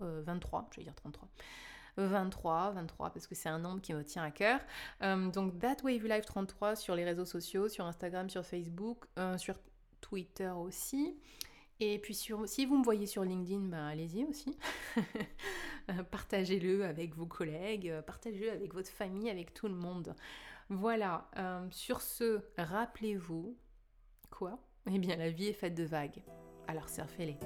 23, 0.00 0.68
je 0.72 0.76
vais 0.78 0.84
dire 0.84 0.94
33. 0.94 1.28
23, 1.98 2.70
23 2.70 3.10
parce 3.10 3.26
que 3.26 3.34
c'est 3.34 3.50
un 3.50 3.58
nombre 3.58 3.80
qui 3.82 3.92
me 3.92 4.02
tient 4.02 4.24
à 4.24 4.30
cœur. 4.30 4.60
Euh, 5.02 5.30
donc 5.30 5.58
That 5.58 5.76
Wavy 5.84 6.08
Life 6.08 6.24
33 6.24 6.76
sur 6.76 6.94
les 6.94 7.04
réseaux 7.04 7.26
sociaux, 7.26 7.68
sur 7.68 7.86
Instagram, 7.86 8.30
sur 8.30 8.44
Facebook, 8.44 9.04
sur 9.36 9.56
Twitter 10.00 10.48
aussi. 10.48 11.16
Et 11.84 11.98
puis 11.98 12.14
si 12.14 12.30
vous 12.30 12.78
me 12.78 12.84
voyez 12.84 13.06
sur 13.06 13.24
LinkedIn, 13.24 13.62
bah, 13.62 13.88
allez-y 13.88 14.24
aussi. 14.24 14.56
partagez-le 16.12 16.84
avec 16.84 17.16
vos 17.16 17.26
collègues, 17.26 17.92
partagez-le 18.06 18.52
avec 18.52 18.72
votre 18.72 18.88
famille, 18.88 19.28
avec 19.28 19.52
tout 19.52 19.66
le 19.66 19.74
monde. 19.74 20.14
Voilà, 20.68 21.28
euh, 21.38 21.66
sur 21.72 22.00
ce, 22.00 22.40
rappelez-vous, 22.56 23.56
quoi? 24.30 24.60
Eh 24.88 25.00
bien, 25.00 25.16
la 25.16 25.30
vie 25.30 25.48
est 25.48 25.54
faite 25.54 25.74
de 25.74 25.82
vagues. 25.82 26.22
Alors 26.68 26.88
surfez-les. 26.88 27.38